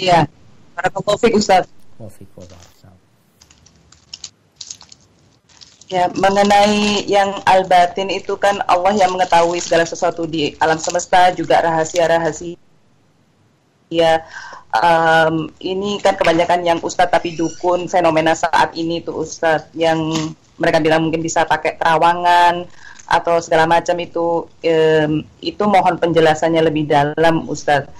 Iya. 0.00 0.24
Para 0.76 0.88
Taufik 0.92 1.36
Ustaz. 1.36 1.68
Taufik 1.96 2.28
Ya, 5.90 6.06
mengenai 6.14 7.02
yang 7.10 7.42
al-batin 7.42 8.14
itu 8.14 8.38
kan 8.38 8.62
Allah 8.70 8.94
yang 8.94 9.10
mengetahui 9.10 9.58
segala 9.58 9.82
sesuatu 9.82 10.22
di 10.22 10.54
alam 10.62 10.78
semesta, 10.78 11.34
juga 11.34 11.58
rahasia-rahasia. 11.66 12.54
Ya 13.90 14.22
um, 14.70 15.50
ini 15.58 15.98
kan 15.98 16.14
kebanyakan 16.14 16.62
yang 16.62 16.78
ustadz 16.78 17.10
tapi 17.10 17.34
dukun 17.34 17.90
fenomena 17.90 18.38
saat 18.38 18.70
ini 18.78 19.02
tuh 19.02 19.26
ustadz 19.26 19.74
yang 19.74 19.98
mereka 20.62 20.78
bilang 20.78 21.10
mungkin 21.10 21.26
bisa 21.26 21.42
pakai 21.42 21.74
terawangan 21.74 22.70
atau 23.10 23.42
segala 23.42 23.66
macam 23.66 23.98
itu. 23.98 24.46
Um, 24.62 25.26
itu 25.42 25.62
mohon 25.66 25.98
penjelasannya 25.98 26.70
lebih 26.70 26.86
dalam 26.86 27.50
ustadz. 27.50 27.90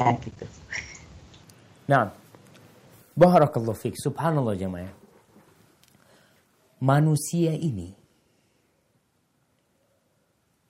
Ya 0.00 0.16
gitu. 0.24 0.48
Nah 1.84 2.16
barakallahu 3.12 3.76
fik. 3.76 4.00
Subhanallah 4.00 4.56
jemaah 4.56 5.01
manusia 6.82 7.54
ini 7.54 7.94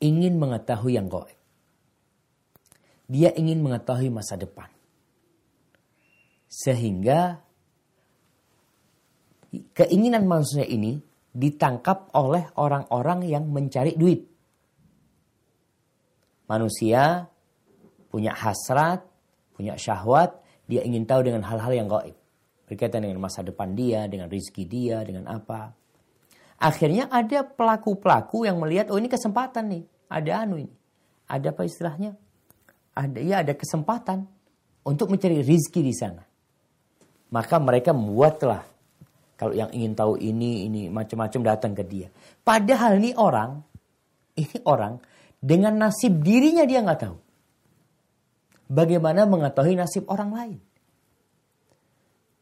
ingin 0.04 0.36
mengetahui 0.36 1.00
yang 1.00 1.08
gaib 1.08 1.42
dia 3.12 3.28
ingin 3.36 3.60
mengetahui 3.60 4.08
masa 4.08 4.40
depan. 4.40 4.72
Sehingga 6.48 7.44
keinginan 9.76 10.24
manusia 10.24 10.64
ini 10.64 10.96
ditangkap 11.32 12.08
oleh 12.16 12.48
orang-orang 12.56 13.28
yang 13.28 13.44
mencari 13.52 13.96
duit. 14.00 14.24
Manusia 16.48 17.28
punya 18.08 18.32
hasrat, 18.32 19.04
punya 19.56 19.76
syahwat, 19.76 20.40
dia 20.68 20.80
ingin 20.84 21.04
tahu 21.04 21.28
dengan 21.28 21.44
hal-hal 21.44 21.72
yang 21.72 21.88
gaib. 21.88 22.16
Berkaitan 22.68 23.04
dengan 23.04 23.20
masa 23.20 23.44
depan 23.44 23.76
dia, 23.76 24.08
dengan 24.08 24.32
rizki 24.32 24.64
dia, 24.64 25.04
dengan 25.04 25.28
apa. 25.28 25.72
Akhirnya 26.62 27.10
ada 27.10 27.42
pelaku-pelaku 27.42 28.46
yang 28.46 28.62
melihat, 28.62 28.94
oh 28.94 28.98
ini 29.02 29.10
kesempatan 29.10 29.66
nih, 29.66 29.82
ada 30.06 30.46
anu 30.46 30.62
ini. 30.62 30.70
Ada 31.26 31.50
apa 31.50 31.66
istilahnya? 31.66 32.14
Ada 32.94 33.18
ya 33.18 33.42
ada 33.42 33.50
kesempatan 33.58 34.22
untuk 34.86 35.10
mencari 35.10 35.42
rizki 35.42 35.82
di 35.82 35.90
sana. 35.90 36.22
Maka 37.34 37.58
mereka 37.58 37.90
membuatlah 37.90 38.62
kalau 39.34 39.58
yang 39.58 39.74
ingin 39.74 39.98
tahu 39.98 40.14
ini 40.22 40.70
ini 40.70 40.86
macam-macam 40.86 41.40
datang 41.42 41.72
ke 41.74 41.82
dia. 41.82 42.06
Padahal 42.46 43.02
ini 43.02 43.10
orang, 43.18 43.58
ini 44.38 44.62
orang 44.62 45.02
dengan 45.42 45.74
nasib 45.82 46.22
dirinya 46.22 46.62
dia 46.62 46.78
nggak 46.78 47.00
tahu. 47.02 47.16
Bagaimana 48.70 49.26
mengetahui 49.26 49.74
nasib 49.74 50.06
orang 50.06 50.30
lain? 50.30 50.58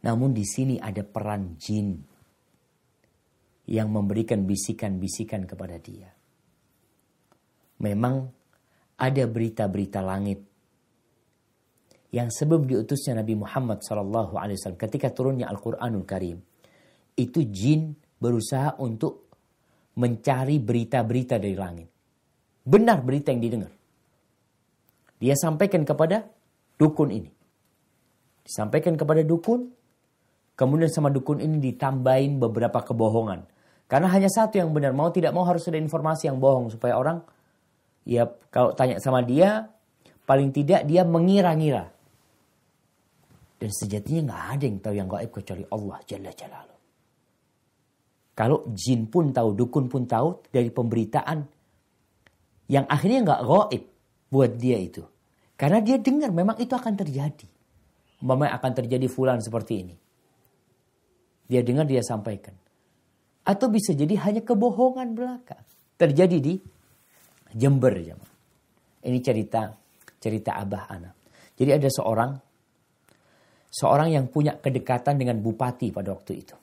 Namun 0.04 0.36
di 0.36 0.44
sini 0.44 0.76
ada 0.76 1.00
peran 1.00 1.56
jin 1.56 2.09
yang 3.70 3.88
memberikan 3.94 4.42
bisikan-bisikan 4.42 5.46
kepada 5.46 5.78
dia. 5.78 6.10
Memang 7.80 8.26
ada 8.98 9.24
berita-berita 9.24 10.02
langit 10.02 10.42
yang 12.10 12.28
sebelum 12.28 12.66
diutusnya 12.66 13.22
Nabi 13.22 13.38
Muhammad 13.38 13.80
SAW 13.86 14.74
ketika 14.74 15.14
turunnya 15.14 15.46
Al-Quranul 15.46 16.04
Karim 16.04 16.42
itu 17.14 17.46
jin 17.46 17.94
berusaha 18.18 18.74
untuk 18.82 19.30
mencari 19.96 20.58
berita-berita 20.58 21.38
dari 21.38 21.56
langit. 21.56 21.88
Benar 22.66 23.00
berita 23.06 23.30
yang 23.32 23.42
didengar. 23.42 23.72
Dia 25.20 25.36
sampaikan 25.38 25.86
kepada 25.86 26.26
dukun 26.76 27.12
ini. 27.12 27.30
Disampaikan 28.44 28.96
kepada 28.96 29.20
dukun, 29.20 29.68
kemudian 30.56 30.90
sama 30.90 31.12
dukun 31.12 31.44
ini 31.44 31.60
ditambahin 31.60 32.40
beberapa 32.40 32.80
kebohongan. 32.82 33.59
Karena 33.90 34.06
hanya 34.06 34.30
satu 34.30 34.54
yang 34.54 34.70
benar, 34.70 34.94
mau 34.94 35.10
tidak 35.10 35.34
mau 35.34 35.42
harus 35.42 35.66
ada 35.66 35.74
informasi 35.74 36.30
yang 36.30 36.38
bohong 36.38 36.70
supaya 36.70 36.94
orang 36.94 37.26
ya 38.06 38.22
kalau 38.54 38.70
tanya 38.70 39.02
sama 39.02 39.26
dia 39.26 39.66
paling 40.22 40.54
tidak 40.54 40.86
dia 40.86 41.02
mengira-ngira. 41.02 41.90
Dan 43.58 43.70
sejatinya 43.74 44.30
nggak 44.30 44.44
ada 44.46 44.64
yang 44.64 44.78
tahu 44.78 44.94
yang 44.94 45.08
gaib 45.10 45.30
kecuali 45.34 45.66
Allah 45.74 45.98
Jalla 46.06 46.30
Jalaluh. 46.30 46.78
Kalau 48.38 48.62
jin 48.72 49.10
pun 49.10 49.34
tahu, 49.34 49.58
dukun 49.58 49.90
pun 49.90 50.06
tahu 50.06 50.38
dari 50.48 50.70
pemberitaan 50.70 51.44
yang 52.70 52.86
akhirnya 52.86 53.26
nggak 53.26 53.42
gaib 53.42 53.82
buat 54.30 54.54
dia 54.54 54.78
itu. 54.78 55.02
Karena 55.58 55.82
dia 55.82 55.98
dengar 55.98 56.30
memang 56.30 56.56
itu 56.62 56.72
akan 56.72 56.94
terjadi. 56.94 57.48
Memang 58.22 58.54
akan 58.54 58.72
terjadi 58.72 59.10
fulan 59.10 59.42
seperti 59.42 59.82
ini. 59.82 59.96
Dia 61.50 61.66
dengar 61.66 61.90
dia 61.90 62.00
sampaikan. 62.06 62.54
Atau 63.46 63.72
bisa 63.72 63.96
jadi 63.96 64.14
hanya 64.26 64.44
kebohongan 64.44 65.16
belaka. 65.16 65.58
Terjadi 65.96 66.38
di 66.38 66.54
Jember. 67.56 67.94
Ini 69.00 69.18
cerita 69.24 69.74
cerita 70.20 70.60
abah 70.60 70.84
anak. 70.92 71.14
Jadi 71.56 71.70
ada 71.72 71.88
seorang 71.88 72.30
seorang 73.72 74.08
yang 74.12 74.28
punya 74.28 74.60
kedekatan 74.60 75.16
dengan 75.16 75.40
bupati 75.40 75.88
pada 75.90 76.12
waktu 76.12 76.32
itu. 76.36 76.56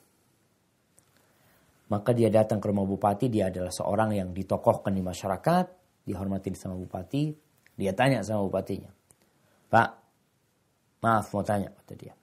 Maka 1.88 2.12
dia 2.12 2.28
datang 2.28 2.60
ke 2.60 2.68
rumah 2.68 2.84
bupati, 2.84 3.32
dia 3.32 3.48
adalah 3.48 3.72
seorang 3.72 4.12
yang 4.12 4.36
ditokohkan 4.36 4.92
di 4.92 5.00
masyarakat, 5.00 5.66
dihormati 6.04 6.52
sama 6.54 6.76
bupati. 6.76 7.32
Dia 7.78 7.96
tanya 7.96 8.26
sama 8.26 8.44
bupatinya, 8.44 8.90
Pak, 9.70 9.90
maaf 11.06 11.30
mau 11.30 11.46
tanya, 11.46 11.70
kata 11.70 11.94
dia. 11.94 12.14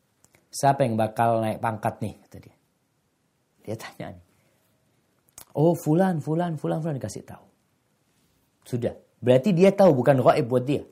Siapa 0.51 0.83
yang 0.83 0.99
bakal 0.99 1.39
naik 1.41 1.63
pangkat 1.63 2.03
nih, 2.03 2.15
kata 2.27 2.37
dia. 2.43 2.57
Dia 3.65 3.77
tanya 3.79 4.07
nih. 4.19 4.24
Oh 5.55 5.75
fulan, 5.79 6.19
fulan, 6.19 6.59
fulan, 6.59 6.83
fulan 6.83 6.99
dikasih 6.99 7.23
tahu. 7.23 7.47
Sudah, 8.67 8.95
berarti 9.23 9.55
dia 9.55 9.71
tahu 9.71 9.95
bukan 9.95 10.19
gaib 10.19 10.47
buat 10.51 10.65
dia. 10.67 10.83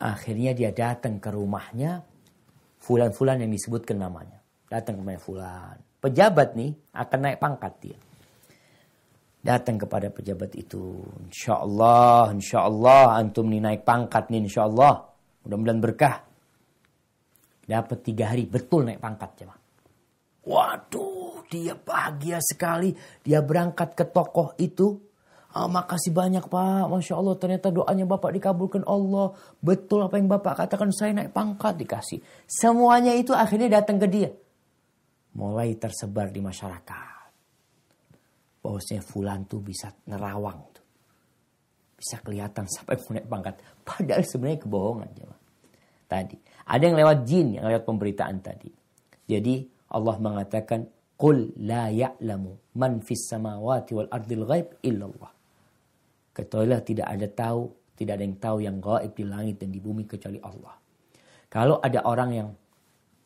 Akhirnya 0.00 0.52
dia 0.56 0.72
datang 0.72 1.20
ke 1.20 1.28
rumahnya, 1.28 2.00
fulan-fulan 2.80 3.44
yang 3.44 3.52
disebutkan 3.52 4.00
namanya. 4.00 4.40
Datang 4.68 4.96
ke 4.96 5.00
rumah 5.04 5.20
fulan 5.20 5.78
pejabat 6.06 6.54
nih 6.54 6.70
akan 6.94 7.18
naik 7.18 7.38
pangkat 7.42 7.72
dia. 7.82 7.98
Datang 9.42 9.78
kepada 9.78 10.10
pejabat 10.10 10.54
itu. 10.58 11.02
Insya 11.30 11.62
Allah, 11.62 12.34
insya 12.34 12.66
Allah 12.66 13.18
antum 13.18 13.46
nih 13.50 13.62
naik 13.62 13.82
pangkat 13.82 14.30
nih 14.30 14.46
insya 14.46 14.66
Allah. 14.66 15.06
Mudah-mudahan 15.46 15.82
berkah. 15.82 16.16
Dapat 17.66 17.98
tiga 18.06 18.30
hari 18.30 18.46
betul 18.46 18.86
naik 18.86 19.02
pangkat 19.02 19.42
cuma. 19.42 19.54
Waduh, 20.46 21.42
dia 21.50 21.74
bahagia 21.74 22.38
sekali. 22.38 22.94
Dia 23.26 23.42
berangkat 23.42 23.98
ke 23.98 24.06
tokoh 24.06 24.54
itu. 24.62 25.02
Oh, 25.56 25.72
makasih 25.72 26.12
banyak 26.12 26.52
Pak, 26.52 26.92
Masya 26.92 27.16
Allah 27.16 27.34
ternyata 27.40 27.72
doanya 27.72 28.04
Bapak 28.04 28.30
dikabulkan 28.36 28.84
Allah. 28.84 29.32
Betul 29.58 30.04
apa 30.04 30.20
yang 30.20 30.28
Bapak 30.28 30.62
katakan 30.62 30.92
saya 30.92 31.16
naik 31.16 31.32
pangkat 31.32 31.80
dikasih. 31.80 32.20
Semuanya 32.44 33.16
itu 33.16 33.32
akhirnya 33.32 33.80
datang 33.80 33.96
ke 33.96 34.06
dia 34.06 34.30
mulai 35.36 35.76
tersebar 35.76 36.32
di 36.32 36.40
masyarakat. 36.40 37.28
Bahwasanya 38.64 39.04
fulan 39.04 39.44
tuh 39.44 39.60
bisa 39.62 39.92
nerawang 40.08 40.58
tuh. 40.72 40.84
Bisa 41.96 42.18
kelihatan 42.24 42.64
sampai 42.66 42.96
naik 43.12 43.28
pangkat. 43.28 43.54
Padahal 43.86 44.24
sebenarnya 44.24 44.58
kebohongan. 44.64 45.08
Tadi. 46.08 46.36
Ada 46.66 46.82
yang 46.82 46.96
lewat 46.98 47.18
jin, 47.28 47.46
yang 47.60 47.68
lewat 47.68 47.84
pemberitaan 47.86 48.42
tadi. 48.42 48.72
Jadi 49.28 49.75
Allah 49.92 50.16
mengatakan, 50.18 50.86
Qul 51.16 51.56
la 51.64 51.88
ya'lamu 51.88 52.76
man 52.76 53.00
fis 53.00 53.24
samawati 53.32 53.96
wal 53.96 54.10
ardil 54.12 54.44
ghaib 54.44 54.68
illallah. 54.84 55.32
Ketahuilah 56.36 56.84
tidak 56.84 57.08
ada 57.08 57.26
tahu, 57.32 57.72
tidak 57.96 58.20
ada 58.20 58.24
yang 58.28 58.36
tahu 58.36 58.56
yang 58.60 58.76
gaib 58.76 59.12
di 59.16 59.24
langit 59.24 59.56
dan 59.56 59.72
di 59.72 59.80
bumi 59.80 60.04
kecuali 60.04 60.36
Allah. 60.44 60.76
Kalau 61.48 61.80
ada 61.80 62.04
orang 62.04 62.30
yang 62.36 62.48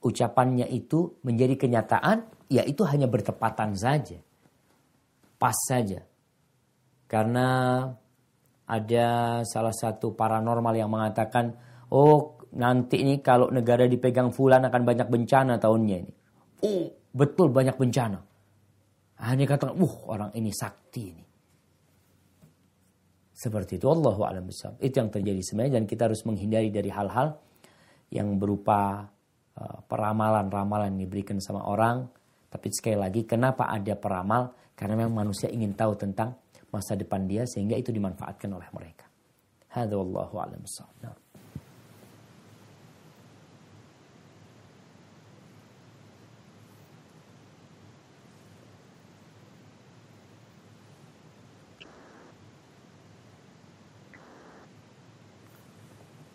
ucapannya 0.06 0.70
itu 0.70 1.18
menjadi 1.26 1.58
kenyataan, 1.58 2.46
ya 2.46 2.62
itu 2.62 2.86
hanya 2.86 3.11
bertepatan 3.11 3.74
saja. 3.74 4.22
Pas 5.34 5.58
saja. 5.66 6.06
Karena 7.11 7.82
ada 8.70 9.06
salah 9.42 9.74
satu 9.74 10.14
paranormal 10.14 10.78
yang 10.78 10.94
mengatakan, 10.94 11.58
oh 11.90 12.38
nanti 12.54 13.02
ini 13.02 13.18
kalau 13.18 13.50
negara 13.50 13.90
dipegang 13.90 14.30
fulan 14.30 14.62
akan 14.62 14.82
banyak 14.86 15.11
bencana 15.11 15.58
tahunnya 15.58 15.96
ini. 16.06 16.20
Oh 16.64 16.92
betul 17.12 17.50
banyak 17.50 17.76
bencana. 17.76 18.20
Hanya 19.20 19.44
katakan, 19.44 19.76
uh 19.76 19.94
orang 20.08 20.30
ini 20.32 20.48
sakti 20.48 21.02
ini. 21.12 21.24
Seperti 23.36 23.80
itu 23.80 23.88
Allah 23.88 24.16
alam 24.20 24.48
Itu 24.80 24.94
yang 25.00 25.08
terjadi 25.08 25.40
sebenarnya 25.40 25.80
dan 25.80 25.84
kita 25.88 26.12
harus 26.12 26.24
menghindari 26.28 26.68
dari 26.68 26.92
hal-hal 26.92 27.40
yang 28.12 28.36
berupa 28.36 29.08
Eh, 29.61 29.78
peramalan-ramalan 29.84 30.96
yang 30.96 31.04
diberikan 31.04 31.36
sama 31.36 31.68
orang. 31.68 32.08
Tapi 32.48 32.66
sekali 32.72 32.96
lagi, 32.96 33.28
kenapa 33.28 33.68
ada 33.68 33.92
peramal? 33.92 34.56
Karena 34.72 35.04
memang 35.04 35.28
manusia 35.28 35.52
ingin 35.52 35.76
tahu 35.76 36.00
tentang 36.00 36.32
masa 36.72 36.96
depan 36.96 37.28
dia 37.28 37.44
sehingga 37.44 37.76
itu 37.76 37.92
dimanfaatkan 37.92 38.48
oleh 38.48 38.64
mereka. 38.72 39.04
Hadza 39.68 39.94
wallahu 40.00 40.40
a'lam 40.40 40.64
nah. 41.04 41.14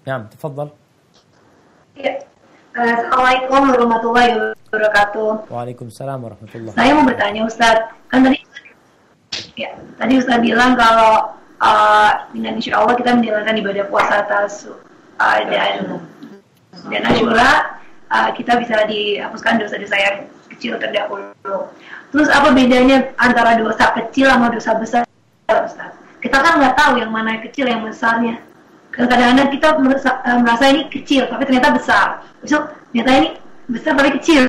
نعم 0.07 0.27
تفضل. 0.33 0.69
Yeah. 1.97 2.25
Assalamualaikum 2.71 3.75
warahmatullahi 3.75 4.55
wabarakatuh. 4.71 5.51
Waalaikumsalam 5.51 6.23
warahmatullahi. 6.23 6.79
Saya 6.79 6.95
mau 6.95 7.03
bertanya 7.03 7.43
Ustaz, 7.43 7.91
kan 8.07 8.23
tadi 8.23 8.39
ya 9.59 9.75
tadi 9.99 10.15
Ustaz 10.23 10.39
bilang 10.39 10.79
kalau 10.79 11.35
uh, 11.59 12.13
dengan 12.31 12.63
insya 12.63 12.79
Allah 12.79 12.95
kita 12.95 13.19
menjalankan 13.19 13.59
ibadah 13.59 13.85
puasa 13.91 14.23
atas 14.23 14.71
uh, 15.19 15.41
dan 15.51 15.99
dan 16.95 17.03
Ashura 17.11 17.83
uh, 18.15 18.31
kita 18.39 18.55
bisa 18.63 18.87
dihapuskan 18.87 19.59
dosa-dosa 19.59 19.97
yang 19.99 20.17
kecil 20.55 20.79
terdahulu. 20.79 21.67
Terus 22.15 22.31
apa 22.31 22.55
bedanya 22.55 23.11
antara 23.19 23.59
dosa 23.59 23.99
kecil 23.99 24.31
sama 24.31 24.55
dosa 24.55 24.79
besar, 24.79 25.03
Ustaz? 25.51 25.99
Kita 26.23 26.39
kan 26.39 26.63
nggak 26.63 26.79
tahu 26.79 27.03
yang 27.03 27.11
mana 27.11 27.35
yang 27.35 27.45
kecil 27.51 27.67
yang 27.67 27.83
besarnya 27.83 28.39
kadang-kadang 28.96 29.50
kita 29.52 29.68
merasa, 29.80 30.10
uh, 30.24 30.40
merasa 30.40 30.64
ini 30.72 30.88
kecil 30.88 31.28
tapi 31.28 31.44
ternyata 31.44 31.76
besar 31.76 32.08
besok 32.40 32.72
ternyata 32.92 33.12
ini 33.20 33.30
besar 33.68 33.92
tapi 34.00 34.10
kecil 34.20 34.48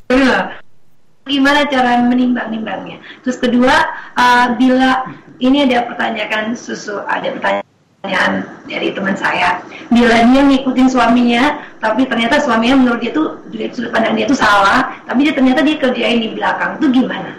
gimana 1.26 1.66
cara 1.66 2.06
menimbang-nimbangnya? 2.06 3.02
Terus 3.26 3.36
kedua, 3.42 3.74
uh, 4.14 4.54
bila 4.54 5.10
ini 5.42 5.66
ada 5.66 5.84
pertanyaan 5.90 6.54
susu, 6.54 7.02
ada 7.02 7.34
pertanyaan 7.34 8.46
dari 8.70 8.94
teman 8.94 9.18
saya, 9.18 9.58
bila 9.90 10.22
dia 10.22 10.42
ngikutin 10.46 10.86
suaminya, 10.86 11.58
tapi 11.82 12.06
ternyata 12.06 12.38
suaminya 12.38 12.78
menurut 12.78 13.02
dia 13.02 13.10
tuh 13.10 13.42
dari 13.50 13.66
sudut 13.74 13.90
pandang 13.90 14.14
dia 14.14 14.30
tuh 14.30 14.38
salah, 14.38 14.94
tapi 15.04 15.26
dia 15.26 15.34
ternyata 15.34 15.66
dia 15.66 15.76
kerjain 15.76 16.22
di 16.22 16.30
belakang, 16.30 16.78
itu 16.78 17.02
gimana? 17.02 17.30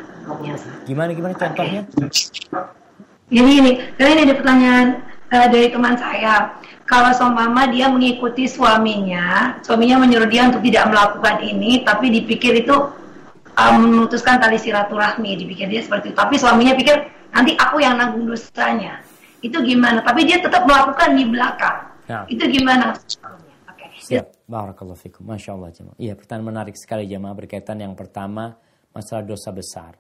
Gimana 0.84 1.10
gimana 1.16 1.34
contohnya? 1.40 1.82
Jadi 3.28 3.52
ini, 3.60 3.72
karena 3.96 4.12
ini 4.20 4.22
ada 4.28 4.36
pertanyaan 4.36 4.88
uh, 5.32 5.48
dari 5.48 5.68
teman 5.72 5.96
saya. 5.96 6.52
Kalau 6.88 7.12
mama 7.36 7.68
dia 7.68 7.92
mengikuti 7.92 8.48
suaminya, 8.48 9.60
suaminya 9.60 10.08
menyuruh 10.08 10.32
dia 10.32 10.48
untuk 10.48 10.64
tidak 10.64 10.88
melakukan 10.88 11.44
ini, 11.44 11.84
tapi 11.84 12.08
dipikir 12.08 12.64
itu 12.64 12.76
um, 13.60 13.76
memutuskan 13.84 14.40
tali 14.40 14.56
silaturahmi, 14.56 15.36
dipikir 15.36 15.68
dia 15.68 15.84
seperti 15.84 16.16
itu. 16.16 16.18
Tapi 16.18 16.40
suaminya 16.40 16.72
pikir 16.80 16.96
nanti 17.36 17.60
aku 17.60 17.84
yang 17.84 18.00
nanggung 18.00 18.24
dosanya. 18.32 19.04
Itu 19.44 19.60
gimana? 19.68 20.00
Tapi 20.00 20.24
dia 20.24 20.40
tetap 20.40 20.64
melakukan 20.64 21.12
di 21.12 21.28
belakang. 21.28 21.78
Ya. 22.08 22.24
Itu 22.32 22.48
gimana? 22.48 22.96
Okay. 23.76 23.92
Siap. 24.00 24.48
Barakallahu 24.48 24.96
fikum. 24.96 25.28
Masya 25.28 25.60
Allah 25.60 25.76
jemaah. 25.76 25.98
Iya 26.00 26.16
pertanyaan 26.16 26.56
menarik 26.56 26.80
sekali 26.80 27.04
jemaah 27.04 27.36
berkaitan 27.36 27.84
yang 27.84 28.00
pertama 28.00 28.56
masalah 28.96 29.28
dosa 29.28 29.52
besar. 29.52 30.00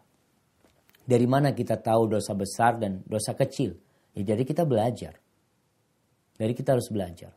Dari 1.04 1.28
mana 1.28 1.52
kita 1.52 1.76
tahu 1.76 2.16
dosa 2.16 2.32
besar 2.32 2.80
dan 2.80 3.04
dosa 3.04 3.36
kecil? 3.36 3.76
Ya, 4.16 4.34
jadi 4.34 4.44
kita 4.48 4.64
belajar. 4.64 5.20
Jadi 6.38 6.54
kita 6.54 6.78
harus 6.78 6.88
belajar. 6.94 7.34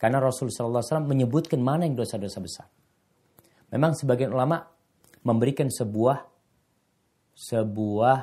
Karena 0.00 0.18
Rasulullah 0.18 0.82
SAW 0.82 1.06
menyebutkan 1.06 1.60
mana 1.60 1.86
yang 1.86 1.94
dosa-dosa 1.94 2.38
besar. 2.42 2.66
Memang 3.70 3.94
sebagian 3.94 4.34
ulama 4.34 4.66
memberikan 5.22 5.70
sebuah 5.70 6.26
sebuah 7.36 8.18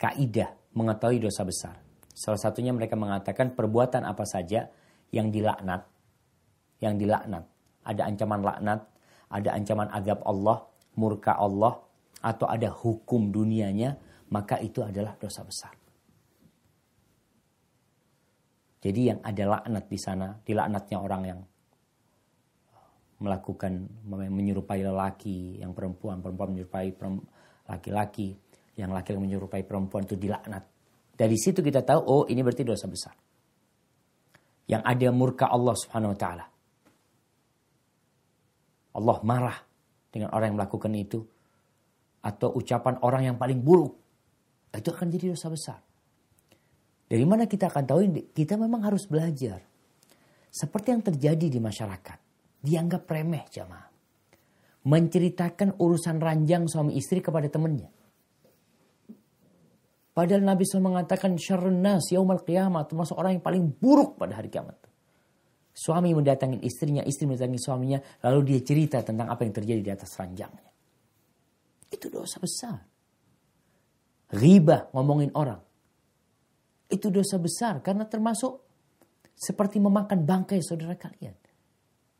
kaidah 0.00 0.50
mengetahui 0.72 1.22
dosa 1.22 1.44
besar. 1.44 1.76
Salah 2.12 2.40
satunya 2.40 2.72
mereka 2.72 2.96
mengatakan 2.96 3.52
perbuatan 3.52 4.06
apa 4.08 4.24
saja 4.24 4.72
yang 5.12 5.28
dilaknat, 5.28 5.84
yang 6.80 6.96
dilaknat, 6.96 7.44
ada 7.84 8.02
ancaman 8.08 8.40
laknat, 8.40 8.80
ada 9.28 9.48
ancaman 9.52 9.88
azab 9.92 10.20
Allah, 10.24 10.64
murka 10.96 11.36
Allah, 11.36 11.82
atau 12.22 12.46
ada 12.46 12.70
hukum 12.70 13.28
dunianya, 13.34 13.98
maka 14.30 14.56
itu 14.62 14.80
adalah 14.80 15.18
dosa 15.18 15.42
besar. 15.44 15.81
Jadi 18.82 19.00
yang 19.14 19.22
ada 19.22 19.44
laknat 19.46 19.86
di 19.86 19.98
sana, 19.98 20.34
dilaknatnya 20.42 20.98
orang 20.98 21.22
yang 21.22 21.40
melakukan 23.22 23.86
menyerupai 24.10 24.82
lelaki, 24.82 25.62
yang 25.62 25.70
perempuan, 25.70 26.18
perempuan 26.18 26.50
menyerupai 26.50 26.90
laki-laki, 27.70 28.34
yang 28.74 28.90
laki-laki 28.90 29.22
menyerupai 29.22 29.62
perempuan 29.62 30.02
itu 30.02 30.18
dilaknat. 30.18 30.66
Dari 31.14 31.38
situ 31.38 31.62
kita 31.62 31.86
tahu, 31.86 32.00
oh 32.02 32.24
ini 32.26 32.42
berarti 32.42 32.66
dosa 32.66 32.90
besar. 32.90 33.14
Yang 34.66 34.82
ada 34.82 35.08
murka 35.14 35.46
Allah 35.46 35.74
subhanahu 35.78 36.10
wa 36.10 36.18
ta'ala. 36.18 36.44
Allah 38.98 39.18
marah 39.22 39.58
dengan 40.10 40.34
orang 40.34 40.50
yang 40.50 40.58
melakukan 40.58 40.90
itu. 40.98 41.22
Atau 42.26 42.54
ucapan 42.58 42.98
orang 43.06 43.22
yang 43.30 43.36
paling 43.38 43.62
buruk. 43.62 43.94
Itu 44.74 44.90
akan 44.90 45.06
jadi 45.12 45.30
dosa 45.36 45.46
besar. 45.46 45.78
Dari 47.12 47.28
mana 47.28 47.44
kita 47.44 47.68
akan 47.68 47.84
tahu 47.84 48.00
kita 48.32 48.56
memang 48.56 48.88
harus 48.88 49.04
belajar. 49.04 49.60
Seperti 50.48 50.96
yang 50.96 51.04
terjadi 51.04 51.46
di 51.52 51.60
masyarakat. 51.60 52.18
Dianggap 52.64 53.04
remeh 53.04 53.44
jamaah. 53.52 53.92
Menceritakan 54.88 55.76
urusan 55.76 56.16
ranjang 56.16 56.64
suami 56.72 56.96
istri 56.96 57.20
kepada 57.20 57.52
temannya. 57.52 57.92
Padahal 60.16 60.40
Nabi 60.40 60.64
SAW 60.64 60.88
mengatakan 60.88 61.36
syarrun 61.36 61.84
nas 61.84 62.08
yaumal 62.08 62.40
qiyamah 62.48 62.88
termasuk 62.88 63.20
orang 63.20 63.36
yang 63.36 63.44
paling 63.44 63.68
buruk 63.68 64.16
pada 64.16 64.40
hari 64.40 64.48
kiamat. 64.48 64.80
Suami 65.72 66.16
mendatangi 66.16 66.64
istrinya, 66.64 67.04
istri 67.04 67.28
mendatangi 67.28 67.60
suaminya, 67.60 68.00
lalu 68.24 68.56
dia 68.56 68.60
cerita 68.64 69.04
tentang 69.04 69.28
apa 69.28 69.44
yang 69.44 69.52
terjadi 69.52 69.80
di 69.84 69.92
atas 69.92 70.16
ranjangnya. 70.16 70.68
Itu 71.92 72.08
dosa 72.08 72.40
besar. 72.40 72.80
Riba 74.32 74.92
ngomongin 74.96 75.32
orang 75.36 75.71
itu 76.92 77.08
dosa 77.08 77.40
besar 77.40 77.80
karena 77.80 78.04
termasuk 78.04 78.60
seperti 79.32 79.80
memakan 79.80 80.22
bangkai 80.22 80.60
saudara 80.60 80.94
kalian. 80.94 81.34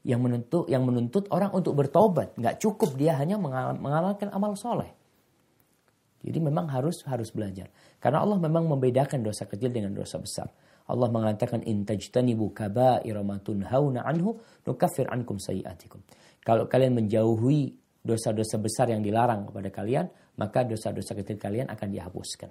Yang 0.02 0.20
menuntut 0.24 0.64
yang 0.66 0.82
menuntut 0.82 1.30
orang 1.30 1.54
untuk 1.54 1.78
bertobat, 1.78 2.34
nggak 2.34 2.58
cukup 2.58 2.98
dia 2.98 3.14
hanya 3.20 3.38
mengamalkan 3.38 4.32
amal 4.34 4.58
soleh. 4.58 4.90
Jadi 6.22 6.38
memang 6.38 6.66
harus 6.70 7.02
harus 7.06 7.30
belajar. 7.30 7.70
Karena 8.02 8.22
Allah 8.22 8.38
memang 8.38 8.66
membedakan 8.66 9.22
dosa 9.22 9.46
kecil 9.46 9.70
dengan 9.70 9.94
dosa 9.94 10.18
besar. 10.18 10.50
Allah 10.90 11.06
mengatakan 11.10 11.62
in 11.62 11.86
tajtanibu 11.86 12.50
kaba'ira 12.50 13.22
ma 13.22 13.38
tunhauna 13.38 14.02
anhu 14.02 14.38
nukaffir 14.66 15.06
ankum 15.10 15.38
sayiatikum. 15.38 16.02
Kalau 16.42 16.66
kalian 16.66 16.98
menjauhi 16.98 17.70
dosa-dosa 18.02 18.58
besar 18.58 18.90
yang 18.90 19.02
dilarang 19.02 19.46
kepada 19.46 19.70
kalian, 19.70 20.10
maka 20.38 20.66
dosa-dosa 20.66 21.14
kecil 21.14 21.38
kalian 21.38 21.70
akan 21.70 21.88
dihapuskan. 21.90 22.50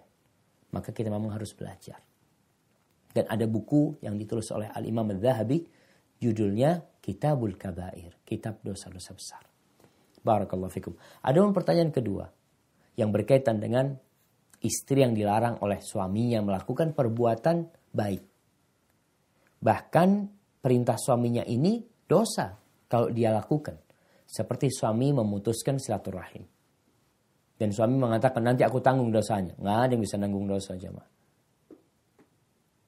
Maka 0.72 0.96
kita 0.96 1.12
memang 1.12 1.36
harus 1.36 1.52
belajar. 1.52 2.00
Dan 3.12 3.28
ada 3.28 3.46
buku 3.48 4.00
yang 4.00 4.16
ditulis 4.16 4.48
oleh 4.56 4.72
Al-Imam 4.72 5.08
Al-Zahabi, 5.12 5.60
judulnya 6.20 6.80
Kitabul 7.02 7.60
Kabair, 7.60 8.24
Kitab 8.24 8.64
Dosa-Dosa 8.64 9.12
Besar. 9.12 9.44
Barakallahu 10.22 10.72
fikum. 10.72 10.94
Ada 11.26 11.42
pertanyaan 11.50 11.92
kedua 11.92 12.30
yang 12.96 13.10
berkaitan 13.10 13.58
dengan 13.58 13.90
istri 14.62 15.02
yang 15.02 15.18
dilarang 15.18 15.58
oleh 15.66 15.82
suaminya 15.82 16.40
melakukan 16.46 16.94
perbuatan 16.94 17.66
baik. 17.90 18.24
Bahkan 19.62 20.10
perintah 20.62 20.98
suaminya 21.02 21.42
ini 21.46 21.82
dosa 22.06 22.54
kalau 22.86 23.10
dia 23.10 23.34
lakukan. 23.34 23.78
Seperti 24.32 24.72
suami 24.72 25.12
memutuskan 25.12 25.76
silaturahim. 25.76 26.46
Dan 27.58 27.70
suami 27.70 28.00
mengatakan 28.00 28.42
nanti 28.42 28.64
aku 28.64 28.80
tanggung 28.80 29.12
dosanya. 29.12 29.54
Nggak 29.60 29.78
ada 29.86 29.92
yang 29.92 30.04
bisa 30.06 30.16
nanggung 30.18 30.48
dosa 30.48 30.74
jemaah. 30.80 31.10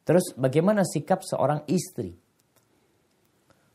Terus 0.03 0.35
bagaimana 0.35 0.83
sikap 0.83 1.23
seorang 1.23 1.63
istri? 1.71 2.11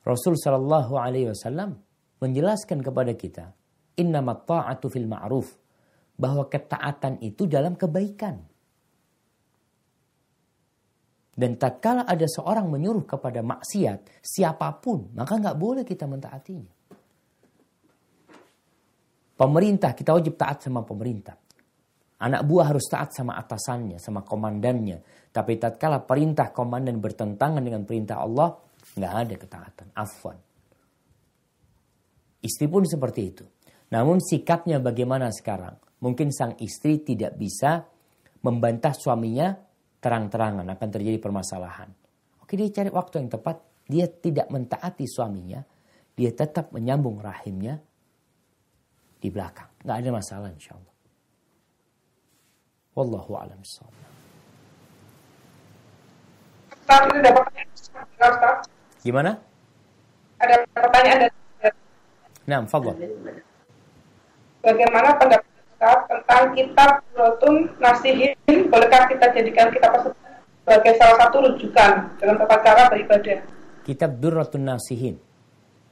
Rasul 0.05 0.37
Shallallahu 0.37 0.97
Alaihi 0.97 1.33
Wasallam 1.33 1.77
menjelaskan 2.21 2.81
kepada 2.85 3.13
kita, 3.17 3.53
Inna 4.01 4.21
ta'atu 4.25 4.89
fil 4.93 5.09
ma'ruf, 5.09 5.49
bahwa 6.17 6.49
ketaatan 6.49 7.21
itu 7.25 7.49
dalam 7.49 7.77
kebaikan. 7.77 8.41
Dan 11.39 11.55
tak 11.55 11.79
kala 11.79 12.03
ada 12.03 12.27
seorang 12.27 12.67
menyuruh 12.67 13.07
kepada 13.07 13.47
maksiat, 13.47 14.19
siapa 14.19 14.75
pun, 14.83 15.15
maka 15.15 15.39
nggak 15.39 15.55
boleh 15.55 15.87
kita 15.87 16.11
mentaatinya. 16.11 16.75
Pemerintah, 19.39 19.95
kita 19.95 20.19
wajib 20.19 20.35
taat 20.35 20.67
sama 20.67 20.83
pemerintah. 20.83 21.39
Anak 22.19 22.43
buah 22.51 22.75
harus 22.75 22.91
taat 22.91 23.15
sama 23.15 23.39
atasannya, 23.39 24.03
sama 24.03 24.27
komandannya. 24.27 25.31
Tapi 25.31 25.55
tatkala 25.55 26.03
perintah 26.03 26.51
komandan 26.51 26.99
bertentangan 26.99 27.63
dengan 27.63 27.87
perintah 27.87 28.19
Allah, 28.19 28.59
nggak 28.99 29.15
ada 29.15 29.35
ketaatan. 29.39 29.87
Afwan. 29.95 30.39
Istri 32.43 32.67
pun 32.67 32.83
seperti 32.83 33.21
itu. 33.23 33.45
Namun 33.95 34.19
sikapnya 34.19 34.83
bagaimana 34.83 35.31
sekarang? 35.31 35.79
Mungkin 36.03 36.35
sang 36.35 36.59
istri 36.59 37.03
tidak 37.03 37.39
bisa 37.39 37.87
membantah 38.43 38.95
suaminya 38.95 39.55
terang-terangan 39.99 40.67
akan 40.67 40.89
terjadi 40.91 41.19
permasalahan. 41.19 41.91
Oke 42.43 42.55
dia 42.55 42.71
cari 42.71 42.91
waktu 42.91 43.15
yang 43.23 43.31
tepat. 43.31 43.57
Dia 43.89 44.07
tidak 44.11 44.53
mentaati 44.53 45.07
suaminya. 45.09 45.63
Dia 46.19 46.35
tetap 46.35 46.75
menyambung 46.75 47.23
rahimnya 47.23 47.79
di 49.19 49.29
belakang. 49.31 49.71
Nggak 49.83 49.97
ada 50.03 50.11
masalah 50.11 50.49
insya 50.51 50.75
Allah. 50.77 50.98
Wallahu 52.99 53.31
a'lam 53.39 53.63
Gimana? 59.07 59.39
Ada 60.43 60.67
pertanyaan 60.75 61.19
dari 61.23 61.37
Nah, 62.49 62.65
fadl. 62.65 62.97
Bagaimana 64.65 65.15
pendapat 65.21 65.47
Ustaz 65.47 65.99
tentang 66.09 66.45
kitab 66.57 66.91
Rotun 67.15 67.71
Nasihin? 67.79 68.35
Bolehkah 68.73 69.05
kita 69.07 69.31
jadikan 69.37 69.69
kitab 69.71 70.01
tersebut 70.01 70.17
sebagai 70.65 70.93
salah 70.97 71.17
satu 71.23 71.37
rujukan 71.45 71.91
dalam 72.19 72.35
tata 72.41 72.57
cara 72.65 72.83
beribadah? 72.91 73.39
Kitab 73.85 74.17
Durratun 74.19 74.65
Nasihin. 74.65 75.21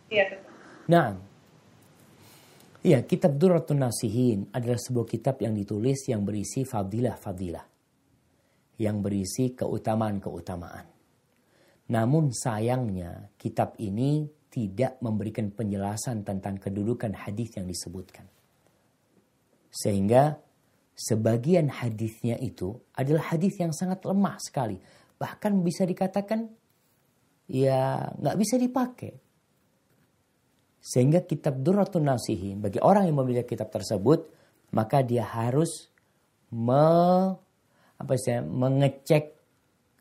Iya. 0.08 0.40
Nah, 0.88 1.14
Iya, 2.86 3.02
kitab 3.02 3.34
Durratun 3.34 3.82
Nasihin 3.82 4.46
adalah 4.54 4.78
sebuah 4.78 5.10
kitab 5.10 5.42
yang 5.42 5.58
ditulis 5.58 6.06
yang 6.06 6.22
berisi 6.22 6.62
fadilah-fadilah. 6.62 7.66
Yang 8.78 8.96
berisi 9.02 9.44
keutamaan-keutamaan. 9.58 10.86
Namun 11.90 12.30
sayangnya 12.30 13.34
kitab 13.34 13.74
ini 13.82 14.30
tidak 14.46 15.02
memberikan 15.02 15.50
penjelasan 15.50 16.22
tentang 16.22 16.62
kedudukan 16.62 17.10
hadis 17.26 17.58
yang 17.58 17.66
disebutkan. 17.66 18.30
Sehingga 19.66 20.38
sebagian 20.94 21.66
hadisnya 21.66 22.38
itu 22.38 22.70
adalah 22.94 23.34
hadis 23.34 23.58
yang 23.58 23.74
sangat 23.74 24.06
lemah 24.06 24.38
sekali. 24.38 24.78
Bahkan 25.18 25.58
bisa 25.66 25.82
dikatakan 25.82 26.46
ya 27.50 28.14
nggak 28.14 28.38
bisa 28.38 28.54
dipakai. 28.62 29.25
Sehingga 30.80 31.24
kitab 31.26 31.58
Durratun 31.60 32.06
Nasihin 32.06 32.62
bagi 32.62 32.78
orang 32.78 33.10
yang 33.10 33.18
memiliki 33.18 33.56
kitab 33.56 33.74
tersebut 33.74 34.30
maka 34.74 35.02
dia 35.02 35.22
harus 35.26 35.88
me, 36.50 36.86
apa 37.98 38.12
sih, 38.18 38.38
mengecek 38.42 39.34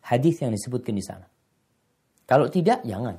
hadis 0.05 0.41
yang 0.41 0.53
disebutkan 0.53 0.93
di 0.93 1.03
sana. 1.05 1.25
Kalau 2.25 2.49
tidak 2.49 2.81
jangan. 2.85 3.17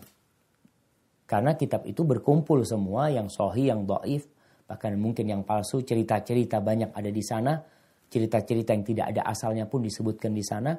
Karena 1.27 1.59
kitab 1.59 1.83
itu 1.91 2.07
berkumpul 2.07 2.63
semua 2.63 3.11
yang 3.11 3.27
sohi, 3.27 3.67
yang 3.67 3.83
doif, 3.83 4.31
bahkan 4.67 4.95
mungkin 4.95 5.27
yang 5.27 5.43
palsu, 5.43 5.83
cerita-cerita 5.83 6.63
banyak 6.63 6.95
ada 6.95 7.11
di 7.11 7.23
sana, 7.23 7.59
cerita-cerita 8.07 8.71
yang 8.75 8.85
tidak 8.87 9.07
ada 9.11 9.23
asalnya 9.27 9.67
pun 9.67 9.83
disebutkan 9.83 10.31
di 10.31 10.43
sana. 10.47 10.75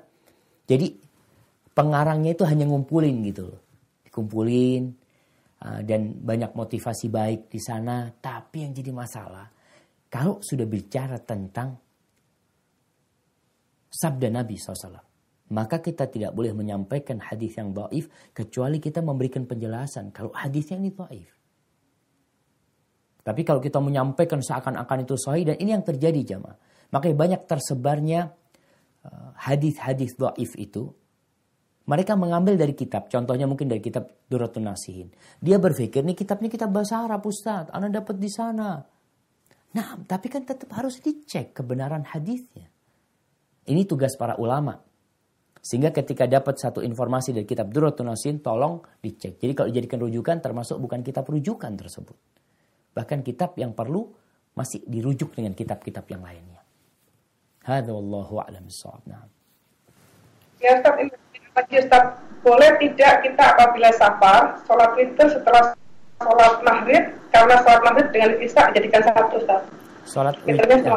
Jadi 0.67 0.87
pengarangnya 1.75 2.31
itu 2.31 2.47
hanya 2.47 2.63
ngumpulin 2.63 3.15
gitu 3.27 3.43
loh. 3.51 3.59
Dikumpulin 4.07 5.06
dan 5.57 6.21
banyak 6.21 6.53
motivasi 6.53 7.09
baik 7.09 7.49
di 7.49 7.57
sana, 7.57 8.13
tapi 8.13 8.61
yang 8.61 8.73
jadi 8.77 8.93
masalah 8.93 9.49
kalau 10.07 10.39
sudah 10.39 10.63
bicara 10.63 11.19
tentang 11.19 11.75
sabda 13.91 14.27
Nabi 14.31 14.55
SAW 14.55 15.07
maka 15.47 15.79
kita 15.79 16.11
tidak 16.11 16.35
boleh 16.35 16.51
menyampaikan 16.51 17.23
hadis 17.23 17.55
yang 17.55 17.71
dhaif 17.71 18.11
kecuali 18.35 18.83
kita 18.83 18.99
memberikan 18.99 19.47
penjelasan 19.47 20.11
kalau 20.11 20.35
hadisnya 20.35 20.75
ini 20.75 20.91
dhaif. 20.91 21.31
Tapi 23.23 23.41
kalau 23.43 23.59
kita 23.63 23.79
menyampaikan 23.79 24.43
seakan-akan 24.43 25.07
itu 25.07 25.15
sahih 25.15 25.47
dan 25.47 25.55
ini 25.59 25.75
yang 25.75 25.83
terjadi 25.83 26.35
jamaah. 26.35 26.59
Makanya 26.91 27.15
banyak 27.15 27.41
tersebarnya 27.47 28.31
uh, 29.07 29.31
hadis-hadis 29.39 30.15
dhaif 30.19 30.55
itu 30.59 30.91
mereka 31.87 32.19
mengambil 32.19 32.59
dari 32.59 32.75
kitab, 32.75 33.07
contohnya 33.07 33.47
mungkin 33.47 33.71
dari 33.71 33.79
kitab 33.79 34.11
Duratun 34.27 34.67
Nasihin. 34.67 35.07
Dia 35.39 35.55
berpikir, 35.55 36.03
nih 36.03 36.19
kitab 36.19 36.43
ini 36.43 36.51
kitab 36.51 36.75
bahasa 36.75 36.99
Arab 36.99 37.23
Ustaz, 37.23 37.71
Anda 37.71 38.03
dapat 38.03 38.19
di 38.19 38.27
sana. 38.27 38.83
Nah, 39.71 39.87
tapi 40.03 40.27
kan 40.27 40.43
tetap 40.43 40.67
harus 40.75 40.99
dicek 40.99 41.55
kebenaran 41.55 42.03
hadisnya. 42.03 42.67
Ini 43.67 43.87
tugas 43.87 44.19
para 44.19 44.35
ulama. 44.35 44.75
Sehingga 45.63 45.91
ketika 45.95 46.27
dapat 46.27 46.59
satu 46.59 46.83
informasi 46.83 47.35
dari 47.35 47.47
kitab 47.47 47.71
Durratun 47.71 48.11
Nasin, 48.11 48.43
tolong 48.43 48.83
dicek. 48.99 49.39
Jadi 49.39 49.51
kalau 49.55 49.67
dijadikan 49.71 49.99
rujukan 49.99 50.37
termasuk 50.43 50.79
bukan 50.79 51.03
kitab 51.03 51.27
rujukan 51.27 51.71
tersebut. 51.75 52.15
Bahkan 52.95 53.19
kitab 53.23 53.55
yang 53.59 53.71
perlu 53.71 54.07
masih 54.55 54.83
dirujuk 54.87 55.35
dengan 55.35 55.55
kitab-kitab 55.55 56.03
yang 56.07 56.23
lainnya. 56.23 56.63
Hadza 57.67 57.91
wallahu 57.91 58.39
a'lam 58.43 58.67
Nah. 59.05 59.27
Ya 60.57 60.79
Ustaz, 60.79 61.13
lagi 61.57 61.75
Ustaz, 61.81 62.03
boleh 62.45 62.71
tidak 62.77 63.13
kita 63.25 63.43
apabila 63.57 63.89
safar, 63.97 64.61
sholat 64.69 64.93
itu 65.01 65.23
setelah 65.25 65.73
sholat 66.21 66.55
maghrib, 66.61 67.03
karena 67.33 67.55
sholat 67.65 67.81
maghrib 67.81 68.07
dengan 68.13 68.31
isya 68.37 68.63
jadikan 68.77 69.01
satu 69.01 69.35
Ustaz. 69.41 69.61
Sholat 70.05 70.35
witir. 70.45 70.93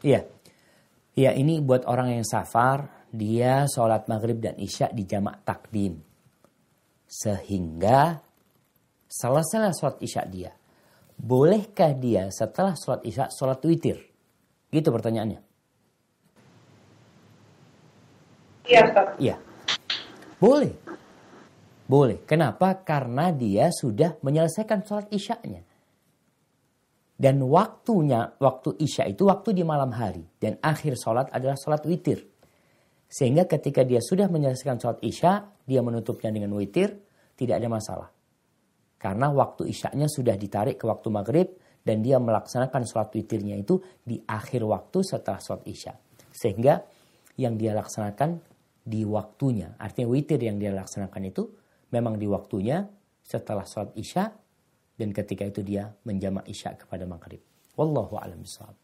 Iya. 0.00 0.20
Iya, 1.20 1.30
ini 1.36 1.60
buat 1.60 1.84
orang 1.84 2.16
yang 2.16 2.24
safar, 2.24 3.04
dia 3.12 3.68
sholat 3.68 4.08
maghrib 4.08 4.40
dan 4.40 4.56
isya 4.56 4.88
di 4.88 5.04
jamak 5.04 5.44
takdim. 5.44 6.00
Sehingga 7.04 8.16
selesai 9.04 9.76
sholat 9.76 10.00
isya 10.00 10.24
dia. 10.24 10.52
Bolehkah 11.20 11.92
dia 11.92 12.32
setelah 12.32 12.72
sholat 12.72 13.04
isya 13.04 13.28
sholat 13.28 13.60
witir? 13.68 14.00
Gitu 14.72 14.88
pertanyaannya. 14.88 15.49
Iya, 18.70 18.80
Ustaz. 18.86 19.08
Iya. 19.18 19.36
Boleh. 20.38 20.72
Boleh. 21.90 22.22
Kenapa? 22.22 22.78
Karena 22.86 23.34
dia 23.34 23.66
sudah 23.74 24.22
menyelesaikan 24.22 24.86
sholat 24.86 25.10
isyaknya. 25.10 25.66
Dan 27.20 27.42
waktunya, 27.44 28.32
waktu 28.38 28.80
isya 28.80 29.10
itu 29.10 29.26
waktu 29.28 29.52
di 29.52 29.66
malam 29.66 29.90
hari. 29.92 30.22
Dan 30.38 30.56
akhir 30.62 30.96
sholat 30.96 31.28
adalah 31.34 31.58
sholat 31.58 31.82
witir. 31.84 32.22
Sehingga 33.10 33.44
ketika 33.50 33.82
dia 33.82 33.98
sudah 33.98 34.30
menyelesaikan 34.30 34.78
sholat 34.78 35.02
isya, 35.02 35.50
dia 35.66 35.82
menutupnya 35.82 36.30
dengan 36.30 36.54
witir, 36.54 36.94
tidak 37.34 37.58
ada 37.58 37.68
masalah. 37.68 38.08
Karena 38.96 39.34
waktu 39.34 39.66
isyaknya 39.66 40.06
sudah 40.06 40.38
ditarik 40.38 40.78
ke 40.78 40.86
waktu 40.86 41.08
maghrib 41.10 41.48
dan 41.82 42.00
dia 42.00 42.22
melaksanakan 42.22 42.86
sholat 42.86 43.10
witirnya 43.12 43.58
itu 43.58 43.82
di 44.00 44.22
akhir 44.22 44.62
waktu 44.62 45.02
setelah 45.02 45.42
sholat 45.42 45.66
isya. 45.66 45.92
Sehingga 46.30 46.80
yang 47.40 47.56
dia 47.56 47.72
laksanakan 47.72 48.49
di 48.80 49.04
waktunya. 49.04 49.76
Artinya 49.76 50.08
witir 50.10 50.40
yang 50.40 50.56
dia 50.56 50.72
laksanakan 50.72 51.22
itu 51.28 51.48
memang 51.92 52.16
di 52.16 52.26
waktunya 52.26 52.86
setelah 53.20 53.64
sholat 53.64 53.94
isya 53.94 54.32
dan 54.96 55.14
ketika 55.14 55.46
itu 55.46 55.60
dia 55.64 55.92
menjamak 56.04 56.44
isya 56.48 56.76
kepada 56.76 57.08
maghrib. 57.08 57.40
Wallahu 57.78 58.20
a'lam 58.20 58.42
bishawab. 58.42 58.76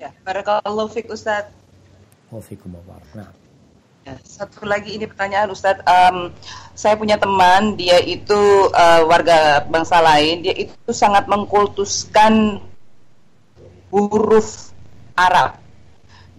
Ya, 0.00 0.10
barakallahu 0.26 0.90
fiik 0.90 1.08
Ustaz. 1.08 1.48
Wafikum 2.28 2.74
Nah. 3.14 3.30
Ya, 4.04 4.20
satu 4.20 4.68
lagi 4.68 4.92
ini 4.92 5.08
pertanyaan 5.08 5.48
Ustadz, 5.48 5.80
um, 5.88 6.28
saya 6.76 6.92
punya 6.92 7.16
teman, 7.16 7.72
dia 7.72 7.96
itu 8.04 8.68
uh, 8.68 9.00
warga 9.08 9.64
bangsa 9.64 10.04
lain, 10.04 10.44
dia 10.44 10.52
itu 10.52 10.76
sangat 10.92 11.24
mengkultuskan 11.24 12.60
huruf 13.88 14.76
Arab. 15.16 15.63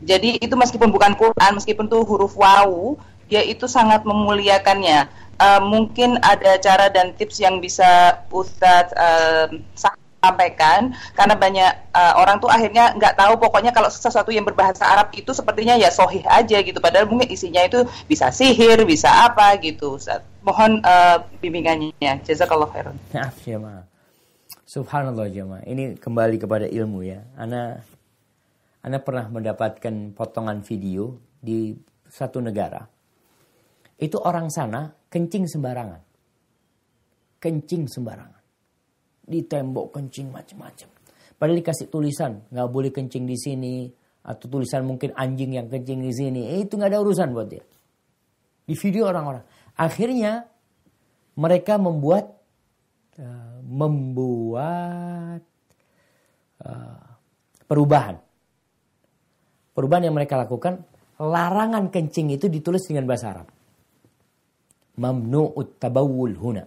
Jadi 0.03 0.41
itu 0.43 0.55
meskipun 0.57 0.91
bukan 0.91 1.15
Quran, 1.15 1.51
meskipun 1.55 1.87
itu 1.87 1.99
huruf 2.03 2.35
wawu, 2.35 2.99
dia 3.31 3.41
itu 3.45 3.65
sangat 3.69 4.03
memuliakannya. 4.03 5.07
Uh, 5.35 5.59
mungkin 5.59 6.15
ada 6.23 6.55
cara 6.63 6.87
dan 6.87 7.11
tips 7.19 7.43
yang 7.43 7.59
bisa 7.59 8.23
Ustadz 8.31 8.95
uh, 8.95 9.51
sampaikan 10.23 10.95
karena 11.11 11.35
banyak 11.35 11.71
uh, 11.91 12.15
orang 12.23 12.39
tuh 12.39 12.47
akhirnya 12.47 12.95
nggak 12.95 13.19
tahu 13.19 13.35
pokoknya 13.35 13.75
kalau 13.75 13.91
sesuatu 13.91 14.31
yang 14.31 14.47
berbahasa 14.47 14.87
Arab 14.87 15.11
itu 15.11 15.35
sepertinya 15.35 15.75
ya 15.75 15.91
sohih 15.91 16.23
aja 16.23 16.55
gitu. 16.63 16.79
Padahal 16.79 17.11
mungkin 17.11 17.27
isinya 17.27 17.67
itu 17.67 17.83
bisa 18.07 18.31
sihir 18.31 18.87
bisa 18.87 19.11
apa 19.11 19.59
gitu 19.59 19.99
Ustaz. 19.99 20.23
mohon 20.39 20.79
uh, 20.87 21.19
bimbingannya. 21.43 22.23
Jazakallah 22.23 22.71
khairan. 22.71 22.95
Ya 23.11 23.27
subhanallah 24.65 25.29
ma 25.47 25.63
ini 25.63 25.95
kembali 25.95 26.41
kepada 26.41 26.67
ilmu 26.67 27.05
ya. 27.05 27.23
Ana 27.39 27.79
ana 28.85 29.01
pernah 29.01 29.25
mendapatkan 29.27 30.13
potongan 30.13 30.61
video 30.61 31.17
di 31.41 31.73
satu 32.05 32.37
negara 32.37 32.85
itu 33.97 34.21
orang 34.21 34.53
sana 34.53 34.93
kencing 35.09 35.49
sembarangan 35.49 36.01
kencing 37.41 37.89
sembarangan 37.89 38.41
di 39.25 39.41
tembok 39.45 39.97
kencing 39.97 40.29
macam-macam. 40.29 40.89
Padahal 41.35 41.57
dikasih 41.59 41.89
tulisan 41.89 42.45
nggak 42.53 42.69
boleh 42.69 42.93
kencing 42.93 43.25
di 43.25 43.37
sini 43.37 43.75
atau 44.25 44.45
tulisan 44.49 44.85
mungkin 44.85 45.13
anjing 45.13 45.57
yang 45.57 45.67
kencing 45.67 46.01
di 46.01 46.13
sini. 46.13 46.41
Eh, 46.57 46.65
itu 46.65 46.77
nggak 46.77 46.89
ada 46.93 47.01
urusan 47.01 47.29
buat 47.33 47.47
dia. 47.49 47.65
Di 48.65 48.73
video 48.73 49.09
orang-orang. 49.09 49.45
Akhirnya 49.77 50.47
mereka 51.35 51.75
membuat 51.75 52.33
uh, 53.19 53.59
membuat 53.61 55.43
uh, 56.63 57.05
perubahan. 57.67 58.24
Perubahan 59.75 60.07
yang 60.07 60.15
mereka 60.15 60.39
lakukan 60.39 60.79
larangan 61.19 61.91
kencing 61.91 62.31
itu 62.31 62.47
ditulis 62.47 62.87
dengan 62.87 63.03
bahasa 63.05 63.35
Arab. 63.35 63.47
Mamnu'ut 64.95 65.75
tabawul 65.75 66.39
huna 66.39 66.63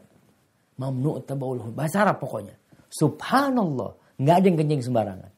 Mamnu 0.79 1.27
tabaul 1.27 1.75
Bahasa 1.75 2.07
Arab 2.07 2.23
pokoknya. 2.23 2.55
Subhanallah. 2.89 4.19
Nggak 4.19 4.35
ada 4.35 4.47
yang 4.47 4.59
kencing 4.59 4.83
sembarangan. 4.87 5.31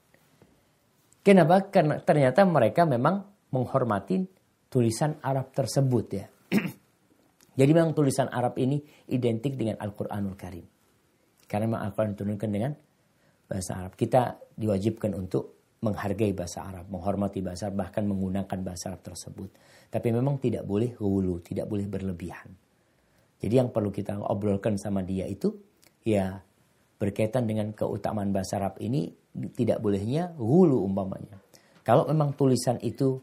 Kenapa? 1.24 1.68
Karena 1.72 2.00
ternyata 2.00 2.44
mereka 2.44 2.84
memang 2.84 3.24
menghormati 3.52 4.24
tulisan 4.68 5.16
Arab 5.24 5.52
tersebut 5.52 6.06
ya. 6.12 6.26
Jadi 7.58 7.70
memang 7.72 7.92
tulisan 7.92 8.28
Arab 8.28 8.56
ini 8.60 8.80
identik 9.12 9.56
dengan 9.56 9.80
Al-Quranul 9.80 10.36
Karim. 10.36 10.64
Karena 11.44 11.64
memang 11.66 11.82
Al-Quran 11.88 12.12
diturunkan 12.14 12.48
dengan 12.48 12.72
bahasa 13.48 13.84
Arab. 13.84 13.92
Kita 13.96 14.38
diwajibkan 14.56 15.12
untuk 15.16 15.59
menghargai 15.80 16.36
bahasa 16.36 16.68
Arab, 16.68 16.92
menghormati 16.92 17.40
bahasa 17.40 17.68
Arab, 17.68 17.88
bahkan 17.88 18.04
menggunakan 18.04 18.58
bahasa 18.60 18.92
Arab 18.92 19.00
tersebut. 19.00 19.50
Tapi 19.88 20.08
memang 20.12 20.36
tidak 20.36 20.68
boleh 20.68 20.92
hulu, 21.00 21.40
tidak 21.40 21.66
boleh 21.66 21.88
berlebihan. 21.88 22.52
Jadi 23.40 23.54
yang 23.56 23.72
perlu 23.72 23.88
kita 23.88 24.20
obrolkan 24.20 24.76
sama 24.76 25.00
dia 25.00 25.24
itu 25.24 25.48
ya 26.04 26.36
berkaitan 27.00 27.48
dengan 27.48 27.72
keutamaan 27.72 28.28
bahasa 28.28 28.60
Arab 28.60 28.76
ini 28.84 29.08
tidak 29.56 29.80
bolehnya 29.80 30.36
hulu 30.36 30.84
umpamanya. 30.84 31.40
Kalau 31.80 32.04
memang 32.04 32.36
tulisan 32.36 32.76
itu 32.84 33.16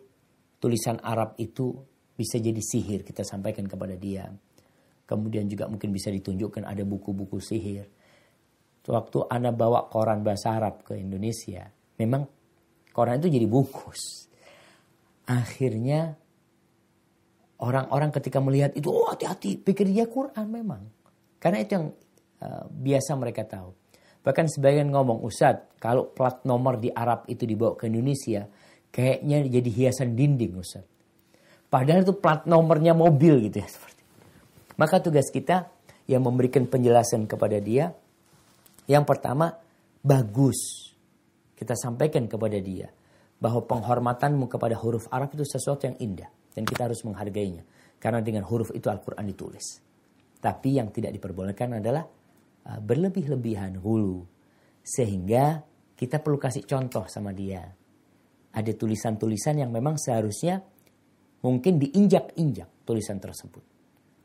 tulisan 0.57 0.97
Arab 1.05 1.37
itu 1.37 1.77
bisa 2.17 2.41
jadi 2.41 2.57
sihir 2.57 3.05
kita 3.05 3.21
sampaikan 3.21 3.69
kepada 3.69 3.93
dia. 3.93 4.25
Kemudian 5.05 5.45
juga 5.45 5.69
mungkin 5.69 5.93
bisa 5.93 6.09
ditunjukkan 6.09 6.65
ada 6.65 6.81
buku-buku 6.81 7.37
sihir. 7.37 7.85
waktu 8.87 9.19
Anda 9.27 9.51
bawa 9.51 9.91
koran 9.91 10.23
bahasa 10.23 10.55
Arab 10.55 10.81
ke 10.87 10.95
Indonesia, 10.95 11.67
memang 11.99 12.23
koran 12.97 13.21
itu 13.21 13.29
jadi 13.29 13.45
bungkus. 13.45 14.25
Akhirnya 15.29 16.17
orang-orang 17.61 18.09
ketika 18.09 18.41
melihat 18.41 18.73
itu, 18.73 18.89
oh 18.89 19.13
hati-hati, 19.13 19.61
pikir 19.61 19.85
dia 19.85 20.09
Quran 20.09 20.49
memang. 20.49 20.81
Karena 21.37 21.61
itu 21.61 21.77
yang 21.77 21.93
uh, 22.41 22.65
biasa 22.65 23.13
mereka 23.13 23.45
tahu. 23.45 23.69
Bahkan 24.25 24.49
sebagian 24.49 24.89
ngomong, 24.89 25.21
Ustadz, 25.21 25.77
kalau 25.77 26.09
plat 26.09 26.41
nomor 26.41 26.81
di 26.81 26.89
Arab 26.89 27.29
itu 27.29 27.45
dibawa 27.45 27.77
ke 27.77 27.85
Indonesia, 27.85 28.49
kayaknya 28.89 29.45
jadi 29.45 29.69
hiasan 29.69 30.17
dinding 30.17 30.57
Ustadz. 30.57 30.89
Padahal 31.69 32.01
itu 32.01 32.17
plat 32.17 32.49
nomornya 32.49 32.97
mobil 32.97 33.45
gitu 33.45 33.61
ya. 33.61 33.69
Seperti. 33.77 34.01
Maka 34.73 35.05
tugas 35.05 35.29
kita 35.29 35.69
yang 36.09 36.25
memberikan 36.25 36.65
penjelasan 36.65 37.29
kepada 37.29 37.61
dia, 37.61 37.93
yang 38.87 39.03
pertama, 39.03 39.53
bagus. 39.99 40.86
Kita 41.57 41.73
sampaikan 41.73 42.29
kepada 42.29 42.61
dia 42.61 42.85
bahwa 43.41 43.65
penghormatanmu 43.65 44.45
kepada 44.45 44.77
huruf 44.77 45.09
Arab 45.09 45.33
itu 45.33 45.41
sesuatu 45.41 45.89
yang 45.89 45.97
indah. 45.97 46.29
Dan 46.53 46.65
kita 46.65 46.89
harus 46.89 47.01
menghargainya. 47.01 47.65
Karena 47.97 48.21
dengan 48.21 48.45
huruf 48.45 48.73
itu 48.73 48.89
Al-Quran 48.89 49.25
ditulis. 49.25 49.81
Tapi 50.37 50.77
yang 50.77 50.93
tidak 50.93 51.17
diperbolehkan 51.17 51.81
adalah 51.81 52.05
uh, 52.05 52.79
berlebih-lebihan 52.81 53.77
hulu. 53.81 54.21
Sehingga 54.85 55.61
kita 55.97 56.21
perlu 56.21 56.37
kasih 56.37 56.65
contoh 56.65 57.09
sama 57.09 57.33
dia. 57.33 57.65
Ada 58.53 58.71
tulisan-tulisan 58.73 59.61
yang 59.61 59.73
memang 59.73 59.97
seharusnya 59.97 60.61
mungkin 61.41 61.77
diinjak-injak 61.77 62.85
tulisan 62.85 63.17
tersebut. 63.17 63.65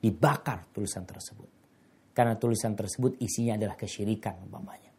Dibakar 0.01 0.73
tulisan 0.73 1.05
tersebut. 1.05 1.49
Karena 2.13 2.37
tulisan 2.37 2.77
tersebut 2.77 3.21
isinya 3.25 3.57
adalah 3.57 3.77
kesyirikan 3.77 4.41
umpamanya. 4.45 4.93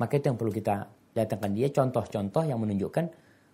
Maka 0.00 0.12
itu 0.16 0.28
yang 0.32 0.40
perlu 0.40 0.52
kita 0.52 0.88
datangkan 1.14 1.54
dia 1.54 1.70
contoh-contoh 1.70 2.42
yang 2.44 2.58
menunjukkan 2.58 3.04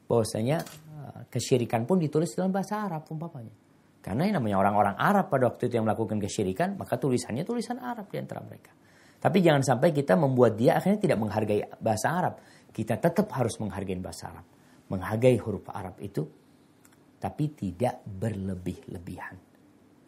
bahwasanya 0.09 0.59
uh, 0.97 1.21
kesyirikan 1.31 1.87
pun 1.87 2.01
ditulis 2.01 2.33
dalam 2.35 2.51
bahasa 2.51 2.83
Arab 2.83 3.07
umpamanya. 3.13 3.55
Karena 4.01 4.25
yang 4.27 4.41
namanya 4.41 4.57
orang-orang 4.65 4.97
Arab 4.97 5.29
pada 5.29 5.53
waktu 5.53 5.69
itu 5.69 5.77
yang 5.77 5.85
melakukan 5.85 6.17
kesyirikan, 6.17 6.75
maka 6.81 6.97
tulisannya 6.97 7.45
tulisan 7.45 7.77
Arab 7.79 8.09
di 8.09 8.17
antara 8.17 8.41
mereka. 8.41 8.73
Tapi 9.21 9.45
jangan 9.45 9.61
sampai 9.61 9.93
kita 9.93 10.17
membuat 10.17 10.57
dia 10.57 10.81
akhirnya 10.81 10.97
tidak 10.97 11.19
menghargai 11.21 11.61
bahasa 11.77 12.09
Arab. 12.09 12.35
Kita 12.73 12.97
tetap 12.97 13.29
harus 13.37 13.61
menghargai 13.61 14.01
bahasa 14.01 14.33
Arab. 14.33 14.47
Menghargai 14.89 15.37
huruf 15.37 15.69
Arab 15.69 16.01
itu, 16.01 16.25
tapi 17.21 17.53
tidak 17.53 18.01
berlebih-lebihan. 18.09 19.37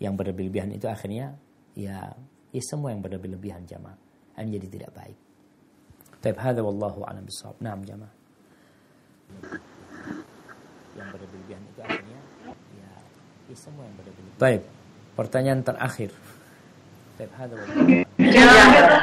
Yang 0.00 0.12
berlebih-lebihan 0.16 0.72
itu 0.72 0.88
akhirnya 0.88 1.36
ya 1.76 2.16
Ya 2.52 2.60
semua 2.60 2.92
yang 2.92 3.00
berlebih-lebihan 3.00 3.64
jamaah. 3.64 3.96
Jadi 4.36 4.68
tidak 4.68 4.92
baik. 4.92 5.16
Wallahu 6.62 7.02
a'lam 7.02 7.26
bisawab. 7.26 7.58
Naam 7.58 7.82
jamaah. 7.82 8.14
Yang 10.94 11.08
itu 11.74 11.82
ya, 11.82 12.90
ya 13.50 13.56
semua 13.58 13.82
yang 13.84 13.96
berlebih-lebihan. 13.98 14.38
Baik. 14.38 14.62
Pertanyaan 15.12 15.60
terakhir. 15.60 16.10
Ya, 17.18 17.26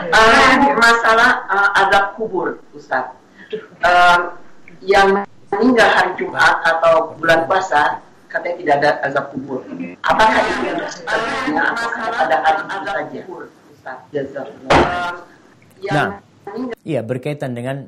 uh, 0.09 0.53
masalah 0.75 1.45
uh, 1.47 1.69
azab 1.85 2.17
kubur, 2.17 2.57
Ustaz. 2.73 3.13
Uh, 3.83 4.33
yang 4.81 5.23
meninggal 5.53 5.89
hari 5.91 6.11
Jumat 6.17 6.59
atau 6.65 7.13
bulan 7.19 7.45
puasa 7.45 8.01
katanya 8.27 8.55
tidak 8.61 8.75
ada 8.81 8.91
azab 9.05 9.25
kubur. 9.33 9.61
Apakah 10.05 10.39
itu 10.45 10.61
yang 10.65 10.79
artinya? 10.83 11.63
Apakah 11.73 12.05
ada 12.15 12.37
azab 12.43 12.65
saja? 13.83 14.43
Nah, 15.89 16.21
iya 16.83 17.01
berkaitan 17.03 17.53
dengan 17.53 17.87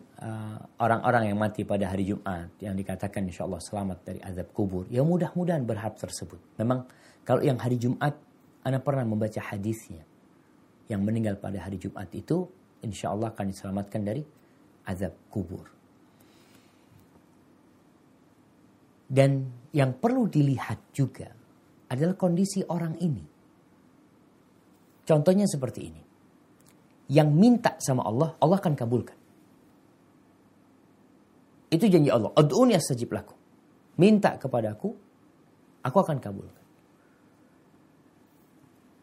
orang-orang 0.82 1.24
uh, 1.26 1.28
yang 1.34 1.40
mati 1.40 1.62
pada 1.66 1.90
hari 1.90 2.10
Jumat 2.10 2.52
yang 2.62 2.76
dikatakan 2.78 3.26
insya 3.26 3.46
Allah 3.46 3.62
selamat 3.62 3.98
dari 4.06 4.20
azab 4.22 4.52
kubur. 4.54 4.86
Ya 4.90 5.02
mudah-mudahan 5.02 5.66
berharap 5.66 5.98
tersebut. 5.98 6.38
Memang 6.58 6.86
kalau 7.26 7.42
yang 7.46 7.58
hari 7.62 7.78
Jumat, 7.78 8.18
Anda 8.66 8.82
pernah 8.82 9.06
membaca 9.06 9.42
hadisnya. 9.42 10.04
Yang 10.92 11.02
meninggal 11.08 11.36
pada 11.40 11.64
hari 11.64 11.80
Jumat 11.80 12.12
itu 12.12 12.50
insya 12.84 13.16
Allah 13.16 13.32
akan 13.32 13.46
diselamatkan 13.48 14.02
dari 14.04 14.22
azab 14.90 15.14
kubur. 15.32 15.66
Dan 19.12 19.48
yang 19.76 19.96
perlu 19.96 20.28
dilihat 20.28 20.96
juga 20.96 21.32
adalah 21.92 22.16
kondisi 22.16 22.64
orang 22.68 22.96
ini. 23.00 23.24
Contohnya 25.04 25.44
seperti 25.48 25.82
ini. 25.84 26.11
Yang 27.12 27.30
minta 27.36 27.72
sama 27.84 28.08
Allah, 28.08 28.40
Allah 28.40 28.58
akan 28.58 28.74
kabulkan. 28.74 29.18
Itu 31.72 31.88
janji 31.92 32.08
Allah. 32.08 32.32
Ad'uni 32.32 32.76
astajib 32.76 33.12
lakum. 33.12 33.36
Minta 34.00 34.40
kepadaku, 34.40 34.90
aku 35.84 35.98
akan 36.00 36.18
kabulkan. 36.24 36.64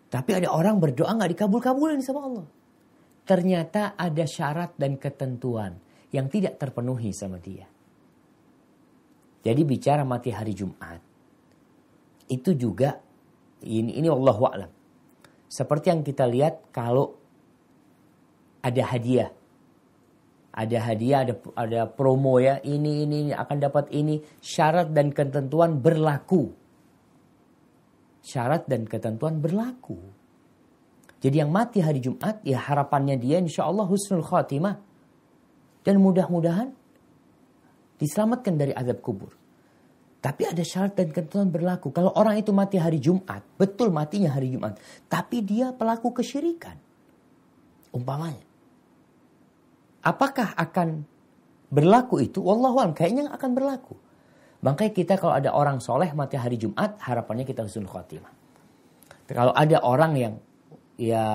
Tapi 0.08 0.30
ada 0.32 0.48
orang 0.48 0.80
berdoa 0.80 1.12
nggak 1.12 1.36
dikabul-kabulin 1.36 2.00
sama 2.00 2.20
Allah. 2.24 2.46
Ternyata 3.28 3.92
ada 3.92 4.24
syarat 4.24 4.72
dan 4.80 4.96
ketentuan 4.96 5.76
yang 6.08 6.32
tidak 6.32 6.56
terpenuhi 6.56 7.12
sama 7.12 7.36
dia. 7.36 7.68
Jadi 9.44 9.62
bicara 9.68 10.08
mati 10.08 10.32
hari 10.32 10.56
Jumat 10.56 11.00
itu 12.28 12.56
juga 12.56 12.96
ini 13.64 14.00
ini 14.00 14.08
Allah 14.08 14.38
alam. 14.48 14.72
Seperti 15.48 15.92
yang 15.92 16.00
kita 16.04 16.24
lihat 16.24 16.72
kalau 16.72 17.17
ada 18.62 18.82
hadiah. 18.94 19.30
Ada 20.58 20.78
hadiah, 20.90 21.22
ada 21.22 21.34
ada 21.54 21.80
promo 21.86 22.42
ya, 22.42 22.58
ini 22.66 23.06
ini, 23.06 23.30
ini 23.30 23.32
akan 23.36 23.56
dapat 23.62 23.94
ini, 23.94 24.18
syarat 24.42 24.90
dan 24.90 25.14
ketentuan 25.14 25.78
berlaku. 25.78 26.50
Syarat 28.26 28.66
dan 28.66 28.82
ketentuan 28.82 29.38
berlaku. 29.38 29.94
Jadi 31.22 31.36
yang 31.38 31.54
mati 31.54 31.78
hari 31.78 32.02
Jumat, 32.02 32.42
ya 32.42 32.58
harapannya 32.58 33.14
dia 33.18 33.38
insya 33.38 33.70
Allah 33.70 33.86
husnul 33.86 34.26
khatimah. 34.26 34.82
Dan 35.86 36.02
mudah-mudahan 36.02 36.74
diselamatkan 38.02 38.58
dari 38.58 38.74
azab 38.74 38.98
kubur. 38.98 39.30
Tapi 40.18 40.42
ada 40.42 40.66
syarat 40.66 40.98
dan 40.98 41.14
ketentuan 41.14 41.54
berlaku. 41.54 41.94
Kalau 41.94 42.10
orang 42.18 42.42
itu 42.42 42.50
mati 42.50 42.82
hari 42.82 42.98
Jumat, 42.98 43.46
betul 43.54 43.94
matinya 43.94 44.34
hari 44.34 44.50
Jumat, 44.50 44.74
tapi 45.06 45.46
dia 45.46 45.70
pelaku 45.70 46.10
kesyirikan. 46.10 46.74
Umpamanya. 47.94 48.47
Apakah 50.02 50.54
akan 50.54 51.02
berlaku 51.68 52.22
itu? 52.22 52.38
Wallahualam, 52.40 52.94
kayaknya 52.94 53.30
akan 53.34 53.50
berlaku. 53.52 53.94
Makanya 54.62 54.92
kita 54.94 55.14
kalau 55.18 55.34
ada 55.38 55.54
orang 55.54 55.78
soleh 55.78 56.10
mati 56.14 56.34
hari 56.34 56.58
Jumat, 56.58 56.98
harapannya 56.98 57.46
kita 57.46 57.62
husnul 57.62 57.86
khotimah. 57.86 58.34
Kalau 59.28 59.54
ada 59.54 59.78
orang 59.84 60.12
yang 60.18 60.34
ya 60.98 61.26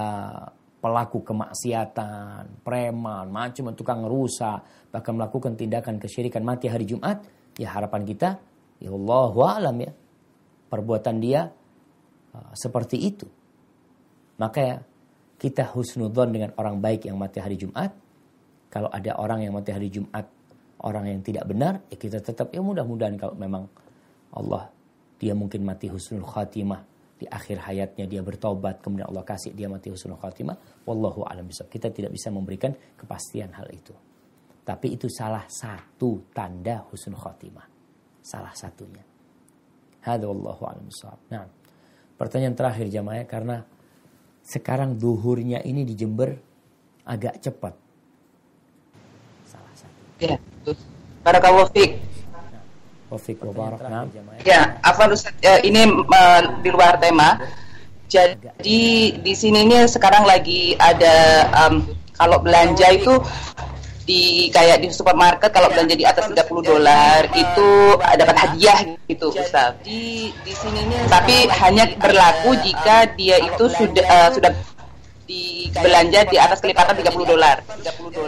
pelaku 0.84 1.24
kemaksiatan, 1.24 2.60
preman, 2.68 3.32
macam 3.32 3.72
tukang 3.72 4.04
rusak, 4.04 4.92
bahkan 4.92 5.16
melakukan 5.16 5.56
tindakan 5.56 5.96
kesyirikan 5.96 6.44
mati 6.44 6.68
hari 6.68 6.84
Jumat, 6.84 7.24
ya 7.56 7.72
harapan 7.72 8.04
kita, 8.04 8.36
ya 8.84 8.92
Allah 8.92 9.34
alam 9.56 9.78
ya, 9.80 9.92
perbuatan 10.68 11.16
dia 11.24 11.48
uh, 12.36 12.52
seperti 12.52 13.00
itu. 13.00 13.28
Maka 14.36 14.60
ya, 14.60 14.78
kita 15.40 15.72
husnudon 15.72 16.36
dengan 16.36 16.52
orang 16.60 16.84
baik 16.84 17.08
yang 17.08 17.16
mati 17.16 17.40
hari 17.40 17.56
Jumat. 17.56 18.03
Kalau 18.74 18.90
ada 18.90 19.14
orang 19.22 19.46
yang 19.46 19.54
mati 19.54 19.70
hari 19.70 19.94
Jumat, 19.94 20.26
orang 20.82 21.06
yang 21.06 21.22
tidak 21.22 21.46
benar, 21.46 21.86
ya 21.94 21.98
kita 22.02 22.18
tetap 22.18 22.50
ya 22.50 22.58
mudah-mudahan 22.58 23.14
kalau 23.22 23.38
memang 23.38 23.70
Allah 24.34 24.74
dia 25.22 25.38
mungkin 25.38 25.62
mati 25.62 25.94
husnul 25.94 26.26
khatimah. 26.26 26.82
Di 27.14 27.30
akhir 27.30 27.70
hayatnya 27.70 28.10
dia 28.10 28.26
bertobat 28.26 28.82
kemudian 28.82 29.06
Allah 29.14 29.22
kasih 29.22 29.54
dia 29.54 29.70
mati 29.70 29.94
husnul 29.94 30.18
khatimah 30.18 30.58
wallahu 30.90 31.22
alam 31.22 31.46
bisawab 31.46 31.70
kita 31.70 31.94
tidak 31.94 32.10
bisa 32.10 32.34
memberikan 32.34 32.74
kepastian 32.98 33.54
hal 33.54 33.70
itu. 33.70 33.94
Tapi 34.66 34.98
itu 34.98 35.06
salah 35.06 35.46
satu 35.46 36.34
tanda 36.34 36.82
husnul 36.90 37.22
khatimah. 37.22 37.70
Salah 38.26 38.58
satunya. 38.58 39.06
Hadza 40.02 40.26
wallahu 40.26 40.66
alam 40.66 40.84
bisawab 40.90 41.22
nah 41.30 41.46
pertanyaan 42.18 42.58
terakhir 42.58 42.90
jamaah 42.90 43.24
karena 43.30 43.62
sekarang 44.44 44.98
duhurnya 44.98 45.62
ini 45.62 45.86
di 45.86 45.94
Jember 45.94 46.36
agak 47.08 47.40
cepat 47.40 47.83
ya 50.24 50.38
Barakallahu 51.24 51.72
fiik 51.72 52.14
Taufik 53.14 53.38
Mubarak. 53.46 53.78
Ya, 54.42 54.82
apa 54.82 55.06
Ustaz, 55.14 55.38
ya, 55.38 55.62
ini 55.62 55.86
uh, 55.86 56.42
di 56.66 56.70
luar 56.74 56.98
tema. 56.98 57.38
Jadi 58.10 59.14
di 59.22 59.34
sini 59.38 59.70
ini 59.70 59.86
sekarang 59.86 60.26
lagi 60.26 60.74
ada 60.82 61.46
um, 61.66 61.86
kalau 62.18 62.42
belanja 62.42 62.90
itu 62.90 63.22
di 64.04 64.50
kayak 64.50 64.82
di 64.82 64.90
supermarket 64.90 65.54
kalau 65.54 65.70
belanja 65.70 65.94
di 65.94 66.04
atas 66.04 66.26
30 66.26 66.42
dolar 66.66 67.22
itu 67.38 67.70
dapat 68.18 68.36
hadiah 68.38 68.98
gitu 69.06 69.30
Ustaz. 69.30 69.78
Di 69.86 70.34
di 70.42 70.54
sini 70.54 70.82
ini 70.82 70.98
tapi 71.06 71.46
hanya 71.54 71.94
berlaku 71.98 72.58
jika 72.66 73.14
dia 73.14 73.38
itu 73.46 73.66
sudah 73.78 74.06
uh, 74.10 74.30
sudah 74.34 74.52
belanja 75.74 76.22
di 76.30 76.38
atas 76.38 76.62
kelipatan 76.62 76.94
30 76.94 77.26
dolar. 77.26 77.58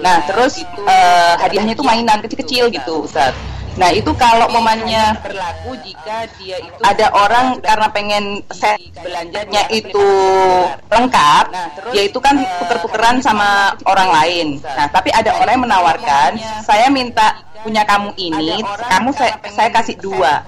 Nah, 0.01 0.17
terus 0.25 0.65
uh, 0.65 1.33
hadiahnya 1.37 1.77
itu 1.77 1.83
mainan 1.85 2.19
kecil-kecil 2.25 2.73
gitu, 2.73 3.05
Ustaz. 3.05 3.37
Nah 3.75 3.91
itu 3.91 4.11
kalau 4.15 4.47
momennya 4.47 5.19
berlaku 5.19 5.75
jika 5.83 6.23
dia 6.39 6.63
itu 6.63 6.79
ada 6.79 7.11
orang 7.11 7.59
karena 7.59 7.87
pengen 7.91 8.25
set 8.47 8.79
belanjanya 8.95 9.67
itu 9.67 10.07
lengkap, 10.87 11.45
nah, 11.51 11.67
dia 11.91 12.03
itu 12.07 12.19
kan 12.23 12.39
tuker-tukeran 12.63 13.19
sama 13.19 13.75
orang 13.83 14.09
lain. 14.15 14.47
Nah 14.63 14.87
tapi 14.87 15.11
ada 15.11 15.35
orang 15.35 15.53
yang 15.59 15.65
menawarkan, 15.67 16.29
saya 16.63 16.87
minta 16.87 17.35
punya 17.65 17.83
kamu 17.83 18.15
ini, 18.15 18.63
kamu 18.63 19.09
saya, 19.11 19.35
saya 19.51 19.69
kasih 19.73 19.99
dua. 19.99 20.45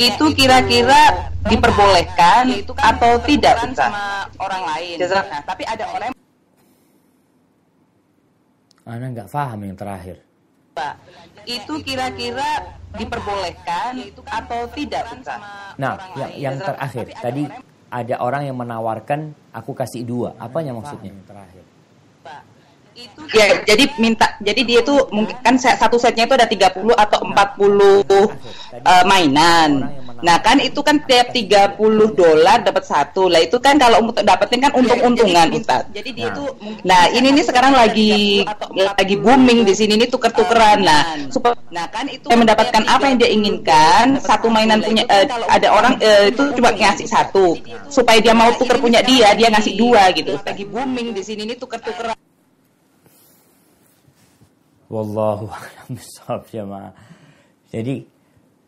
Itu 0.00 0.32
kira-kira 0.32 1.32
diperbolehkan 1.50 2.64
atau 2.78 3.18
tidak, 3.26 3.58
sama 3.76 4.24
orang 4.38 4.62
lain. 4.70 4.96
Nah, 5.02 5.42
tapi 5.42 5.66
ada 5.66 5.84
orang 5.90 6.14
Ana 8.90 9.06
nggak 9.12 9.30
paham 9.30 9.60
yang 9.66 9.76
terakhir. 9.78 10.18
Pak, 10.74 10.94
itu 11.58 11.74
kira-kira 11.82 12.78
diperbolehkan 12.94 13.98
atau 14.26 14.60
tidak, 14.74 15.02
Ustaz? 15.14 15.40
Nah, 15.78 15.94
yang 16.18 16.30
yang 16.38 16.56
terakhir 16.58 17.06
tadi 17.18 17.44
ada 17.90 18.14
orang 18.22 18.46
yang 18.46 18.56
menawarkan 18.58 19.34
aku 19.50 19.74
kasih 19.74 20.06
dua. 20.06 20.38
Apanya 20.38 20.74
maksudnya? 20.74 21.10
Yang 21.10 21.26
terakhir. 21.26 21.64
Ya, 23.32 23.46
jadi 23.64 23.84
minta 23.96 24.36
jadi 24.44 24.60
dia 24.66 24.80
itu 24.84 24.94
mungkin 25.14 25.32
kan 25.40 25.56
satu 25.56 25.96
setnya 25.96 26.28
itu 26.28 26.36
ada 26.36 26.44
30 26.44 26.84
atau 26.92 27.18
40 27.22 27.32
uh, 27.32 28.28
eh, 28.76 29.04
mainan. 29.08 29.88
Nah, 30.20 30.36
kan 30.40 30.60
itu 30.60 30.80
kan 30.84 31.00
tiap 31.08 31.32
30 31.32 31.80
dolar 32.12 32.58
dapat 32.60 32.84
satu. 32.84 33.32
Lah 33.32 33.40
itu 33.40 33.56
kan 33.56 33.80
kalau 33.80 34.04
untuk 34.04 34.20
dapetin 34.20 34.60
kan 34.60 34.72
untung-untungan, 34.76 35.48
Ustaz. 35.56 35.88
Jadi 35.92 36.10
dia 36.12 36.28
itu 36.28 36.44
Nah, 36.84 37.08
ini 37.12 37.32
nih 37.32 37.44
sekarang 37.44 37.72
lagi 37.72 38.44
lagi 38.74 39.16
booming 39.16 39.64
di 39.64 39.74
sini 39.76 39.96
nih 39.96 40.08
tuker-tukeran. 40.08 40.84
Nah, 40.84 41.02
supaya 41.32 41.56
nah 41.70 41.86
kan 41.88 42.08
itu 42.08 42.26
mendapatkan 42.28 42.82
apa 42.84 43.04
yang 43.08 43.16
dia 43.20 43.30
inginkan, 43.30 44.20
satu 44.20 44.50
mainan 44.52 44.80
punya 44.84 45.04
uh, 45.08 45.24
ada 45.48 45.68
orang 45.72 45.94
uh, 46.00 46.24
itu 46.28 46.42
cuma 46.56 46.72
ngasih 46.72 47.08
satu. 47.08 47.56
Supaya 47.88 48.20
dia 48.20 48.36
mau 48.36 48.52
tuker 48.56 48.76
punya 48.80 49.00
dia, 49.04 49.32
dia 49.36 49.48
ngasih 49.48 49.76
dua 49.76 50.12
gitu. 50.12 50.36
Lagi 50.40 50.64
booming 50.68 51.16
di 51.16 51.22
sini 51.24 51.48
nih 51.48 51.56
tuker-tukeran. 51.56 52.16
Wallahu 54.90 55.46
a'lam 55.46 56.42
jemaah. 56.50 56.92
Jadi 57.70 58.02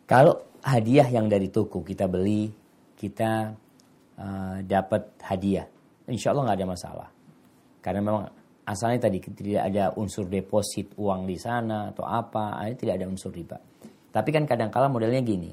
kalau 0.07 0.39
hadiah 0.63 1.07
yang 1.11 1.27
dari 1.27 1.51
toko 1.51 1.83
kita 1.83 2.07
beli, 2.07 2.47
kita 2.95 3.51
uh, 4.17 4.57
dapat 4.63 5.19
hadiah, 5.27 5.67
insya 6.07 6.31
Allah 6.31 6.51
nggak 6.51 6.59
ada 6.63 6.67
masalah. 6.67 7.09
Karena 7.83 7.99
memang 7.99 8.23
asalnya 8.63 9.11
tadi 9.11 9.19
tidak 9.19 9.63
ada 9.67 9.91
unsur 9.99 10.31
deposit 10.31 10.95
uang 10.95 11.27
di 11.27 11.35
sana 11.35 11.91
atau 11.91 12.07
apa, 12.07 12.63
ini 12.63 12.79
tidak 12.79 13.03
ada 13.03 13.05
unsur 13.11 13.35
riba. 13.35 13.59
Tapi 14.13 14.29
kan 14.31 14.47
kadang 14.47 14.71
kala 14.71 14.87
modelnya 14.87 15.19
gini, 15.19 15.51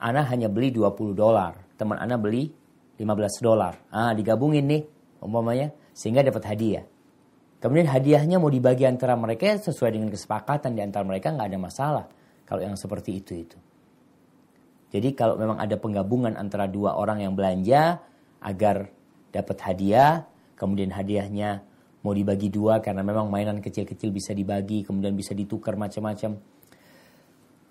Ana 0.00 0.24
hanya 0.30 0.48
beli 0.48 0.72
20 0.72 1.12
dolar, 1.12 1.52
teman 1.76 2.00
Ana 2.00 2.16
beli 2.16 2.48
15 2.96 3.44
dolar. 3.44 3.74
Ah, 3.92 4.14
digabungin 4.16 4.64
nih 4.64 4.82
umpamanya 5.20 5.74
sehingga 5.92 6.22
dapat 6.24 6.46
hadiah. 6.46 6.86
Kemudian 7.58 7.90
hadiahnya 7.90 8.38
mau 8.38 8.46
dibagi 8.46 8.86
antara 8.86 9.18
mereka 9.18 9.58
sesuai 9.58 9.90
dengan 9.98 10.08
kesepakatan 10.14 10.78
di 10.78 10.82
antara 10.82 11.02
mereka 11.02 11.34
nggak 11.34 11.48
ada 11.50 11.58
masalah 11.58 12.04
kalau 12.46 12.62
yang 12.62 12.78
seperti 12.78 13.18
itu 13.18 13.34
itu. 13.34 13.58
Jadi 14.88 15.12
kalau 15.12 15.36
memang 15.36 15.60
ada 15.60 15.76
penggabungan 15.76 16.32
antara 16.36 16.64
dua 16.64 16.96
orang 16.96 17.20
yang 17.20 17.36
belanja 17.36 18.00
agar 18.40 18.88
dapat 19.28 19.56
hadiah, 19.60 20.24
kemudian 20.56 20.88
hadiahnya 20.88 21.60
mau 22.00 22.16
dibagi 22.16 22.48
dua 22.48 22.80
karena 22.80 23.04
memang 23.04 23.28
mainan 23.28 23.60
kecil-kecil 23.60 24.08
bisa 24.08 24.32
dibagi, 24.32 24.88
kemudian 24.88 25.12
bisa 25.12 25.36
ditukar 25.36 25.76
macam-macam. 25.76 26.40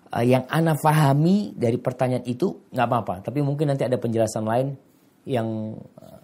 Uh, 0.08 0.24
yang 0.24 0.46
ana 0.48 0.72
pahami 0.72 1.52
dari 1.52 1.76
pertanyaan 1.76 2.24
itu 2.24 2.70
nggak 2.70 2.86
apa-apa, 2.86 3.14
tapi 3.28 3.44
mungkin 3.44 3.68
nanti 3.74 3.84
ada 3.84 3.98
penjelasan 4.00 4.46
lain 4.46 4.72
yang 5.28 5.76
uh, 5.76 6.20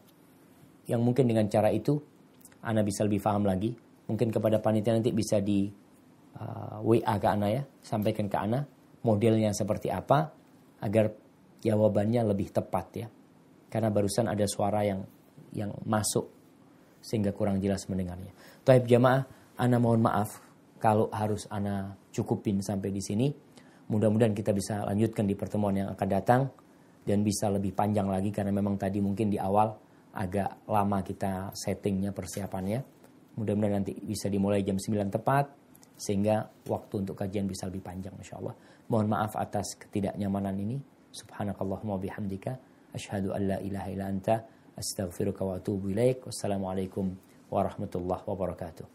yang 0.89 1.03
mungkin 1.05 1.29
dengan 1.29 1.51
cara 1.51 1.69
itu 1.69 2.01
Ana 2.65 2.81
bisa 2.81 3.05
lebih 3.05 3.21
paham 3.21 3.45
lagi. 3.45 3.77
Mungkin 4.09 4.33
kepada 4.33 4.57
panitia 4.57 4.97
nanti 4.97 5.13
bisa 5.13 5.37
di 5.41 5.69
uh, 6.41 6.81
WA 6.81 7.15
ke 7.21 7.29
Ana 7.29 7.53
ya, 7.53 7.63
sampaikan 7.85 8.25
ke 8.25 8.37
Ana 8.41 8.65
modelnya 9.05 9.53
seperti 9.53 9.93
apa 9.93 10.44
agar 10.85 11.11
jawabannya 11.65 12.21
lebih 12.29 12.53
tepat 12.53 12.87
ya. 12.93 13.09
Karena 13.73 13.89
barusan 13.89 14.29
ada 14.29 14.45
suara 14.45 14.85
yang 14.85 15.01
yang 15.57 15.73
masuk 15.89 16.29
sehingga 17.01 17.33
kurang 17.33 17.59
jelas 17.59 17.89
mendengarnya. 17.89 18.33
Taib 18.63 18.85
jamaah, 18.85 19.25
Ana 19.57 19.81
mohon 19.81 20.05
maaf 20.05 20.41
kalau 20.81 21.09
harus 21.11 21.49
Ana 21.49 21.97
cukupin 22.13 22.61
sampai 22.61 22.93
di 22.93 23.01
sini. 23.01 23.29
Mudah-mudahan 23.85 24.33
kita 24.33 24.57
bisa 24.57 24.85
lanjutkan 24.89 25.29
di 25.29 25.37
pertemuan 25.37 25.77
yang 25.77 25.89
akan 25.93 26.09
datang 26.09 26.43
dan 27.05 27.21
bisa 27.21 27.53
lebih 27.53 27.77
panjang 27.77 28.09
lagi 28.09 28.33
karena 28.33 28.49
memang 28.49 28.81
tadi 28.81 29.05
mungkin 29.05 29.29
di 29.29 29.37
awal 29.37 29.77
agak 30.17 30.65
lama 30.65 31.05
kita 31.05 31.53
settingnya 31.53 32.17
persiapannya. 32.17 32.81
Mudah-mudahan 33.37 33.85
nanti 33.85 33.93
bisa 33.99 34.31
dimulai 34.33 34.65
jam 34.65 34.81
9 34.81 35.13
tepat 35.13 35.51
sehingga 35.95 36.49
waktu 36.67 36.95
untuk 37.05 37.15
kajian 37.19 37.47
bisa 37.47 37.69
lebih 37.69 37.85
panjang 37.85 38.15
insya 38.17 38.41
Allah. 38.41 38.55
Mohon 38.89 39.09
maaf 39.17 39.33
atas 39.35 39.75
ketidaknyamanan 39.81 40.55
ini. 40.61 40.77
Subhanakallahumma 41.15 41.97
bihamdika 41.99 42.59
asyhadu 42.93 43.33
an 43.33 43.43
la 43.49 43.59
ilaha 43.63 43.89
illa 43.91 44.07
anta 44.07 44.45
astaghfiruka 44.77 45.43
wa 45.43 45.57
atubu 45.57 45.91
ilaik. 45.91 46.27
Wassalamualaikum 46.27 47.17
warahmatullahi 47.51 48.25
wabarakatuh. 48.27 48.94